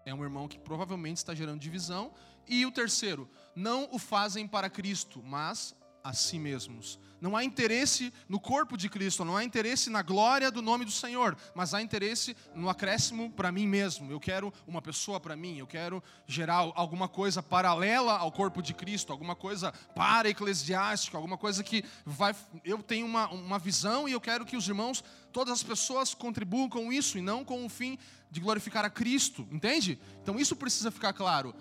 é 0.04 0.14
um 0.14 0.22
irmão 0.22 0.46
que 0.46 0.58
provavelmente 0.58 1.16
está 1.16 1.34
gerando 1.34 1.60
divisão. 1.60 2.12
E 2.46 2.64
o 2.64 2.70
terceiro, 2.70 3.28
não 3.54 3.88
o 3.90 3.98
fazem 3.98 4.46
para 4.46 4.70
Cristo, 4.70 5.22
mas 5.24 5.74
a 6.04 6.12
si 6.12 6.38
mesmos. 6.38 7.00
Não 7.18 7.34
há 7.34 7.42
interesse 7.42 8.12
no 8.28 8.38
corpo 8.38 8.76
de 8.76 8.86
Cristo, 8.90 9.24
não 9.24 9.34
há 9.34 9.42
interesse 9.42 9.88
na 9.88 10.02
glória 10.02 10.50
do 10.50 10.60
nome 10.60 10.84
do 10.84 10.90
Senhor, 10.90 11.34
mas 11.54 11.72
há 11.72 11.80
interesse 11.80 12.36
no 12.54 12.68
acréscimo 12.68 13.30
para 13.30 13.50
mim 13.50 13.66
mesmo. 13.66 14.12
Eu 14.12 14.20
quero 14.20 14.52
uma 14.66 14.82
pessoa 14.82 15.18
para 15.18 15.34
mim, 15.34 15.56
eu 15.56 15.66
quero 15.66 16.02
gerar 16.26 16.70
alguma 16.74 17.08
coisa 17.08 17.42
paralela 17.42 18.18
ao 18.18 18.30
corpo 18.30 18.60
de 18.60 18.74
Cristo, 18.74 19.10
alguma 19.10 19.34
coisa 19.34 19.72
para 19.94 20.28
eclesiástica, 20.28 21.16
alguma 21.16 21.38
coisa 21.38 21.64
que 21.64 21.82
vai. 22.04 22.36
Eu 22.62 22.82
tenho 22.82 23.06
uma, 23.06 23.26
uma 23.30 23.58
visão 23.58 24.06
e 24.06 24.12
eu 24.12 24.20
quero 24.20 24.44
que 24.44 24.54
os 24.54 24.68
irmãos, 24.68 25.02
todas 25.32 25.54
as 25.54 25.62
pessoas 25.62 26.12
contribuam 26.12 26.68
com 26.68 26.92
isso 26.92 27.16
e 27.16 27.22
não 27.22 27.42
com 27.42 27.64
o 27.64 27.70
fim 27.70 27.98
de 28.30 28.38
glorificar 28.38 28.84
a 28.84 28.90
Cristo, 28.90 29.48
entende? 29.50 29.98
Então 30.20 30.38
isso 30.38 30.54
precisa 30.54 30.90
ficar 30.90 31.14
claro. 31.14 31.54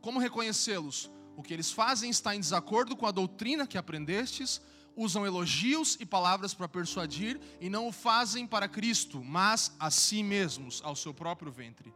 Como 0.00 0.18
reconhecê-los? 0.18 1.10
O 1.36 1.42
que 1.42 1.54
eles 1.54 1.70
fazem 1.70 2.10
está 2.10 2.34
em 2.34 2.40
desacordo 2.40 2.96
com 2.96 3.06
a 3.06 3.10
doutrina 3.10 3.66
que 3.66 3.78
aprendestes, 3.78 4.60
usam 4.96 5.24
elogios 5.24 5.96
e 5.98 6.04
palavras 6.04 6.52
para 6.52 6.68
persuadir 6.68 7.40
e 7.60 7.70
não 7.70 7.88
o 7.88 7.92
fazem 7.92 8.46
para 8.46 8.68
Cristo, 8.68 9.22
mas 9.24 9.74
a 9.78 9.90
si 9.90 10.22
mesmos, 10.22 10.82
ao 10.84 10.94
seu 10.94 11.14
próprio 11.14 11.50
ventre. 11.50 11.94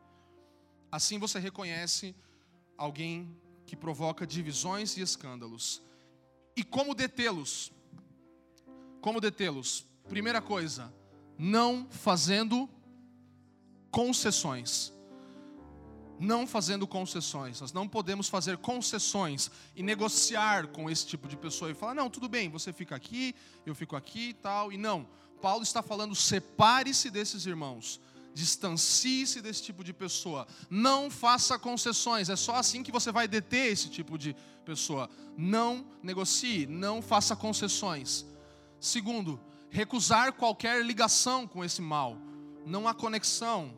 Assim 0.90 1.18
você 1.18 1.38
reconhece 1.38 2.14
alguém 2.78 3.36
que 3.66 3.76
provoca 3.76 4.26
divisões 4.26 4.96
e 4.96 5.02
escândalos. 5.02 5.82
E 6.56 6.62
como 6.62 6.94
detê-los? 6.94 7.72
Como 9.00 9.20
detê-los? 9.20 9.84
Primeira 10.08 10.40
coisa, 10.40 10.94
não 11.36 11.86
fazendo 11.90 12.68
concessões 13.90 14.93
não 16.18 16.46
fazendo 16.46 16.86
concessões. 16.86 17.60
Nós 17.60 17.72
não 17.72 17.88
podemos 17.88 18.28
fazer 18.28 18.58
concessões 18.58 19.50
e 19.74 19.82
negociar 19.82 20.68
com 20.68 20.88
esse 20.88 21.06
tipo 21.06 21.28
de 21.28 21.36
pessoa 21.36 21.70
e 21.70 21.74
falar: 21.74 21.94
não, 21.94 22.10
tudo 22.10 22.28
bem, 22.28 22.48
você 22.48 22.72
fica 22.72 22.94
aqui, 22.94 23.34
eu 23.66 23.74
fico 23.74 23.96
aqui 23.96 24.30
e 24.30 24.34
tal. 24.34 24.72
E 24.72 24.76
não, 24.76 25.06
Paulo 25.40 25.62
está 25.62 25.82
falando: 25.82 26.14
separe-se 26.14 27.10
desses 27.10 27.46
irmãos, 27.46 28.00
distancie-se 28.32 29.40
desse 29.40 29.62
tipo 29.62 29.84
de 29.84 29.92
pessoa, 29.92 30.46
não 30.70 31.10
faça 31.10 31.58
concessões. 31.58 32.28
É 32.28 32.36
só 32.36 32.56
assim 32.56 32.82
que 32.82 32.92
você 32.92 33.12
vai 33.12 33.28
deter 33.28 33.72
esse 33.72 33.88
tipo 33.88 34.16
de 34.16 34.34
pessoa. 34.64 35.08
Não 35.36 35.86
negocie, 36.02 36.66
não 36.66 37.02
faça 37.02 37.36
concessões. 37.36 38.24
Segundo, 38.80 39.40
recusar 39.70 40.32
qualquer 40.32 40.84
ligação 40.84 41.46
com 41.46 41.64
esse 41.64 41.82
mal. 41.82 42.16
Não 42.66 42.88
há 42.88 42.94
conexão, 42.94 43.74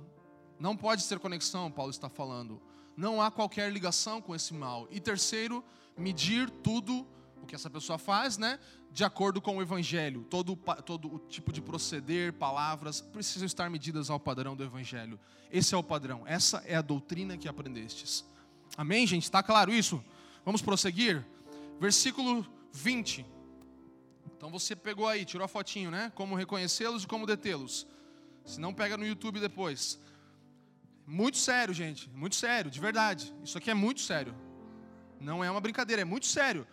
não 0.58 0.76
pode 0.76 1.06
ter 1.06 1.18
conexão, 1.18 1.70
Paulo 1.70 1.90
está 1.90 2.08
falando. 2.08 2.60
Não 2.96 3.20
há 3.20 3.30
qualquer 3.30 3.70
ligação 3.70 4.22
com 4.22 4.34
esse 4.34 4.54
mal. 4.54 4.88
E 4.90 4.98
terceiro, 4.98 5.62
medir 5.96 6.48
tudo 6.48 7.06
o 7.42 7.46
que 7.46 7.54
essa 7.54 7.68
pessoa 7.68 7.98
faz, 7.98 8.38
né? 8.38 8.58
De 8.90 9.04
acordo 9.04 9.40
com 9.40 9.58
o 9.58 9.62
evangelho. 9.62 10.24
Todo, 10.30 10.56
todo 10.84 11.14
o 11.14 11.18
tipo 11.18 11.52
de 11.52 11.60
proceder, 11.60 12.32
palavras, 12.32 13.00
precisam 13.00 13.46
estar 13.46 13.68
medidas 13.68 14.08
ao 14.08 14.18
padrão 14.18 14.56
do 14.56 14.64
evangelho. 14.64 15.20
Esse 15.50 15.74
é 15.74 15.78
o 15.78 15.82
padrão. 15.82 16.22
Essa 16.26 16.62
é 16.66 16.74
a 16.74 16.82
doutrina 16.82 17.36
que 17.36 17.46
aprendestes. 17.46 18.24
Amém, 18.76 19.06
gente? 19.06 19.24
Está 19.24 19.42
claro 19.42 19.72
isso? 19.72 20.02
Vamos 20.44 20.62
prosseguir? 20.62 21.24
Versículo 21.78 22.46
20. 22.72 23.26
Então 24.36 24.50
você 24.50 24.74
pegou 24.74 25.06
aí, 25.06 25.24
tirou 25.24 25.44
a 25.44 25.48
fotinho, 25.48 25.90
né? 25.90 26.10
Como 26.14 26.34
reconhecê-los 26.34 27.04
e 27.04 27.06
como 27.06 27.26
detê-los. 27.26 27.86
Se 28.44 28.60
não, 28.60 28.72
pega 28.72 28.96
no 28.96 29.06
YouTube 29.06 29.40
depois. 29.40 30.00
Muito 31.06 31.38
sério, 31.38 31.72
gente. 31.72 32.10
Muito 32.10 32.34
sério, 32.34 32.70
de 32.70 32.80
verdade. 32.80 33.32
Isso 33.44 33.56
aqui 33.56 33.70
é 33.70 33.74
muito 33.74 34.00
sério. 34.00 34.34
Não 35.20 35.42
é 35.42 35.50
uma 35.50 35.60
brincadeira, 35.60 36.02
é 36.02 36.04
muito 36.04 36.26
sério. 36.26 36.66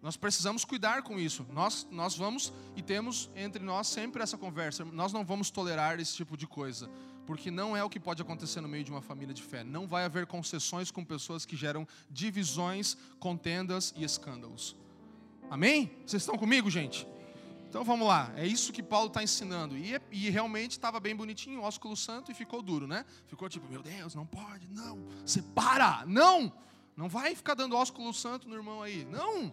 Nós 0.00 0.16
precisamos 0.16 0.64
cuidar 0.64 1.02
com 1.02 1.18
isso. 1.18 1.46
Nós, 1.52 1.86
nós 1.90 2.16
vamos 2.16 2.52
e 2.76 2.82
temos 2.82 3.30
entre 3.34 3.62
nós 3.62 3.86
sempre 3.86 4.22
essa 4.22 4.36
conversa. 4.36 4.84
Nós 4.84 5.12
não 5.12 5.24
vamos 5.24 5.50
tolerar 5.50 5.98
esse 6.00 6.14
tipo 6.14 6.36
de 6.36 6.46
coisa, 6.46 6.90
porque 7.26 7.50
não 7.50 7.76
é 7.76 7.82
o 7.82 7.88
que 7.88 8.00
pode 8.00 8.20
acontecer 8.20 8.60
no 8.60 8.68
meio 8.68 8.84
de 8.84 8.90
uma 8.90 9.00
família 9.00 9.34
de 9.34 9.42
fé. 9.42 9.64
Não 9.64 9.86
vai 9.86 10.04
haver 10.04 10.26
concessões 10.26 10.90
com 10.90 11.04
pessoas 11.04 11.46
que 11.46 11.56
geram 11.56 11.86
divisões, 12.10 12.96
contendas 13.18 13.94
e 13.96 14.04
escândalos. 14.04 14.76
Amém? 15.50 15.90
Vocês 16.06 16.22
estão 16.22 16.36
comigo, 16.36 16.70
gente? 16.70 17.06
Então 17.74 17.82
vamos 17.82 18.06
lá, 18.06 18.32
é 18.36 18.46
isso 18.46 18.72
que 18.72 18.84
Paulo 18.84 19.08
está 19.08 19.20
ensinando. 19.20 19.76
E, 19.76 20.00
e 20.12 20.30
realmente 20.30 20.70
estava 20.70 21.00
bem 21.00 21.16
bonitinho, 21.16 21.60
ósculo 21.60 21.96
santo, 21.96 22.30
e 22.30 22.34
ficou 22.34 22.62
duro, 22.62 22.86
né? 22.86 23.04
Ficou 23.26 23.48
tipo, 23.48 23.68
meu 23.68 23.82
Deus, 23.82 24.14
não 24.14 24.24
pode, 24.24 24.68
não, 24.68 25.04
separa, 25.26 26.04
não, 26.06 26.52
não 26.96 27.08
vai 27.08 27.34
ficar 27.34 27.54
dando 27.54 27.74
ósculo 27.74 28.14
santo 28.14 28.48
no 28.48 28.54
irmão 28.54 28.80
aí, 28.80 29.04
não, 29.06 29.52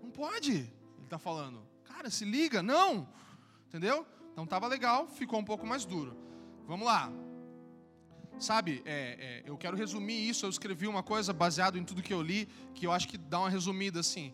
não 0.00 0.08
pode, 0.12 0.52
ele 0.52 0.72
está 1.02 1.18
falando, 1.18 1.66
cara, 1.82 2.10
se 2.10 2.24
liga, 2.24 2.62
não, 2.62 3.08
entendeu? 3.66 4.06
Então 4.30 4.44
estava 4.44 4.68
legal, 4.68 5.08
ficou 5.08 5.40
um 5.40 5.44
pouco 5.44 5.66
mais 5.66 5.84
duro. 5.84 6.16
Vamos 6.64 6.86
lá, 6.86 7.10
Sabe, 8.38 8.82
é, 8.84 9.42
é, 9.44 9.50
eu 9.50 9.56
quero 9.56 9.76
resumir 9.76 10.28
isso. 10.28 10.46
Eu 10.46 10.50
escrevi 10.50 10.86
uma 10.86 11.02
coisa 11.02 11.32
baseado 11.32 11.76
em 11.76 11.82
tudo 11.82 12.00
que 12.00 12.14
eu 12.14 12.22
li, 12.22 12.48
que 12.72 12.86
eu 12.86 12.92
acho 12.92 13.08
que 13.08 13.18
dá 13.18 13.40
uma 13.40 13.50
resumida 13.50 13.98
assim. 13.98 14.32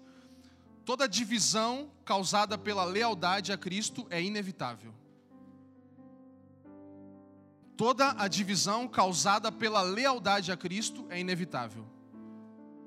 Toda 0.85 1.09
divisão 1.09 1.91
causada 2.05 2.59
pela 2.59 2.85
lealdade 2.85 3.53
a 3.53 3.57
Cristo 3.57 4.07
é 4.11 4.23
inevitável. 4.23 4.95
Toda 7.77 8.11
a 8.13 8.29
divisão 8.29 8.87
causada 8.87 9.51
pela 9.51 9.83
lealdade 9.83 10.53
a 10.53 10.57
Cristo 10.57 11.07
é 11.09 11.19
inevitável. 11.19 11.87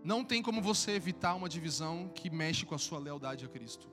Não 0.03 0.23
tem 0.23 0.41
como 0.41 0.61
você 0.61 0.91
evitar 0.91 1.35
uma 1.35 1.49
divisão 1.49 2.09
que 2.13 2.29
mexe 2.29 2.65
com 2.65 2.75
a 2.75 2.77
sua 2.77 2.99
lealdade 2.99 3.43
a 3.43 3.49
Cristo. 3.49 3.89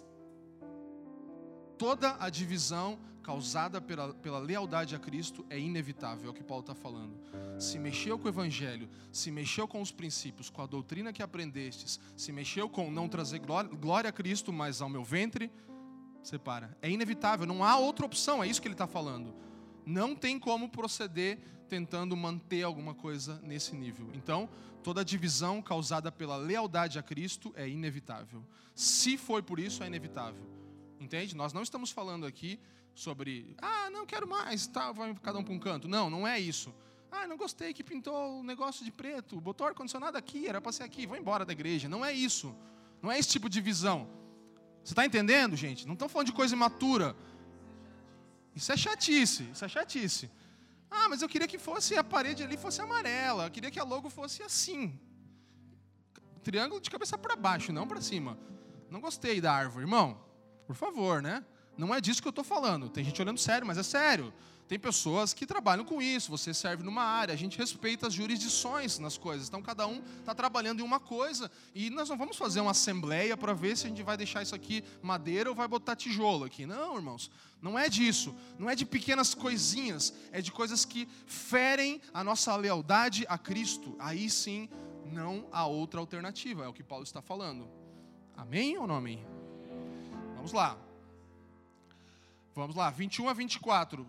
Toda 1.76 2.16
a 2.20 2.28
divisão 2.28 2.98
causada 3.24 3.80
pela, 3.80 4.12
pela 4.12 4.38
lealdade 4.38 4.94
a 4.94 4.98
Cristo 4.98 5.44
é 5.48 5.58
inevitável, 5.58 6.28
é 6.28 6.30
o 6.30 6.34
que 6.34 6.44
Paulo 6.44 6.60
está 6.60 6.74
falando. 6.74 7.18
Se 7.58 7.78
mexeu 7.78 8.18
com 8.18 8.26
o 8.26 8.28
Evangelho, 8.28 8.88
se 9.10 9.30
mexeu 9.30 9.66
com 9.66 9.80
os 9.80 9.90
princípios, 9.90 10.50
com 10.50 10.60
a 10.60 10.66
doutrina 10.66 11.12
que 11.12 11.22
aprendestes, 11.22 11.98
se 12.14 12.30
mexeu 12.30 12.68
com 12.68 12.90
não 12.90 13.08
trazer 13.08 13.38
glória, 13.38 13.70
glória 13.70 14.10
a 14.10 14.12
Cristo, 14.12 14.52
mas 14.52 14.82
ao 14.82 14.90
meu 14.90 15.02
ventre, 15.02 15.50
separa. 16.22 16.76
É 16.82 16.90
inevitável, 16.90 17.46
não 17.46 17.64
há 17.64 17.76
outra 17.78 18.04
opção, 18.04 18.44
é 18.44 18.46
isso 18.46 18.60
que 18.60 18.68
ele 18.68 18.74
está 18.74 18.86
falando. 18.86 19.34
Não 19.86 20.14
tem 20.14 20.38
como 20.38 20.68
proceder 20.68 21.38
tentando 21.66 22.14
manter 22.14 22.62
alguma 22.62 22.94
coisa 22.94 23.40
nesse 23.42 23.74
nível. 23.74 24.10
Então, 24.12 24.48
toda 24.82 25.02
divisão 25.02 25.62
causada 25.62 26.12
pela 26.12 26.36
lealdade 26.36 26.98
a 26.98 27.02
Cristo 27.02 27.54
é 27.56 27.66
inevitável. 27.66 28.44
Se 28.74 29.16
foi 29.16 29.42
por 29.42 29.58
isso, 29.58 29.82
é 29.82 29.86
inevitável. 29.86 30.46
Entende? 31.00 31.34
Nós 31.34 31.54
não 31.54 31.62
estamos 31.62 31.90
falando 31.90 32.26
aqui 32.26 32.60
sobre, 32.94 33.56
ah, 33.60 33.90
não 33.90 34.06
quero 34.06 34.26
mais, 34.28 34.66
tá, 34.66 34.92
vai 34.92 35.14
cada 35.16 35.38
um 35.38 35.44
para 35.44 35.52
um 35.52 35.58
canto. 35.58 35.88
Não, 35.88 36.08
não 36.08 36.26
é 36.26 36.38
isso. 36.38 36.74
Ah, 37.10 37.26
não 37.26 37.36
gostei 37.36 37.72
que 37.72 37.82
pintou 37.82 38.40
o 38.40 38.42
negócio 38.42 38.84
de 38.84 38.90
preto, 38.90 39.40
botou 39.40 39.66
ar-condicionado 39.66 40.16
aqui, 40.16 40.46
era 40.46 40.60
para 40.60 40.72
ser 40.72 40.82
aqui, 40.84 41.06
vou 41.06 41.16
embora 41.16 41.44
da 41.44 41.52
igreja. 41.52 41.88
Não 41.88 42.04
é 42.04 42.12
isso. 42.12 42.54
Não 43.02 43.10
é 43.10 43.18
esse 43.18 43.28
tipo 43.28 43.48
de 43.48 43.60
visão. 43.60 44.08
Você 44.82 44.92
está 44.92 45.04
entendendo, 45.04 45.56
gente? 45.56 45.86
Não 45.86 45.94
estão 45.94 46.08
falando 46.08 46.26
de 46.26 46.32
coisa 46.32 46.54
imatura. 46.54 47.16
Isso 48.54 48.70
é 48.70 48.76
chatice, 48.76 49.48
isso 49.52 49.64
é 49.64 49.68
chatice. 49.68 50.30
Ah, 50.90 51.08
mas 51.08 51.22
eu 51.22 51.28
queria 51.28 51.48
que 51.48 51.58
fosse 51.58 51.96
a 51.96 52.04
parede 52.04 52.42
ali 52.42 52.56
fosse 52.56 52.80
amarela, 52.80 53.46
eu 53.46 53.50
queria 53.50 53.70
que 53.70 53.80
a 53.80 53.84
logo 53.84 54.08
fosse 54.08 54.42
assim. 54.42 54.98
Triângulo 56.42 56.80
de 56.80 56.90
cabeça 56.90 57.16
para 57.18 57.34
baixo, 57.34 57.72
não 57.72 57.86
para 57.86 58.00
cima. 58.00 58.38
Não 58.90 59.00
gostei 59.00 59.40
da 59.40 59.52
árvore, 59.52 59.84
irmão. 59.84 60.20
Por 60.66 60.76
favor, 60.76 61.22
né? 61.22 61.44
Não 61.76 61.94
é 61.94 62.00
disso 62.00 62.22
que 62.22 62.28
eu 62.28 62.30
estou 62.30 62.44
falando. 62.44 62.88
Tem 62.88 63.04
gente 63.04 63.20
olhando 63.20 63.38
sério, 63.38 63.66
mas 63.66 63.78
é 63.78 63.82
sério. 63.82 64.32
Tem 64.66 64.78
pessoas 64.78 65.34
que 65.34 65.44
trabalham 65.44 65.84
com 65.84 66.00
isso, 66.00 66.30
você 66.30 66.54
serve 66.54 66.82
numa 66.82 67.02
área, 67.02 67.34
a 67.34 67.36
gente 67.36 67.58
respeita 67.58 68.06
as 68.06 68.14
jurisdições 68.14 68.98
nas 68.98 69.18
coisas. 69.18 69.46
Então, 69.46 69.60
cada 69.60 69.86
um 69.86 70.02
está 70.20 70.34
trabalhando 70.34 70.80
em 70.80 70.82
uma 70.82 70.98
coisa 70.98 71.50
e 71.74 71.90
nós 71.90 72.08
não 72.08 72.16
vamos 72.16 72.38
fazer 72.38 72.60
uma 72.60 72.70
assembleia 72.70 73.36
para 73.36 73.52
ver 73.52 73.76
se 73.76 73.84
a 73.86 73.90
gente 73.90 74.02
vai 74.02 74.16
deixar 74.16 74.42
isso 74.42 74.54
aqui 74.54 74.82
madeira 75.02 75.50
ou 75.50 75.54
vai 75.54 75.68
botar 75.68 75.94
tijolo 75.94 76.44
aqui. 76.44 76.64
Não, 76.64 76.96
irmãos, 76.96 77.30
não 77.60 77.78
é 77.78 77.90
disso. 77.90 78.34
Não 78.58 78.70
é 78.70 78.74
de 78.74 78.86
pequenas 78.86 79.34
coisinhas, 79.34 80.14
é 80.32 80.40
de 80.40 80.50
coisas 80.50 80.86
que 80.86 81.06
ferem 81.26 82.00
a 82.14 82.24
nossa 82.24 82.56
lealdade 82.56 83.26
a 83.28 83.36
Cristo. 83.36 83.94
Aí 83.98 84.30
sim, 84.30 84.70
não 85.04 85.46
há 85.52 85.66
outra 85.66 86.00
alternativa, 86.00 86.64
é 86.64 86.68
o 86.68 86.72
que 86.72 86.82
Paulo 86.82 87.04
está 87.04 87.20
falando. 87.20 87.68
Amém 88.34 88.78
ou 88.78 88.86
não 88.86 88.94
amém? 88.94 89.26
Vamos 90.36 90.52
lá. 90.52 90.78
Vamos 92.54 92.76
lá, 92.76 92.88
21 92.88 93.28
a 93.28 93.32
24 93.32 94.06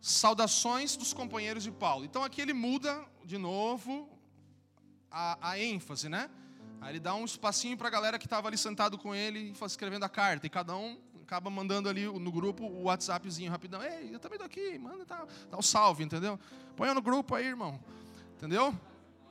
saudações 0.00 0.96
dos 0.96 1.12
companheiros 1.12 1.62
de 1.62 1.70
Paulo. 1.70 2.06
Então 2.06 2.24
aqui 2.24 2.40
ele 2.40 2.54
muda 2.54 3.04
de 3.22 3.36
novo 3.36 4.08
a, 5.10 5.50
a 5.50 5.58
ênfase, 5.58 6.08
né? 6.08 6.30
Aí 6.80 6.92
ele 6.92 7.00
dá 7.00 7.14
um 7.14 7.24
espacinho 7.24 7.76
para 7.76 7.88
a 7.88 7.90
galera 7.90 8.18
que 8.18 8.24
estava 8.26 8.48
ali 8.48 8.56
sentado 8.56 8.96
com 8.96 9.14
ele, 9.14 9.52
escrevendo 9.66 10.04
a 10.04 10.08
carta, 10.08 10.46
e 10.46 10.50
cada 10.50 10.74
um 10.74 10.98
acaba 11.22 11.50
mandando 11.50 11.88
ali 11.88 12.06
no 12.06 12.32
grupo 12.32 12.64
o 12.64 12.84
WhatsAppzinho 12.84 13.50
rapidão. 13.50 13.82
Ei, 13.82 14.14
eu 14.14 14.18
também 14.18 14.38
tô 14.38 14.44
aqui, 14.44 14.78
manda, 14.78 15.04
tá, 15.04 15.26
dá 15.50 15.58
um 15.58 15.62
salve, 15.62 16.02
entendeu? 16.02 16.40
Põe 16.76 16.94
no 16.94 17.02
grupo 17.02 17.34
aí, 17.34 17.46
irmão. 17.46 17.78
Entendeu? 18.36 18.74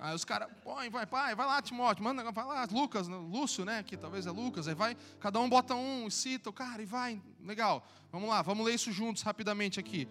Aí 0.05 0.13
os 0.13 0.23
caras, 0.23 0.47
põe, 0.63 0.87
vai, 0.87 1.07
pai, 1.07 1.33
vai 1.33 1.47
lá, 1.47 1.59
Timóteo, 1.63 2.03
manda, 2.03 2.31
vai 2.31 2.45
lá, 2.45 2.67
Lucas, 2.71 3.07
Lúcio, 3.07 3.65
né? 3.65 3.81
Que 3.81 3.97
talvez 3.97 4.27
é 4.27 4.31
Lucas, 4.31 4.67
aí 4.67 4.75
vai, 4.75 4.95
cada 5.19 5.39
um 5.39 5.49
bota 5.49 5.73
um, 5.73 6.07
cita 6.11 6.47
o 6.47 6.53
cara 6.53 6.79
e 6.79 6.85
vai, 6.85 7.19
legal. 7.41 7.83
Vamos 8.11 8.29
lá, 8.29 8.43
vamos 8.43 8.63
ler 8.63 8.75
isso 8.75 8.91
juntos 8.91 9.23
rapidamente 9.23 9.79
aqui. 9.79 10.07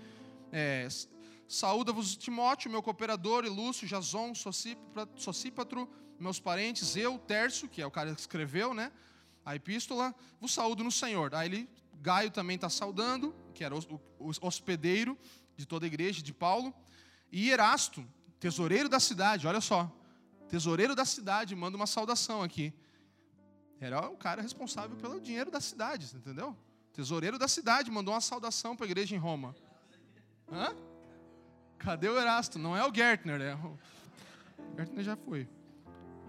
É, 0.51 0.89
Saúda-vos 1.47 2.17
Timóteo, 2.17 2.71
meu 2.71 2.83
cooperador, 2.83 3.45
e 3.45 3.49
Lúcio, 3.49 3.87
Jason, 3.87 4.33
Socípatro, 4.35 5.89
meus 6.19 6.41
parentes, 6.41 6.97
eu, 6.97 7.17
Tércio, 7.17 7.69
que 7.69 7.81
é 7.81 7.87
o 7.87 7.91
cara 7.91 8.13
que 8.13 8.21
escreveu, 8.21 8.75
né? 8.75 8.91
A 9.45 9.55
epístola, 9.55 10.13
vos 10.41 10.53
saúdo 10.53 10.83
no 10.83 10.91
Senhor. 10.91 11.33
Aí 11.37 11.49
ele, 11.49 11.71
Gaio 12.01 12.33
também 12.33 12.57
está 12.57 12.69
saudando, 12.69 13.33
que 13.55 13.63
era 13.63 13.77
o, 13.77 14.01
o, 14.19 14.33
hospedeiro 14.41 15.17
de 15.57 15.67
toda 15.67 15.85
a 15.85 15.89
igreja 15.89 16.21
de 16.21 16.33
Paulo. 16.33 16.75
E 17.31 17.51
Erasto, 17.51 18.05
tesoureiro 18.45 18.91
da 18.91 19.01
cidade, 19.01 19.47
olha 19.47 19.61
só. 19.63 19.91
Tesoureiro 20.51 20.95
da 20.95 21.07
cidade, 21.07 21.57
manda 21.57 21.79
uma 21.79 21.87
saudação 21.87 22.43
aqui. 22.43 22.75
Era 23.81 24.07
o 24.07 24.19
cara 24.19 24.43
responsável 24.43 24.99
pelo 24.99 25.19
dinheiro 25.19 25.51
da 25.51 25.63
cidade, 25.63 26.15
entendeu? 26.15 26.55
Tesoureiro 26.93 27.39
da 27.39 27.49
cidade 27.49 27.91
mandou 27.91 28.13
uma 28.13 28.21
saudação 28.21 28.77
para 28.77 28.85
a 28.85 28.91
igreja 28.91 29.17
em 29.17 29.19
Roma. 29.19 29.57
Hã? 30.53 30.77
Cadê 31.79 32.07
o 32.07 32.21
Erasto? 32.21 32.59
Não 32.59 32.77
é 32.77 32.87
o 32.87 32.95
Gertner, 32.95 33.41
é 33.41 33.55
o... 33.55 33.79
Gertner 34.77 35.03
já 35.03 35.17
foi. 35.17 35.49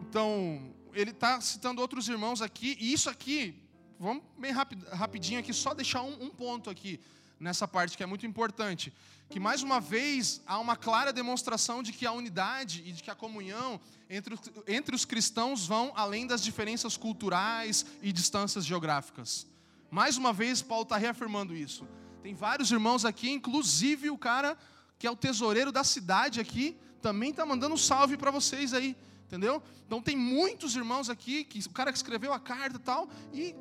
Então, 0.04 0.74
ele 0.94 1.12
está 1.12 1.42
citando 1.42 1.82
outros 1.82 2.08
irmãos 2.08 2.42
aqui, 2.42 2.78
e 2.80 2.94
isso 2.94 3.10
aqui, 3.10 3.62
vamos 4.00 4.24
bem 4.38 4.54
rapid, 4.54 4.82
rapidinho 4.86 5.42
aqui, 5.42 5.54
só 5.54 5.74
deixar 5.74 6.02
um, 6.02 6.24
um 6.24 6.30
ponto 6.30 6.70
aqui 6.70 6.98
nessa 7.40 7.68
parte 7.68 7.98
que 7.98 8.04
é 8.04 8.06
muito 8.06 8.26
importante. 8.26 8.94
Que 9.30 9.40
mais 9.40 9.64
uma 9.64 9.80
vez 9.80 10.42
há 10.46 10.60
uma 10.60 10.76
clara 10.76 11.12
demonstração 11.12 11.82
de 11.82 11.92
que 11.92 12.06
a 12.06 12.12
unidade 12.12 12.84
e 12.86 12.92
de 12.92 13.02
que 13.02 13.10
a 13.10 13.16
comunhão 13.16 13.80
entre, 14.10 14.38
entre 14.68 14.96
os 14.96 15.06
cristãos 15.06 15.66
vão 15.66 15.92
além 15.96 16.28
das 16.28 16.44
diferenças 16.44 16.96
culturais 16.96 17.86
e 18.02 18.12
distâncias 18.12 18.66
geográficas. 18.66 19.48
Mais 19.90 20.18
uma 20.18 20.32
vez, 20.32 20.62
Paulo 20.62 20.84
está 20.84 20.98
reafirmando 20.98 21.56
isso. 21.56 21.88
Tem 22.22 22.34
vários 22.34 22.72
irmãos 22.72 23.06
aqui, 23.06 23.30
inclusive 23.30 24.10
o 24.10 24.18
cara 24.18 24.58
que 24.98 25.08
é 25.08 25.12
o 25.12 25.16
tesoureiro 25.16 25.72
da 25.72 25.84
cidade 25.84 26.40
aqui, 26.40 26.78
também 27.02 27.30
está 27.30 27.46
mandando 27.46 27.76
um 27.76 27.78
salve 27.78 28.18
para 28.18 28.32
vocês 28.32 28.74
aí, 28.74 28.96
entendeu? 29.26 29.62
Então 29.86 30.02
tem 30.02 30.16
muitos 30.16 30.76
irmãos 30.76 31.10
aqui, 31.10 31.44
que 31.44 31.60
o 31.60 31.70
cara 31.70 31.92
que 31.92 31.98
escreveu 31.98 32.34
a 32.34 32.40
carta 32.40 32.78
e 32.78 32.80
tal, 32.80 33.10
e 33.34 33.56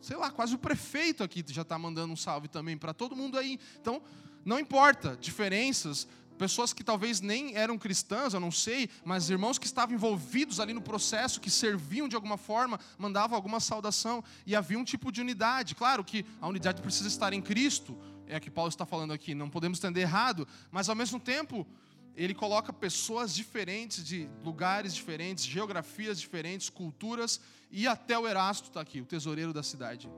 sei 0.00 0.16
lá, 0.16 0.30
quase 0.30 0.54
o 0.54 0.58
prefeito 0.58 1.22
aqui 1.22 1.44
já 1.48 1.62
está 1.62 1.78
mandando 1.78 2.12
um 2.12 2.16
salve 2.16 2.48
também 2.48 2.76
para 2.76 2.94
todo 2.94 3.16
mundo 3.16 3.38
aí. 3.38 3.58
Então, 3.80 4.02
não 4.44 4.58
importa 4.58 5.16
diferenças, 5.20 6.06
pessoas 6.38 6.72
que 6.72 6.82
talvez 6.82 7.20
nem 7.20 7.54
eram 7.54 7.76
cristãs, 7.76 8.32
eu 8.32 8.40
não 8.40 8.50
sei, 8.50 8.88
mas 9.04 9.28
irmãos 9.28 9.58
que 9.58 9.66
estavam 9.66 9.94
envolvidos 9.94 10.58
ali 10.58 10.72
no 10.72 10.80
processo, 10.80 11.38
que 11.38 11.50
serviam 11.50 12.08
de 12.08 12.16
alguma 12.16 12.38
forma, 12.38 12.80
mandavam 12.96 13.36
alguma 13.36 13.60
saudação 13.60 14.24
e 14.46 14.56
havia 14.56 14.78
um 14.78 14.84
tipo 14.84 15.12
de 15.12 15.20
unidade. 15.20 15.74
Claro 15.74 16.02
que 16.02 16.24
a 16.40 16.48
unidade 16.48 16.80
precisa 16.80 17.08
estar 17.08 17.34
em 17.34 17.42
Cristo, 17.42 17.98
é 18.26 18.36
a 18.36 18.40
que 18.40 18.50
Paulo 18.50 18.70
está 18.70 18.86
falando 18.86 19.12
aqui, 19.12 19.34
não 19.34 19.50
podemos 19.50 19.78
entender 19.78 20.00
errado, 20.00 20.48
mas 20.70 20.88
ao 20.88 20.96
mesmo 20.96 21.20
tempo 21.20 21.66
ele 22.16 22.34
coloca 22.34 22.72
pessoas 22.72 23.34
diferentes, 23.34 24.02
de 24.02 24.28
lugares 24.42 24.94
diferentes, 24.94 25.44
geografias 25.44 26.18
diferentes, 26.18 26.70
culturas, 26.70 27.40
e 27.70 27.86
até 27.86 28.18
o 28.18 28.26
Erasto 28.26 28.68
está 28.68 28.80
aqui, 28.80 29.00
o 29.00 29.06
tesoureiro 29.06 29.52
da 29.52 29.62
cidade. 29.62 30.10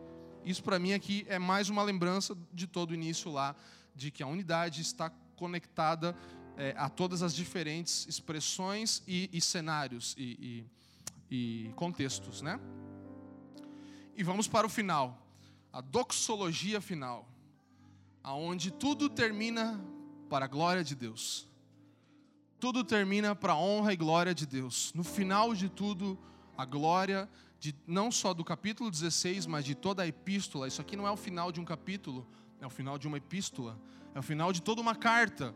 Isso 0.44 0.62
para 0.62 0.78
mim 0.78 0.92
aqui 0.92 1.24
é 1.28 1.38
mais 1.38 1.68
uma 1.68 1.82
lembrança 1.82 2.36
de 2.52 2.66
todo 2.66 2.90
o 2.90 2.94
início 2.94 3.30
lá, 3.30 3.54
de 3.94 4.10
que 4.10 4.22
a 4.22 4.26
unidade 4.26 4.80
está 4.80 5.10
conectada 5.36 6.16
é, 6.56 6.74
a 6.76 6.88
todas 6.88 7.22
as 7.22 7.34
diferentes 7.34 8.06
expressões 8.08 9.02
e, 9.06 9.28
e 9.32 9.40
cenários 9.40 10.14
e, 10.18 10.64
e, 11.30 11.66
e 11.68 11.72
contextos, 11.74 12.42
né? 12.42 12.58
E 14.16 14.22
vamos 14.22 14.46
para 14.46 14.66
o 14.66 14.70
final, 14.70 15.26
a 15.72 15.80
doxologia 15.80 16.80
final, 16.80 17.28
aonde 18.22 18.70
tudo 18.70 19.08
termina 19.08 19.80
para 20.28 20.44
a 20.44 20.48
glória 20.48 20.84
de 20.84 20.94
Deus. 20.94 21.48
Tudo 22.60 22.84
termina 22.84 23.34
para 23.34 23.54
a 23.54 23.58
honra 23.58 23.92
e 23.92 23.96
glória 23.96 24.34
de 24.34 24.46
Deus. 24.46 24.92
No 24.94 25.02
final 25.02 25.54
de 25.54 25.68
tudo, 25.68 26.18
a 26.62 26.64
glória 26.64 27.28
de 27.58 27.74
não 27.86 28.10
só 28.10 28.32
do 28.32 28.44
capítulo 28.44 28.90
16, 28.90 29.46
mas 29.46 29.64
de 29.64 29.74
toda 29.74 30.02
a 30.02 30.06
epístola. 30.06 30.68
Isso 30.68 30.80
aqui 30.80 30.96
não 30.96 31.06
é 31.06 31.10
o 31.10 31.16
final 31.16 31.50
de 31.50 31.60
um 31.60 31.64
capítulo, 31.64 32.26
é 32.60 32.66
o 32.66 32.70
final 32.70 32.96
de 32.96 33.06
uma 33.06 33.18
epístola. 33.18 33.78
É 34.14 34.18
o 34.18 34.22
final 34.22 34.52
de 34.52 34.60
toda 34.60 34.80
uma 34.80 34.94
carta, 34.94 35.54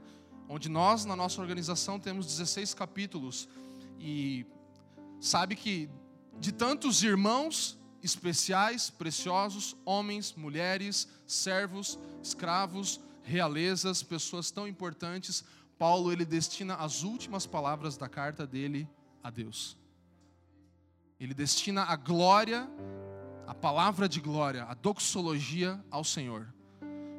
onde 0.48 0.68
nós, 0.68 1.04
na 1.04 1.14
nossa 1.14 1.40
organização, 1.40 2.00
temos 2.00 2.26
16 2.26 2.74
capítulos. 2.74 3.48
E 4.00 4.46
sabe 5.20 5.54
que 5.54 5.88
de 6.40 6.52
tantos 6.52 7.02
irmãos 7.02 7.78
especiais, 8.02 8.90
preciosos, 8.90 9.76
homens, 9.84 10.34
mulheres, 10.36 11.08
servos, 11.26 11.98
escravos, 12.22 13.00
realezas, 13.22 14.02
pessoas 14.02 14.50
tão 14.50 14.66
importantes, 14.66 15.44
Paulo 15.78 16.12
ele 16.12 16.24
destina 16.24 16.74
as 16.74 17.02
últimas 17.02 17.46
palavras 17.46 17.96
da 17.96 18.08
carta 18.08 18.46
dele 18.46 18.88
a 19.22 19.30
Deus. 19.30 19.76
Ele 21.18 21.32
destina 21.32 21.82
a 21.84 21.96
glória, 21.96 22.68
a 23.46 23.54
palavra 23.54 24.08
de 24.08 24.20
glória, 24.20 24.64
a 24.64 24.74
doxologia 24.74 25.82
ao 25.90 26.04
Senhor. 26.04 26.46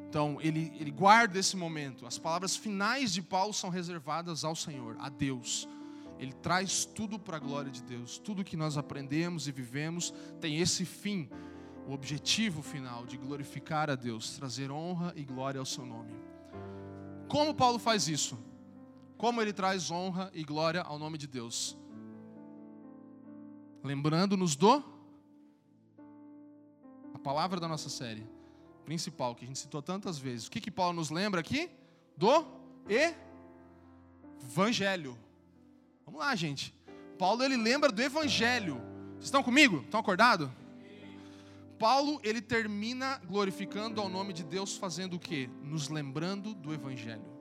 Então, 0.08 0.38
ele, 0.40 0.72
ele 0.78 0.90
guarda 0.90 1.38
esse 1.38 1.56
momento. 1.56 2.06
As 2.06 2.18
palavras 2.18 2.56
finais 2.56 3.12
de 3.12 3.20
Paulo 3.20 3.52
são 3.52 3.68
reservadas 3.68 4.44
ao 4.44 4.54
Senhor, 4.54 4.96
a 5.00 5.08
Deus. 5.08 5.68
Ele 6.18 6.32
traz 6.32 6.84
tudo 6.84 7.18
para 7.18 7.36
a 7.36 7.40
glória 7.40 7.70
de 7.70 7.82
Deus. 7.82 8.18
Tudo 8.18 8.44
que 8.44 8.56
nós 8.56 8.78
aprendemos 8.78 9.46
e 9.46 9.52
vivemos 9.52 10.14
tem 10.40 10.60
esse 10.60 10.84
fim, 10.84 11.28
o 11.86 11.92
objetivo 11.92 12.62
final 12.62 13.04
de 13.04 13.16
glorificar 13.16 13.90
a 13.90 13.94
Deus, 13.94 14.36
trazer 14.36 14.70
honra 14.70 15.12
e 15.14 15.24
glória 15.24 15.58
ao 15.58 15.66
seu 15.66 15.84
nome. 15.84 16.14
Como 17.28 17.54
Paulo 17.54 17.78
faz 17.78 18.08
isso? 18.08 18.38
Como 19.16 19.42
ele 19.42 19.52
traz 19.52 19.90
honra 19.90 20.30
e 20.32 20.42
glória 20.42 20.80
ao 20.82 20.98
nome 20.98 21.18
de 21.18 21.26
Deus? 21.26 21.76
Lembrando-nos 23.82 24.56
do 24.56 24.82
a 27.14 27.18
palavra 27.18 27.60
da 27.60 27.68
nossa 27.68 27.88
série 27.88 28.26
principal 28.84 29.34
que 29.34 29.44
a 29.44 29.46
gente 29.46 29.58
citou 29.58 29.82
tantas 29.82 30.18
vezes. 30.18 30.46
O 30.46 30.50
que, 30.50 30.60
que 30.60 30.70
Paulo 30.70 30.94
nos 30.94 31.10
lembra 31.10 31.40
aqui? 31.40 31.70
Do 32.16 32.44
Evangelho. 34.42 35.16
Vamos 36.04 36.20
lá, 36.20 36.34
gente. 36.34 36.74
Paulo 37.18 37.44
ele 37.44 37.56
lembra 37.56 37.92
do 37.92 38.00
Evangelho. 38.00 38.80
Vocês 39.12 39.26
estão 39.26 39.42
comigo? 39.42 39.82
Estão 39.82 40.00
acordados? 40.00 40.48
Paulo 41.78 42.20
ele 42.24 42.40
termina 42.40 43.20
glorificando 43.26 44.00
ao 44.00 44.08
nome 44.08 44.32
de 44.32 44.42
Deus 44.42 44.76
fazendo 44.76 45.14
o 45.14 45.18
quê? 45.18 45.48
Nos 45.62 45.88
lembrando 45.88 46.54
do 46.54 46.72
Evangelho. 46.72 47.38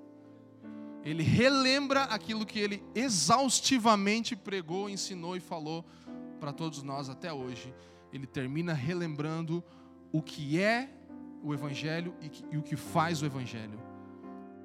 Ele 1.04 1.24
relembra 1.24 2.04
aquilo 2.04 2.46
que 2.46 2.60
ele 2.60 2.84
exaustivamente 2.94 4.36
pregou, 4.36 4.90
ensinou 4.90 5.38
e 5.38 5.40
falou 5.40 5.86
para 6.40 6.54
todos 6.54 6.84
nós 6.84 7.10
até 7.10 7.32
hoje. 7.32 7.74
Ele 8.12 8.26
termina 8.26 8.74
relembrando 8.74 9.64
o 10.12 10.22
que 10.22 10.60
é 10.60 10.90
o 11.44 11.54
Evangelho 11.54 12.14
e, 12.22 12.30
que, 12.30 12.46
e 12.52 12.58
o 12.58 12.64
que 12.64 12.76
faz 12.76 13.22
o 13.22 13.26
Evangelho. 13.26 13.80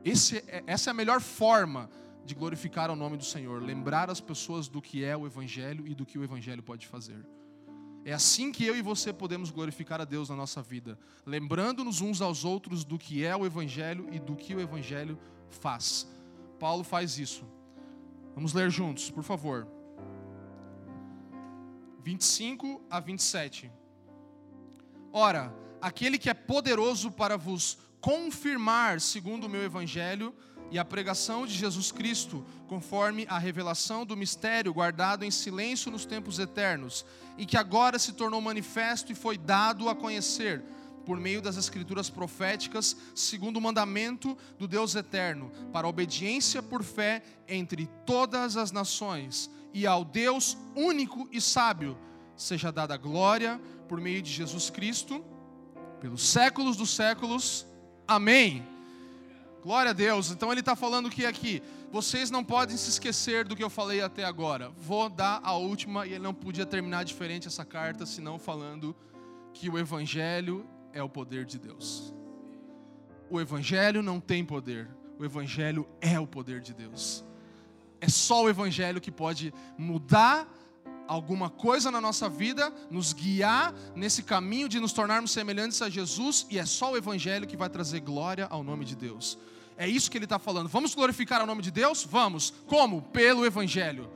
Esse, 0.04 0.38
é, 0.48 0.62
essa 0.66 0.90
é 0.90 0.92
a 0.92 0.94
melhor 0.94 1.20
forma 1.20 1.90
de 2.24 2.34
glorificar 2.34 2.90
o 2.90 2.96
nome 2.96 3.16
do 3.16 3.24
Senhor, 3.24 3.62
lembrar 3.62 4.10
as 4.10 4.20
pessoas 4.20 4.68
do 4.68 4.80
que 4.80 5.04
é 5.04 5.16
o 5.16 5.26
Evangelho 5.26 5.86
e 5.86 5.94
do 5.94 6.06
que 6.06 6.18
o 6.18 6.24
Evangelho 6.24 6.62
pode 6.62 6.86
fazer. 6.86 7.24
É 8.04 8.12
assim 8.12 8.50
que 8.50 8.64
eu 8.64 8.76
e 8.76 8.82
você 8.82 9.12
podemos 9.12 9.50
glorificar 9.50 10.00
a 10.00 10.04
Deus 10.04 10.28
na 10.28 10.34
nossa 10.34 10.60
vida, 10.60 10.98
lembrando-nos 11.24 12.00
uns 12.00 12.20
aos 12.20 12.44
outros 12.44 12.84
do 12.84 12.98
que 12.98 13.24
é 13.24 13.36
o 13.36 13.46
Evangelho 13.46 14.08
e 14.10 14.18
do 14.18 14.34
que 14.34 14.54
o 14.54 14.60
Evangelho 14.60 15.18
faz. 15.50 16.08
Paulo 16.58 16.82
faz 16.82 17.18
isso. 17.18 17.44
Vamos 18.34 18.54
ler 18.54 18.70
juntos, 18.70 19.10
por 19.10 19.22
favor. 19.22 19.68
25 22.02 22.82
a 22.90 22.98
27. 22.98 23.70
Ora, 25.12 25.54
aquele 25.80 26.18
que 26.18 26.28
é 26.28 26.34
poderoso 26.34 27.10
para 27.10 27.36
vos 27.36 27.78
confirmar, 28.00 29.00
segundo 29.00 29.44
o 29.44 29.48
meu 29.48 29.62
Evangelho, 29.62 30.34
e 30.70 30.78
a 30.78 30.84
pregação 30.84 31.46
de 31.46 31.52
Jesus 31.52 31.92
Cristo, 31.92 32.44
conforme 32.66 33.26
a 33.28 33.38
revelação 33.38 34.06
do 34.06 34.16
mistério 34.16 34.72
guardado 34.72 35.22
em 35.22 35.30
silêncio 35.30 35.92
nos 35.92 36.06
tempos 36.06 36.38
eternos, 36.38 37.04
e 37.36 37.44
que 37.44 37.58
agora 37.58 37.98
se 37.98 38.14
tornou 38.14 38.40
manifesto 38.40 39.12
e 39.12 39.14
foi 39.14 39.36
dado 39.36 39.88
a 39.88 39.94
conhecer 39.94 40.62
por 41.04 41.20
meio 41.20 41.42
das 41.42 41.56
escrituras 41.56 42.08
proféticas, 42.08 42.96
segundo 43.14 43.58
o 43.58 43.60
mandamento 43.60 44.36
do 44.58 44.66
Deus 44.66 44.94
eterno, 44.94 45.52
para 45.72 45.86
obediência 45.86 46.62
por 46.62 46.82
fé 46.82 47.22
entre 47.46 47.86
todas 48.06 48.56
as 48.56 48.72
nações, 48.72 49.50
e 49.72 49.86
ao 49.86 50.04
Deus 50.04 50.56
único 50.74 51.28
e 51.32 51.40
sábio, 51.40 51.96
seja 52.36 52.70
dada 52.70 52.96
glória 52.96 53.60
por 53.88 54.00
meio 54.00 54.22
de 54.22 54.30
Jesus 54.30 54.70
Cristo, 54.70 55.24
pelos 56.00 56.26
séculos 56.28 56.76
dos 56.76 56.90
séculos. 56.90 57.66
Amém. 58.06 58.66
Glória 59.62 59.90
a 59.90 59.94
Deus. 59.94 60.30
Então 60.30 60.50
ele 60.50 60.60
está 60.60 60.74
falando 60.74 61.08
que 61.08 61.24
aqui, 61.24 61.62
vocês 61.92 62.30
não 62.30 62.42
podem 62.42 62.76
se 62.76 62.90
esquecer 62.90 63.44
do 63.44 63.54
que 63.54 63.62
eu 63.62 63.70
falei 63.70 64.00
até 64.00 64.24
agora. 64.24 64.70
Vou 64.70 65.08
dar 65.08 65.40
a 65.44 65.52
última, 65.56 66.06
e 66.06 66.14
ele 66.14 66.24
não 66.24 66.34
podia 66.34 66.66
terminar 66.66 67.04
diferente 67.04 67.46
essa 67.46 67.64
carta, 67.64 68.04
senão 68.04 68.38
falando 68.38 68.96
que 69.52 69.68
o 69.68 69.78
Evangelho 69.78 70.66
é 70.92 71.02
o 71.02 71.08
poder 71.08 71.44
de 71.44 71.58
Deus. 71.58 72.12
O 73.30 73.40
Evangelho 73.40 74.02
não 74.02 74.20
tem 74.20 74.44
poder, 74.44 74.88
o 75.18 75.24
Evangelho 75.24 75.86
é 76.00 76.18
o 76.18 76.26
poder 76.26 76.60
de 76.60 76.74
Deus. 76.74 77.24
É 78.02 78.08
só 78.08 78.42
o 78.42 78.50
Evangelho 78.50 79.00
que 79.00 79.12
pode 79.12 79.54
mudar 79.78 80.52
alguma 81.06 81.48
coisa 81.48 81.88
na 81.88 82.00
nossa 82.00 82.28
vida, 82.28 82.72
nos 82.90 83.12
guiar 83.12 83.72
nesse 83.94 84.24
caminho 84.24 84.68
de 84.68 84.80
nos 84.80 84.92
tornarmos 84.92 85.30
semelhantes 85.30 85.80
a 85.80 85.88
Jesus, 85.88 86.44
e 86.50 86.58
é 86.58 86.66
só 86.66 86.90
o 86.90 86.96
Evangelho 86.96 87.46
que 87.46 87.56
vai 87.56 87.68
trazer 87.68 88.00
glória 88.00 88.48
ao 88.50 88.64
nome 88.64 88.84
de 88.84 88.96
Deus. 88.96 89.38
É 89.76 89.86
isso 89.86 90.10
que 90.10 90.18
ele 90.18 90.24
está 90.24 90.36
falando. 90.36 90.68
Vamos 90.68 90.96
glorificar 90.96 91.40
o 91.44 91.46
nome 91.46 91.62
de 91.62 91.70
Deus? 91.70 92.02
Vamos. 92.02 92.52
Como? 92.66 93.02
Pelo 93.02 93.46
Evangelho. 93.46 94.10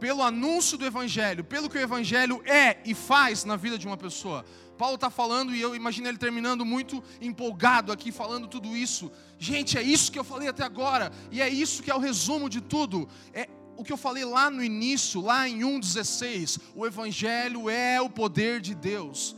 Pelo 0.00 0.20
anúncio 0.20 0.76
do 0.76 0.84
Evangelho, 0.84 1.44
pelo 1.44 1.70
que 1.70 1.78
o 1.78 1.80
Evangelho 1.80 2.42
é 2.44 2.78
e 2.84 2.92
faz 2.92 3.44
na 3.44 3.54
vida 3.54 3.78
de 3.78 3.86
uma 3.86 3.96
pessoa. 3.96 4.44
Paulo 4.76 4.96
está 4.96 5.10
falando 5.10 5.54
e 5.54 5.60
eu 5.60 5.74
imagino 5.74 6.08
ele 6.08 6.18
terminando 6.18 6.64
muito 6.64 7.02
empolgado 7.20 7.90
aqui, 7.92 8.12
falando 8.12 8.46
tudo 8.46 8.76
isso. 8.76 9.10
Gente, 9.38 9.76
é 9.76 9.82
isso 9.82 10.12
que 10.12 10.18
eu 10.18 10.24
falei 10.24 10.48
até 10.48 10.62
agora, 10.62 11.12
e 11.30 11.40
é 11.40 11.48
isso 11.48 11.82
que 11.82 11.90
é 11.90 11.94
o 11.94 11.98
resumo 11.98 12.48
de 12.48 12.60
tudo. 12.60 13.08
É 13.32 13.48
o 13.76 13.84
que 13.84 13.92
eu 13.92 13.96
falei 13.96 14.24
lá 14.24 14.50
no 14.50 14.62
início, 14.62 15.20
lá 15.20 15.48
em 15.48 15.60
1,16. 15.60 16.60
O 16.74 16.86
Evangelho 16.86 17.68
é 17.68 18.00
o 18.00 18.08
poder 18.08 18.60
de 18.60 18.74
Deus. 18.74 19.36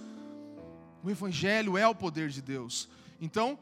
O 1.02 1.10
Evangelho 1.10 1.76
é 1.76 1.86
o 1.86 1.94
poder 1.94 2.28
de 2.28 2.42
Deus. 2.42 2.88
Então, 3.20 3.58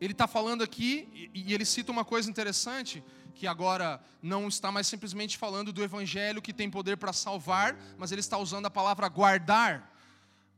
ele 0.00 0.12
está 0.12 0.26
falando 0.26 0.62
aqui, 0.62 1.30
e 1.34 1.52
ele 1.52 1.64
cita 1.64 1.92
uma 1.92 2.04
coisa 2.04 2.30
interessante, 2.30 3.02
que 3.34 3.46
agora 3.46 4.00
não 4.20 4.48
está 4.48 4.72
mais 4.72 4.86
simplesmente 4.86 5.38
falando 5.38 5.72
do 5.72 5.82
evangelho 5.82 6.42
que 6.42 6.52
tem 6.52 6.68
poder 6.68 6.96
para 6.96 7.12
salvar, 7.12 7.76
mas 7.96 8.10
ele 8.10 8.20
está 8.20 8.36
usando 8.36 8.66
a 8.66 8.70
palavra 8.70 9.08
guardar. 9.08 9.96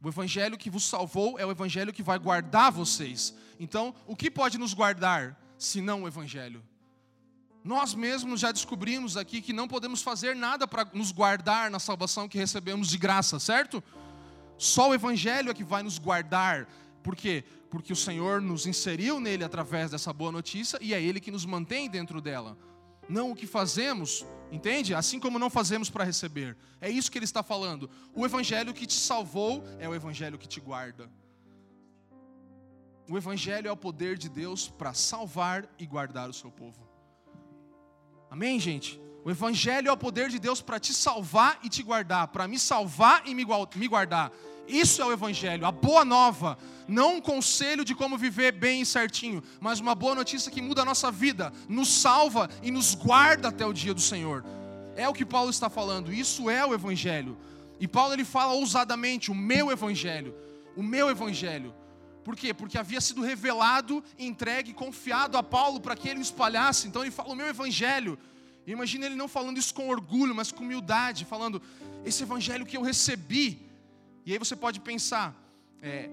O 0.03 0.09
evangelho 0.09 0.57
que 0.57 0.71
vos 0.71 0.85
salvou 0.85 1.39
é 1.39 1.45
o 1.45 1.51
evangelho 1.51 1.93
que 1.93 2.03
vai 2.03 2.19
guardar 2.19 2.73
vocês. 2.73 3.35
Então, 3.59 3.95
o 4.07 4.17
que 4.17 4.31
pode 4.31 4.59
nos 4.59 4.73
guardar 4.73 5.39
se 5.59 5.81
não 5.81 6.03
o 6.03 6.09
evangelho? 6.09 6.63
Nós 7.63 7.95
mesmos 7.95 8.41
já 8.41 8.51
descobrimos 8.51 9.17
aqui 9.17 9.43
que 9.43 9.53
não 9.53 9.69
podemos 9.69 10.03
fazer 10.03 10.35
nada 10.35 10.67
para 10.67 10.89
nos 10.95 11.13
guardar 11.13 11.71
na 11.71 11.79
salvação 11.79 12.29
que 12.29 12.39
recebemos 12.39 12.89
de 12.89 12.97
graça, 12.97 13.39
certo? 13.39 13.83
Só 14.57 14.91
o 14.91 14.95
evangelho 14.95 15.51
é 15.51 15.55
que 15.55 15.65
vai 15.65 15.83
nos 15.83 15.99
guardar. 15.99 16.67
Por 17.03 17.15
quê? 17.15 17.45
porque 17.71 17.93
o 17.93 17.97
Senhor 17.97 18.43
nos 18.43 18.67
inseriu 18.67 19.21
nele 19.21 19.45
através 19.45 19.93
dessa 19.93 20.13
boa 20.13 20.33
notícia 20.33 20.77
e 20.83 20.93
é 20.93 21.01
Ele 21.01 21.21
que 21.21 21.31
nos 21.31 21.47
mantém 21.47 21.89
dentro 21.89 22.21
dela. 22.21 22.59
Não 23.11 23.33
o 23.33 23.35
que 23.35 23.45
fazemos, 23.45 24.25
entende? 24.53 24.95
Assim 24.95 25.19
como 25.19 25.37
não 25.37 25.51
fazemos 25.51 25.91
para 25.91 26.05
receber. 26.05 26.57
É 26.81 26.89
isso 26.89 27.11
que 27.11 27.19
ele 27.19 27.25
está 27.25 27.43
falando. 27.43 27.91
O 28.15 28.25
Evangelho 28.25 28.73
que 28.73 28.87
te 28.87 28.95
salvou 28.95 29.65
é 29.81 29.89
o 29.89 29.95
Evangelho 29.97 30.39
que 30.39 30.47
te 30.47 30.61
guarda. 30.61 31.11
O 33.09 33.19
Evangelho 33.19 33.67
é 33.67 33.73
o 33.73 33.77
poder 33.77 34.17
de 34.17 34.29
Deus 34.29 34.69
para 34.69 34.95
salvar 34.95 35.69
e 35.77 35.85
guardar 35.85 36.31
o 36.31 36.33
seu 36.33 36.53
povo. 36.53 36.89
Amém, 38.31 38.61
gente? 38.61 39.01
O 39.25 39.31
Evangelho 39.31 39.89
é 39.89 39.93
o 39.93 39.97
poder 39.97 40.31
de 40.31 40.39
Deus 40.39 40.63
para 40.63 40.81
te 40.81 40.95
salvar 40.95 41.59
e 41.63 41.69
te 41.69 41.83
guardar, 41.83 42.29
para 42.29 42.49
me 42.49 42.59
salvar 42.59 43.23
e 43.27 43.35
me 43.35 43.45
guardar. 43.45 44.33
Isso 44.67 45.03
é 45.03 45.05
o 45.05 45.13
Evangelho, 45.13 45.67
a 45.67 45.73
boa 45.73 46.05
nova. 46.05 46.57
Não 46.87 47.17
um 47.17 47.21
conselho 47.21 47.85
de 47.85 47.95
como 47.95 48.17
viver 48.17 48.53
bem 48.53 48.83
e 48.83 48.87
certinho, 48.87 49.43
mas 49.61 49.81
uma 49.81 49.95
boa 49.95 50.15
notícia 50.15 50.51
que 50.51 50.63
muda 50.63 50.83
a 50.83 50.85
nossa 50.85 51.11
vida, 51.11 51.53
nos 51.69 51.89
salva 51.89 52.49
e 52.63 52.71
nos 52.71 52.95
guarda 52.95 53.49
até 53.49 53.67
o 53.67 53.73
dia 53.73 53.93
do 53.93 54.01
Senhor. 54.01 54.45
É 54.97 55.09
o 55.09 55.13
que 55.13 55.27
Paulo 55.27 55.51
está 55.51 55.69
falando, 55.69 56.13
isso 56.13 56.49
é 56.49 56.65
o 56.65 56.73
Evangelho. 56.73 57.37
E 57.79 57.89
Paulo 57.89 58.13
ele 58.13 58.25
fala 58.25 58.53
ousadamente: 58.53 59.31
o 59.31 59.35
meu 59.35 59.71
Evangelho, 59.71 60.35
o 60.77 60.83
meu 60.83 61.11
Evangelho. 61.11 61.75
Por 62.25 62.37
quê? 62.37 62.55
Porque 62.55 62.79
havia 62.79 63.01
sido 63.01 63.23
revelado, 63.23 64.05
entregue, 64.19 64.73
confiado 64.73 65.37
a 65.37 65.43
Paulo 65.43 65.81
para 65.81 65.97
que 65.97 66.09
ele 66.09 66.21
espalhasse. 66.21 66.87
Então 66.87 67.03
ele 67.03 67.11
fala: 67.11 67.31
o 67.31 67.37
meu 67.37 67.49
Evangelho. 67.49 68.19
Imagina 68.67 69.07
ele 69.07 69.15
não 69.15 69.29
falando 69.29 69.59
isso 69.59 69.75
com 69.75 69.89
orgulho, 69.89 70.35
mas 70.35 70.53
com 70.53 70.63
humildade, 70.63 71.25
falando: 71.25 71.63
esse 72.05 72.23
Evangelho 72.23 72.67
que 72.67 72.77
eu 72.77 72.83
recebi. 72.83 73.67
E 74.25 74.33
aí 74.33 74.39
você 74.39 74.55
pode 74.55 74.81
pensar, 74.81 75.35
é, 75.81 76.09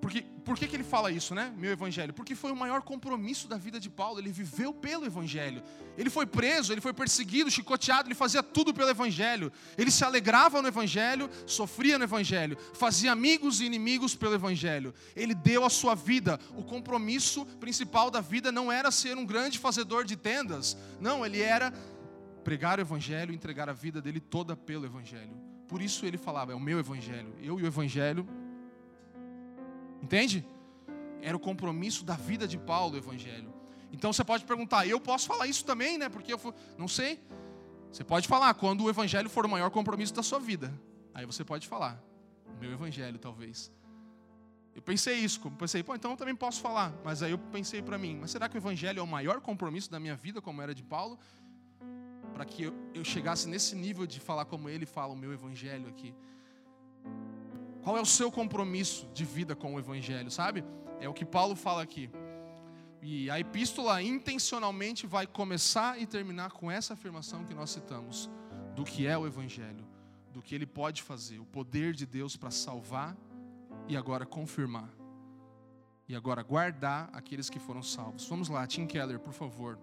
porque, 0.00 0.22
por 0.44 0.58
que, 0.58 0.66
que 0.66 0.76
ele 0.76 0.84
fala 0.84 1.10
isso, 1.10 1.34
né? 1.34 1.52
Meu 1.56 1.72
evangelho? 1.72 2.12
Porque 2.12 2.34
foi 2.34 2.52
o 2.52 2.56
maior 2.56 2.82
compromisso 2.82 3.48
da 3.48 3.56
vida 3.56 3.80
de 3.80 3.88
Paulo. 3.88 4.18
Ele 4.18 4.30
viveu 4.30 4.72
pelo 4.72 5.06
evangelho. 5.06 5.62
Ele 5.96 6.10
foi 6.10 6.26
preso, 6.26 6.72
ele 6.72 6.80
foi 6.80 6.92
perseguido, 6.92 7.50
chicoteado, 7.50 8.08
ele 8.08 8.14
fazia 8.14 8.42
tudo 8.42 8.74
pelo 8.74 8.90
evangelho. 8.90 9.50
Ele 9.78 9.90
se 9.90 10.04
alegrava 10.04 10.60
no 10.60 10.68
evangelho, 10.68 11.30
sofria 11.46 11.96
no 11.96 12.04
evangelho, 12.04 12.58
fazia 12.74 13.12
amigos 13.12 13.60
e 13.60 13.64
inimigos 13.64 14.14
pelo 14.14 14.34
evangelho. 14.34 14.92
Ele 15.16 15.34
deu 15.34 15.64
a 15.64 15.70
sua 15.70 15.94
vida. 15.94 16.38
O 16.54 16.62
compromisso 16.62 17.46
principal 17.58 18.10
da 18.10 18.20
vida 18.20 18.52
não 18.52 18.70
era 18.70 18.90
ser 18.90 19.16
um 19.16 19.24
grande 19.24 19.58
fazedor 19.58 20.04
de 20.04 20.16
tendas. 20.16 20.76
Não, 21.00 21.24
ele 21.24 21.40
era 21.40 21.72
pregar 22.44 22.78
o 22.78 22.82
evangelho 22.82 23.32
entregar 23.32 23.70
a 23.70 23.72
vida 23.72 24.02
dele 24.02 24.20
toda 24.20 24.54
pelo 24.54 24.84
evangelho. 24.84 25.34
Por 25.66 25.80
isso 25.80 26.04
ele 26.04 26.18
falava: 26.18 26.52
é 26.52 26.54
o 26.54 26.60
meu 26.60 26.78
evangelho. 26.78 27.34
Eu 27.42 27.58
e 27.58 27.62
o 27.62 27.66
evangelho. 27.66 28.28
Entende? 30.04 30.46
Era 31.22 31.34
o 31.34 31.40
compromisso 31.40 32.04
da 32.04 32.14
vida 32.14 32.46
de 32.46 32.58
Paulo, 32.58 32.94
o 32.94 32.98
evangelho. 32.98 33.50
Então 33.90 34.12
você 34.12 34.22
pode 34.22 34.44
perguntar: 34.44 34.86
eu 34.86 35.00
posso 35.00 35.26
falar 35.26 35.46
isso 35.46 35.64
também, 35.64 35.96
né? 35.96 36.10
Porque 36.10 36.32
eu 36.34 36.54
não 36.76 36.86
sei. 36.86 37.22
Você 37.90 38.04
pode 38.04 38.28
falar 38.28 38.52
quando 38.54 38.84
o 38.84 38.90
evangelho 38.90 39.30
for 39.30 39.46
o 39.46 39.48
maior 39.48 39.70
compromisso 39.70 40.12
da 40.12 40.22
sua 40.22 40.38
vida. 40.38 40.72
Aí 41.14 41.24
você 41.24 41.42
pode 41.42 41.66
falar: 41.66 41.98
meu 42.60 42.70
evangelho, 42.70 43.18
talvez. 43.18 43.72
Eu 44.74 44.82
pensei 44.82 45.18
isso, 45.18 45.40
pensei, 45.52 45.84
pô, 45.84 45.94
então 45.94 46.10
eu 46.10 46.16
também 46.16 46.34
posso 46.34 46.60
falar. 46.60 46.92
Mas 47.02 47.22
aí 47.22 47.30
eu 47.30 47.38
pensei 47.38 47.80
para 47.80 47.96
mim, 47.96 48.18
mas 48.20 48.32
será 48.32 48.48
que 48.48 48.56
o 48.56 48.58
evangelho 48.58 48.98
é 48.98 49.02
o 49.02 49.06
maior 49.06 49.40
compromisso 49.40 49.90
da 49.90 49.98
minha 50.00 50.16
vida, 50.16 50.42
como 50.42 50.60
era 50.60 50.74
de 50.74 50.82
Paulo? 50.82 51.18
para 52.34 52.44
que 52.44 52.64
eu, 52.64 52.74
eu 52.92 53.04
chegasse 53.04 53.48
nesse 53.48 53.76
nível 53.76 54.06
de 54.06 54.18
falar 54.18 54.44
como 54.44 54.68
ele 54.68 54.84
fala 54.84 55.12
o 55.12 55.16
meu 55.16 55.32
evangelho 55.32 55.88
aqui. 55.88 56.12
Qual 57.84 57.98
é 57.98 58.00
o 58.00 58.06
seu 58.06 58.32
compromisso 58.32 59.06
de 59.12 59.26
vida 59.26 59.54
com 59.54 59.74
o 59.74 59.78
evangelho, 59.78 60.30
sabe? 60.30 60.64
É 60.98 61.06
o 61.06 61.12
que 61.12 61.24
Paulo 61.24 61.54
fala 61.54 61.82
aqui. 61.82 62.10
E 63.02 63.28
a 63.30 63.38
epístola 63.38 64.02
intencionalmente 64.02 65.06
vai 65.06 65.26
começar 65.26 66.00
e 66.00 66.06
terminar 66.06 66.52
com 66.52 66.70
essa 66.70 66.94
afirmação 66.94 67.44
que 67.44 67.52
nós 67.52 67.68
citamos, 67.68 68.30
do 68.74 68.84
que 68.84 69.06
é 69.06 69.18
o 69.18 69.26
evangelho, 69.26 69.86
do 70.32 70.40
que 70.40 70.54
ele 70.54 70.64
pode 70.64 71.02
fazer, 71.02 71.38
o 71.38 71.44
poder 71.44 71.92
de 71.92 72.06
Deus 72.06 72.38
para 72.38 72.50
salvar 72.50 73.14
e 73.86 73.98
agora 73.98 74.24
confirmar. 74.24 74.88
E 76.08 76.16
agora 76.16 76.42
guardar 76.42 77.10
aqueles 77.12 77.50
que 77.50 77.58
foram 77.58 77.82
salvos. 77.82 78.26
Vamos 78.26 78.48
lá, 78.48 78.66
Tim 78.66 78.86
Keller, 78.86 79.18
por 79.18 79.34
favor. 79.34 79.78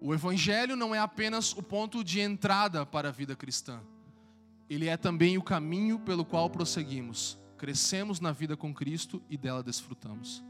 O 0.00 0.12
Evangelho 0.12 0.74
não 0.74 0.92
é 0.92 0.98
apenas 0.98 1.52
o 1.52 1.62
ponto 1.62 2.02
de 2.02 2.20
entrada 2.20 2.84
para 2.84 3.10
a 3.10 3.12
vida 3.12 3.36
cristã, 3.36 3.80
ele 4.68 4.88
é 4.88 4.96
também 4.96 5.36
o 5.38 5.42
caminho 5.42 5.98
pelo 5.98 6.24
qual 6.24 6.48
prosseguimos, 6.48 7.38
crescemos 7.58 8.20
na 8.20 8.32
vida 8.32 8.56
com 8.56 8.74
Cristo 8.74 9.22
e 9.28 9.36
dela 9.36 9.62
desfrutamos. 9.62 10.44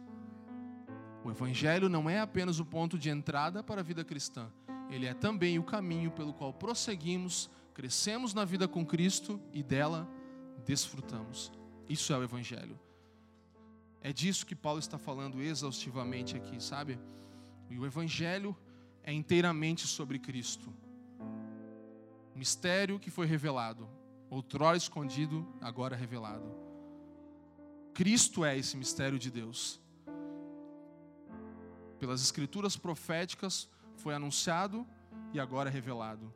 O 1.24 1.30
Evangelho 1.30 1.88
não 1.88 2.08
é 2.08 2.20
apenas 2.20 2.60
o 2.60 2.64
ponto 2.64 2.98
de 2.98 3.08
entrada 3.08 3.62
para 3.62 3.80
a 3.80 3.84
vida 3.84 4.04
cristã, 4.04 4.50
ele 4.90 5.06
é 5.06 5.14
também 5.14 5.58
o 5.58 5.64
caminho 5.64 6.10
pelo 6.10 6.32
qual 6.32 6.52
prosseguimos, 6.52 7.50
crescemos 7.72 8.34
na 8.34 8.44
vida 8.44 8.68
com 8.68 8.84
Cristo 8.84 9.40
e 9.52 9.62
dela 9.62 10.08
desfrutamos. 10.64 11.50
Isso 11.88 12.12
é 12.12 12.18
o 12.18 12.22
Evangelho. 12.22 12.78
É 14.00 14.12
disso 14.12 14.46
que 14.46 14.54
Paulo 14.54 14.78
está 14.78 14.98
falando 14.98 15.40
exaustivamente 15.40 16.36
aqui, 16.36 16.62
sabe? 16.62 16.98
E 17.70 17.78
o 17.78 17.86
Evangelho 17.86 18.56
é 19.02 19.12
inteiramente 19.12 19.86
sobre 19.86 20.18
Cristo. 20.18 20.72
Mistério 22.34 22.98
que 22.98 23.10
foi 23.10 23.26
revelado, 23.26 23.88
outrora 24.30 24.76
escondido, 24.76 25.46
agora 25.60 25.96
revelado. 25.96 26.50
Cristo 27.92 28.44
é 28.44 28.58
esse 28.58 28.76
mistério 28.76 29.18
de 29.18 29.30
Deus. 29.30 29.80
Pelas 31.98 32.20
escrituras 32.20 32.76
proféticas 32.76 33.68
foi 33.96 34.14
anunciado 34.14 34.86
e 35.32 35.38
agora 35.38 35.70
revelado. 35.70 36.32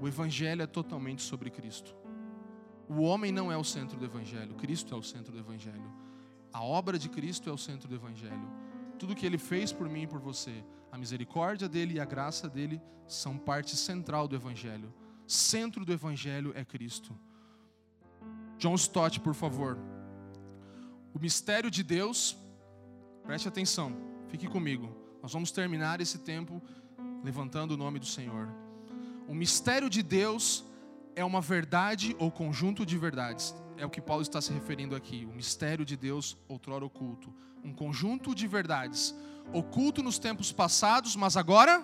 O 0.00 0.06
Evangelho 0.06 0.62
é 0.62 0.66
totalmente 0.66 1.22
sobre 1.22 1.50
Cristo. 1.50 1.96
O 2.88 3.02
homem 3.02 3.30
não 3.30 3.52
é 3.52 3.56
o 3.56 3.64
centro 3.64 3.98
do 3.98 4.04
Evangelho, 4.04 4.54
Cristo 4.54 4.94
é 4.94 4.96
o 4.96 5.02
centro 5.02 5.32
do 5.32 5.38
Evangelho. 5.38 5.92
A 6.52 6.62
obra 6.62 6.98
de 6.98 7.08
Cristo 7.08 7.48
é 7.48 7.52
o 7.52 7.58
centro 7.58 7.88
do 7.88 7.94
Evangelho. 7.94 8.50
Tudo 8.98 9.14
que 9.14 9.24
ele 9.24 9.38
fez 9.38 9.72
por 9.72 9.88
mim 9.88 10.02
e 10.02 10.06
por 10.06 10.20
você, 10.20 10.64
a 10.90 10.98
misericórdia 10.98 11.68
dele 11.68 11.94
e 11.94 12.00
a 12.00 12.04
graça 12.04 12.48
dele 12.48 12.80
são 13.06 13.36
parte 13.36 13.76
central 13.76 14.26
do 14.26 14.34
Evangelho. 14.34 14.92
Centro 15.26 15.84
do 15.84 15.92
Evangelho 15.92 16.52
é 16.56 16.64
Cristo. 16.64 17.16
John 18.60 18.74
Stott, 18.74 19.18
por 19.20 19.34
favor. 19.34 19.78
O 21.14 21.18
mistério 21.18 21.70
de 21.70 21.82
Deus, 21.82 22.36
preste 23.24 23.48
atenção, 23.48 23.96
fique 24.28 24.46
comigo. 24.46 24.94
Nós 25.22 25.32
vamos 25.32 25.50
terminar 25.50 25.98
esse 25.98 26.18
tempo 26.18 26.62
levantando 27.24 27.72
o 27.72 27.76
nome 27.76 27.98
do 27.98 28.04
Senhor. 28.04 28.48
O 29.26 29.34
mistério 29.34 29.88
de 29.88 30.02
Deus 30.02 30.62
é 31.16 31.24
uma 31.24 31.40
verdade 31.40 32.14
ou 32.18 32.30
conjunto 32.30 32.84
de 32.84 32.98
verdades. 32.98 33.54
É 33.78 33.86
o 33.86 33.90
que 33.90 34.00
Paulo 34.00 34.22
está 34.22 34.42
se 34.42 34.52
referindo 34.52 34.94
aqui. 34.94 35.26
O 35.30 35.34
mistério 35.34 35.84
de 35.84 35.96
Deus, 35.96 36.36
outrora 36.46 36.84
oculto. 36.84 37.32
Um 37.64 37.72
conjunto 37.72 38.34
de 38.34 38.46
verdades. 38.46 39.14
Oculto 39.54 40.02
nos 40.02 40.18
tempos 40.18 40.52
passados, 40.52 41.16
mas 41.16 41.34
agora. 41.34 41.82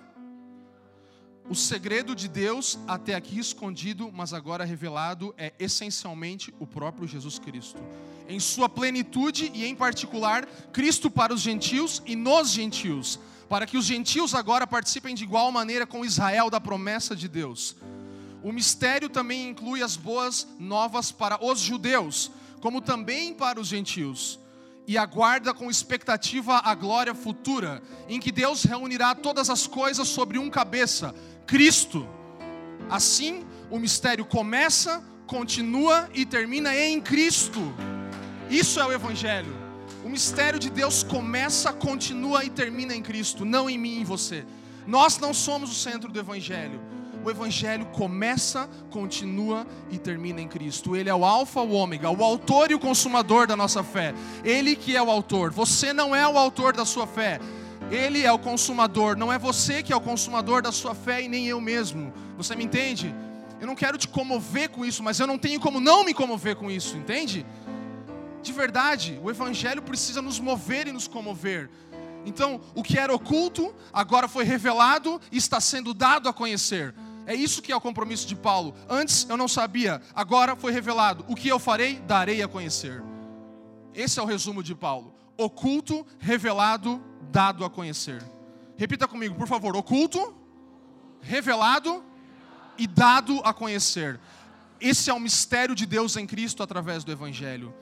O 1.48 1.54
segredo 1.54 2.12
de 2.12 2.26
Deus, 2.26 2.76
até 2.88 3.14
aqui 3.14 3.38
escondido, 3.38 4.10
mas 4.12 4.32
agora 4.32 4.64
revelado, 4.64 5.32
é 5.38 5.52
essencialmente 5.60 6.52
o 6.58 6.66
próprio 6.66 7.06
Jesus 7.06 7.38
Cristo. 7.38 7.80
Em 8.28 8.40
sua 8.40 8.68
plenitude 8.68 9.52
e, 9.54 9.64
em 9.64 9.74
particular, 9.74 10.44
Cristo 10.72 11.08
para 11.08 11.32
os 11.32 11.40
gentios 11.40 12.02
e 12.04 12.16
nos 12.16 12.50
gentios. 12.50 13.20
Para 13.48 13.64
que 13.64 13.76
os 13.76 13.84
gentios 13.84 14.34
agora 14.34 14.66
participem 14.66 15.14
de 15.14 15.22
igual 15.22 15.52
maneira 15.52 15.86
com 15.86 16.04
Israel 16.04 16.50
da 16.50 16.60
promessa 16.60 17.14
de 17.14 17.28
Deus. 17.28 17.76
O 18.42 18.50
mistério 18.50 19.08
também 19.08 19.48
inclui 19.48 19.84
as 19.84 19.96
boas 19.96 20.48
novas 20.58 21.12
para 21.12 21.44
os 21.44 21.60
judeus, 21.60 22.32
como 22.60 22.80
também 22.80 23.32
para 23.32 23.60
os 23.60 23.68
gentios, 23.68 24.40
e 24.84 24.98
aguarda 24.98 25.54
com 25.54 25.70
expectativa 25.70 26.60
a 26.64 26.74
glória 26.74 27.14
futura, 27.14 27.82
em 28.08 28.18
que 28.18 28.32
Deus 28.32 28.64
reunirá 28.64 29.14
todas 29.14 29.48
as 29.48 29.66
coisas 29.66 30.08
sobre 30.08 30.38
um 30.38 30.50
cabeça, 30.50 31.14
Cristo. 31.46 32.08
Assim, 32.88 33.44
o 33.70 33.78
mistério 33.78 34.24
começa, 34.24 35.02
continua 35.26 36.08
e 36.14 36.24
termina 36.24 36.74
em 36.76 37.00
Cristo. 37.00 37.60
Isso 38.50 38.80
é 38.80 38.86
o 38.86 38.92
Evangelho. 38.92 39.54
O 40.04 40.08
mistério 40.08 40.58
de 40.58 40.70
Deus 40.70 41.02
começa, 41.02 41.72
continua 41.72 42.44
e 42.44 42.50
termina 42.50 42.94
em 42.94 43.02
Cristo, 43.02 43.44
não 43.44 43.68
em 43.68 43.78
mim 43.78 43.96
e 43.96 44.00
em 44.00 44.04
você. 44.04 44.44
Nós 44.86 45.18
não 45.18 45.34
somos 45.34 45.70
o 45.70 45.74
centro 45.74 46.10
do 46.10 46.18
Evangelho 46.18 46.80
o 47.26 47.30
Evangelho 47.30 47.84
começa, 47.86 48.70
continua 48.88 49.66
e 49.90 49.98
termina 49.98 50.40
em 50.40 50.46
Cristo. 50.46 50.94
Ele 50.94 51.10
é 51.10 51.14
o 51.14 51.24
Alfa, 51.24 51.60
o 51.60 51.72
Ômega, 51.72 52.08
o 52.08 52.22
autor 52.22 52.70
e 52.70 52.74
o 52.74 52.78
consumador 52.78 53.48
da 53.48 53.56
nossa 53.56 53.82
fé. 53.82 54.14
Ele 54.44 54.76
que 54.76 54.96
é 54.96 55.02
o 55.02 55.10
autor. 55.10 55.50
Você 55.50 55.92
não 55.92 56.14
é 56.14 56.24
o 56.28 56.38
autor 56.38 56.72
da 56.72 56.84
sua 56.84 57.04
fé. 57.04 57.40
Ele 57.90 58.24
é 58.24 58.32
o 58.32 58.38
consumador. 58.38 59.16
Não 59.16 59.32
é 59.32 59.38
você 59.38 59.82
que 59.82 59.92
é 59.92 59.96
o 59.96 60.00
consumador 60.00 60.60
da 60.62 60.72
sua 60.72 60.94
fé 60.94 61.22
e 61.22 61.28
nem 61.28 61.46
eu 61.46 61.60
mesmo. 61.60 62.12
Você 62.36 62.56
me 62.56 62.64
entende? 62.64 63.14
Eu 63.60 63.66
não 63.66 63.74
quero 63.74 63.96
te 63.96 64.08
comover 64.08 64.70
com 64.70 64.84
isso, 64.84 65.02
mas 65.02 65.18
eu 65.20 65.26
não 65.26 65.38
tenho 65.38 65.60
como 65.60 65.80
não 65.80 66.04
me 66.04 66.12
comover 66.12 66.56
com 66.56 66.70
isso, 66.70 66.96
entende? 66.96 67.46
De 68.42 68.52
verdade, 68.52 69.18
o 69.22 69.30
Evangelho 69.30 69.82
precisa 69.82 70.20
nos 70.20 70.38
mover 70.38 70.88
e 70.88 70.92
nos 70.92 71.08
comover. 71.08 71.70
Então, 72.24 72.60
o 72.74 72.82
que 72.82 72.98
era 72.98 73.14
oculto 73.14 73.74
agora 73.92 74.26
foi 74.26 74.44
revelado 74.44 75.20
e 75.30 75.36
está 75.36 75.60
sendo 75.60 75.94
dado 75.94 76.28
a 76.28 76.32
conhecer. 76.32 76.94
É 77.24 77.34
isso 77.34 77.62
que 77.62 77.72
é 77.72 77.76
o 77.76 77.80
compromisso 77.80 78.26
de 78.26 78.36
Paulo. 78.36 78.74
Antes 78.88 79.26
eu 79.28 79.36
não 79.36 79.48
sabia, 79.48 80.02
agora 80.14 80.54
foi 80.54 80.72
revelado. 80.72 81.24
O 81.28 81.34
que 81.34 81.48
eu 81.48 81.58
farei, 81.58 82.00
darei 82.00 82.42
a 82.42 82.48
conhecer. 82.48 83.02
Esse 83.94 84.18
é 84.18 84.22
o 84.22 84.26
resumo 84.26 84.62
de 84.62 84.74
Paulo. 84.74 85.14
Oculto, 85.36 86.06
revelado, 86.18 87.02
dado 87.30 87.64
a 87.64 87.70
conhecer. 87.70 88.22
Repita 88.76 89.06
comigo, 89.06 89.34
por 89.34 89.48
favor. 89.48 89.76
Oculto, 89.76 90.34
revelado 91.20 92.04
e 92.78 92.86
dado 92.86 93.40
a 93.44 93.52
conhecer. 93.52 94.20
Esse 94.80 95.10
é 95.10 95.14
o 95.14 95.20
mistério 95.20 95.74
de 95.74 95.86
Deus 95.86 96.16
em 96.16 96.26
Cristo 96.26 96.62
através 96.62 97.04
do 97.04 97.12
Evangelho. 97.12 97.74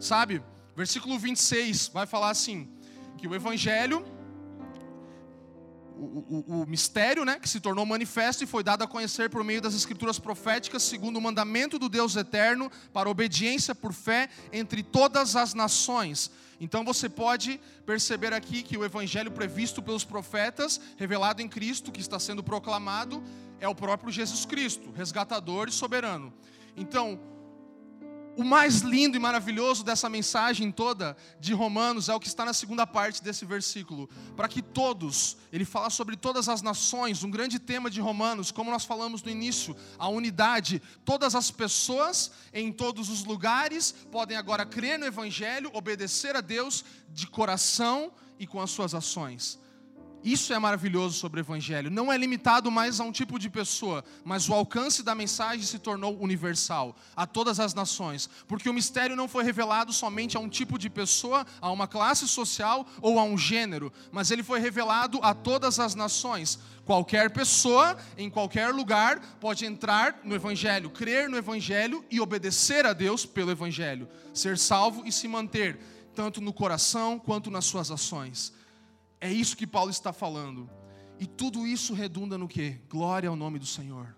Sabe? 0.00 0.42
Versículo 0.76 1.18
26 1.18 1.88
vai 1.88 2.06
falar 2.06 2.30
assim: 2.30 2.68
que 3.16 3.28
o 3.28 3.34
Evangelho 3.34 4.04
o, 5.96 6.44
o, 6.48 6.62
o, 6.62 6.66
mistério 6.66 7.24
né, 7.24 7.38
que 7.38 7.48
se 7.48 7.60
tornou 7.60 7.86
manifesto 7.86 8.42
e 8.42 8.46
foi 8.46 8.64
dado 8.64 8.82
a 8.82 8.86
conhecer 8.86 9.30
por 9.30 9.44
meio 9.44 9.60
das 9.60 9.74
escrituras 9.74 10.18
proféticas, 10.18 10.82
segundo 10.82 11.16
o 11.16 11.20
mandamento 11.20 11.78
do 11.78 11.88
Deus 11.88 12.16
eterno, 12.16 12.70
para 12.92 13.08
obediência 13.08 13.74
por 13.74 13.92
fé 13.92 14.28
entre 14.52 14.82
todas 14.82 15.36
as 15.36 15.54
nações. 15.54 16.30
Então 16.64 16.82
você 16.82 17.10
pode 17.10 17.60
perceber 17.84 18.32
aqui 18.32 18.62
que 18.62 18.78
o 18.78 18.84
evangelho 18.86 19.30
previsto 19.30 19.82
pelos 19.82 20.02
profetas, 20.02 20.80
revelado 20.96 21.42
em 21.42 21.48
Cristo, 21.48 21.92
que 21.92 22.00
está 22.00 22.18
sendo 22.18 22.42
proclamado, 22.42 23.22
é 23.60 23.68
o 23.68 23.74
próprio 23.74 24.10
Jesus 24.10 24.46
Cristo, 24.46 24.90
resgatador 24.92 25.68
e 25.68 25.72
soberano. 25.72 26.32
Então, 26.74 27.20
o 28.36 28.44
mais 28.44 28.80
lindo 28.80 29.16
e 29.16 29.20
maravilhoso 29.20 29.84
dessa 29.84 30.08
mensagem 30.08 30.70
toda 30.70 31.16
de 31.38 31.52
Romanos 31.52 32.08
é 32.08 32.14
o 32.14 32.20
que 32.20 32.26
está 32.26 32.44
na 32.44 32.52
segunda 32.52 32.86
parte 32.86 33.22
desse 33.22 33.44
versículo. 33.44 34.08
Para 34.36 34.48
que 34.48 34.60
todos, 34.60 35.36
ele 35.52 35.64
fala 35.64 35.90
sobre 35.90 36.16
todas 36.16 36.48
as 36.48 36.60
nações, 36.60 37.22
um 37.22 37.30
grande 37.30 37.58
tema 37.58 37.88
de 37.88 38.00
Romanos, 38.00 38.50
como 38.50 38.70
nós 38.70 38.84
falamos 38.84 39.22
no 39.22 39.30
início, 39.30 39.76
a 39.98 40.08
unidade. 40.08 40.82
Todas 41.04 41.34
as 41.34 41.50
pessoas 41.50 42.32
em 42.52 42.72
todos 42.72 43.08
os 43.08 43.24
lugares 43.24 43.92
podem 44.10 44.36
agora 44.36 44.66
crer 44.66 44.98
no 44.98 45.06
Evangelho, 45.06 45.70
obedecer 45.72 46.36
a 46.36 46.40
Deus 46.40 46.84
de 47.08 47.26
coração 47.26 48.12
e 48.38 48.46
com 48.46 48.60
as 48.60 48.70
suas 48.70 48.94
ações. 48.94 49.62
Isso 50.24 50.54
é 50.54 50.58
maravilhoso 50.58 51.18
sobre 51.18 51.38
o 51.38 51.42
Evangelho. 51.42 51.90
Não 51.90 52.10
é 52.10 52.16
limitado 52.16 52.70
mais 52.70 52.98
a 52.98 53.04
um 53.04 53.12
tipo 53.12 53.38
de 53.38 53.50
pessoa, 53.50 54.02
mas 54.24 54.48
o 54.48 54.54
alcance 54.54 55.02
da 55.02 55.14
mensagem 55.14 55.66
se 55.66 55.78
tornou 55.78 56.18
universal, 56.18 56.96
a 57.14 57.26
todas 57.26 57.60
as 57.60 57.74
nações. 57.74 58.30
Porque 58.48 58.70
o 58.70 58.72
mistério 58.72 59.14
não 59.14 59.28
foi 59.28 59.44
revelado 59.44 59.92
somente 59.92 60.34
a 60.34 60.40
um 60.40 60.48
tipo 60.48 60.78
de 60.78 60.88
pessoa, 60.88 61.46
a 61.60 61.70
uma 61.70 61.86
classe 61.86 62.26
social 62.26 62.86
ou 63.02 63.18
a 63.18 63.22
um 63.22 63.36
gênero, 63.36 63.92
mas 64.10 64.30
ele 64.30 64.42
foi 64.42 64.60
revelado 64.60 65.20
a 65.22 65.34
todas 65.34 65.78
as 65.78 65.94
nações. 65.94 66.58
Qualquer 66.86 67.30
pessoa, 67.30 67.94
em 68.16 68.30
qualquer 68.30 68.72
lugar, 68.72 69.20
pode 69.38 69.66
entrar 69.66 70.20
no 70.24 70.34
Evangelho, 70.34 70.88
crer 70.88 71.28
no 71.28 71.36
Evangelho 71.36 72.02
e 72.10 72.18
obedecer 72.18 72.86
a 72.86 72.94
Deus 72.94 73.26
pelo 73.26 73.50
Evangelho, 73.50 74.08
ser 74.32 74.56
salvo 74.56 75.02
e 75.04 75.12
se 75.12 75.28
manter, 75.28 75.78
tanto 76.14 76.40
no 76.40 76.52
coração 76.52 77.18
quanto 77.18 77.50
nas 77.50 77.66
suas 77.66 77.90
ações. 77.90 78.54
É 79.20 79.32
isso 79.32 79.56
que 79.56 79.66
Paulo 79.66 79.90
está 79.90 80.12
falando. 80.12 80.68
E 81.18 81.26
tudo 81.26 81.66
isso 81.66 81.94
redunda 81.94 82.36
no 82.36 82.48
que? 82.48 82.80
Glória 82.88 83.28
ao 83.28 83.36
nome 83.36 83.58
do 83.58 83.66
Senhor. 83.66 84.14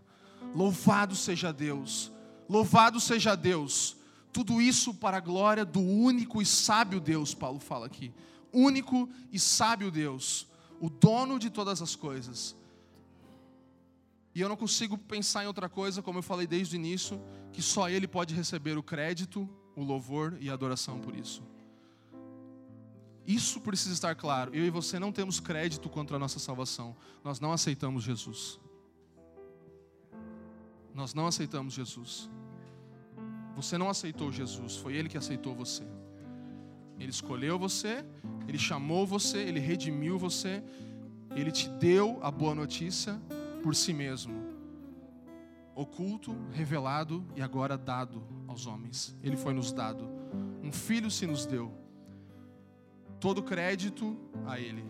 Louvado 0.55 1.15
seja 1.15 1.53
Deus. 1.53 2.11
Louvado 2.49 3.01
seja 3.01 3.35
Deus. 3.35 3.97
Tudo 4.33 4.61
isso 4.61 4.93
para 4.93 5.17
a 5.17 5.21
glória 5.21 5.65
do 5.65 5.81
único 5.81 6.43
e 6.43 6.47
sábio 6.47 7.01
Deus, 7.01 7.35
Paulo 7.35 7.59
fala 7.59 7.87
aqui. 7.87 8.13
Único 8.53 9.09
e 9.33 9.39
sábio 9.39 9.91
Deus, 9.91 10.47
o 10.81 10.89
dono 10.89 11.39
de 11.39 11.51
todas 11.51 11.81
as 11.81 11.97
coisas. 11.97 12.57
E 14.35 14.41
eu 14.43 14.49
não 14.49 14.57
consigo 14.57 14.99
pensar 14.99 15.45
em 15.45 15.47
outra 15.47 15.69
coisa, 15.69 16.03
como 16.03 16.19
eu 16.19 16.23
falei 16.23 16.47
desde 16.47 16.77
o 16.77 16.79
início, 16.79 17.19
que 17.53 17.63
só 17.63 17.89
Ele 17.89 18.07
pode 18.07 18.35
receber 18.35 18.77
o 18.77 18.83
crédito, 18.83 19.49
o 19.75 19.83
louvor 19.83 20.37
e 20.41 20.51
a 20.51 20.53
adoração 20.53 21.01
por 21.01 21.17
isso. 21.17 21.43
Isso 23.27 23.61
precisa 23.61 23.93
estar 23.93 24.15
claro. 24.15 24.55
Eu 24.55 24.65
e 24.65 24.71
você 24.71 24.99
não 24.99 25.11
temos 25.11 25.41
crédito 25.41 25.89
contra 25.89 26.17
a 26.17 26.19
nossa 26.19 26.39
salvação. 26.39 26.97
Nós 27.25 27.41
não 27.41 27.53
aceitamos 27.53 28.05
Jesus. 28.05 28.61
Nós 30.95 31.13
não 31.13 31.27
aceitamos 31.27 31.75
Jesus. 31.75 32.31
Você 33.57 33.79
não 33.79 33.89
aceitou 33.89 34.31
Jesus, 34.31 34.77
foi 34.77 34.95
Ele 34.95 35.09
que 35.09 35.17
aceitou 35.17 35.55
você. 35.55 35.83
Ele 36.99 37.11
escolheu 37.11 37.59
você, 37.59 38.05
Ele 38.47 38.59
chamou 38.59 39.07
você, 39.07 39.39
Ele 39.39 39.59
redimiu 39.59 40.19
você, 40.19 40.63
Ele 41.35 41.51
te 41.51 41.69
deu 41.69 42.19
a 42.23 42.31
boa 42.31 42.55
notícia 42.55 43.21
por 43.63 43.75
si 43.75 43.93
mesmo. 43.93 44.55
oculto, 45.75 46.35
revelado 46.53 47.27
e 47.35 47.43
agora 47.43 47.77
dado 47.77 48.23
aos 48.47 48.67
homens. 48.67 49.15
Ele 49.23 49.37
foi 49.37 49.53
nos 49.53 49.73
dado. 49.73 50.09
Um 50.63 50.73
filho 50.73 51.11
se 51.11 51.27
nos 51.27 51.45
deu. 51.45 51.86
Todo 53.21 53.43
crédito 53.43 54.17
a 54.47 54.59
Ele. 54.59 54.85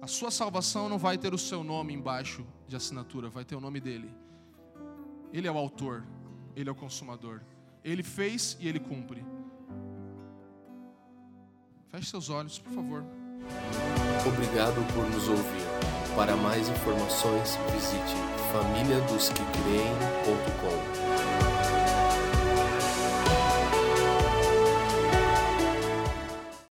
A 0.00 0.06
sua 0.06 0.30
salvação 0.30 0.88
não 0.88 0.98
vai 0.98 1.18
ter 1.18 1.34
o 1.34 1.38
seu 1.38 1.62
nome 1.62 1.92
embaixo 1.92 2.46
de 2.66 2.74
assinatura, 2.74 3.28
vai 3.28 3.44
ter 3.44 3.54
o 3.54 3.60
nome 3.60 3.80
dele. 3.80 4.10
Ele 5.32 5.46
é 5.46 5.52
o 5.52 5.58
autor, 5.58 6.04
ele 6.56 6.68
é 6.68 6.72
o 6.72 6.74
consumador. 6.74 7.40
Ele 7.84 8.02
fez 8.02 8.56
e 8.60 8.68
ele 8.68 8.80
cumpre. 8.80 9.24
Feche 11.90 12.10
seus 12.10 12.28
olhos, 12.30 12.58
por 12.58 12.72
favor. 12.72 13.04
Obrigado 14.26 14.84
por 14.94 15.08
nos 15.10 15.28
ouvir. 15.28 15.68
Para 16.16 16.34
mais 16.36 16.68
informações, 16.68 17.56
visite 17.72 18.16
famíliadosquecreem.com. 18.52 21.09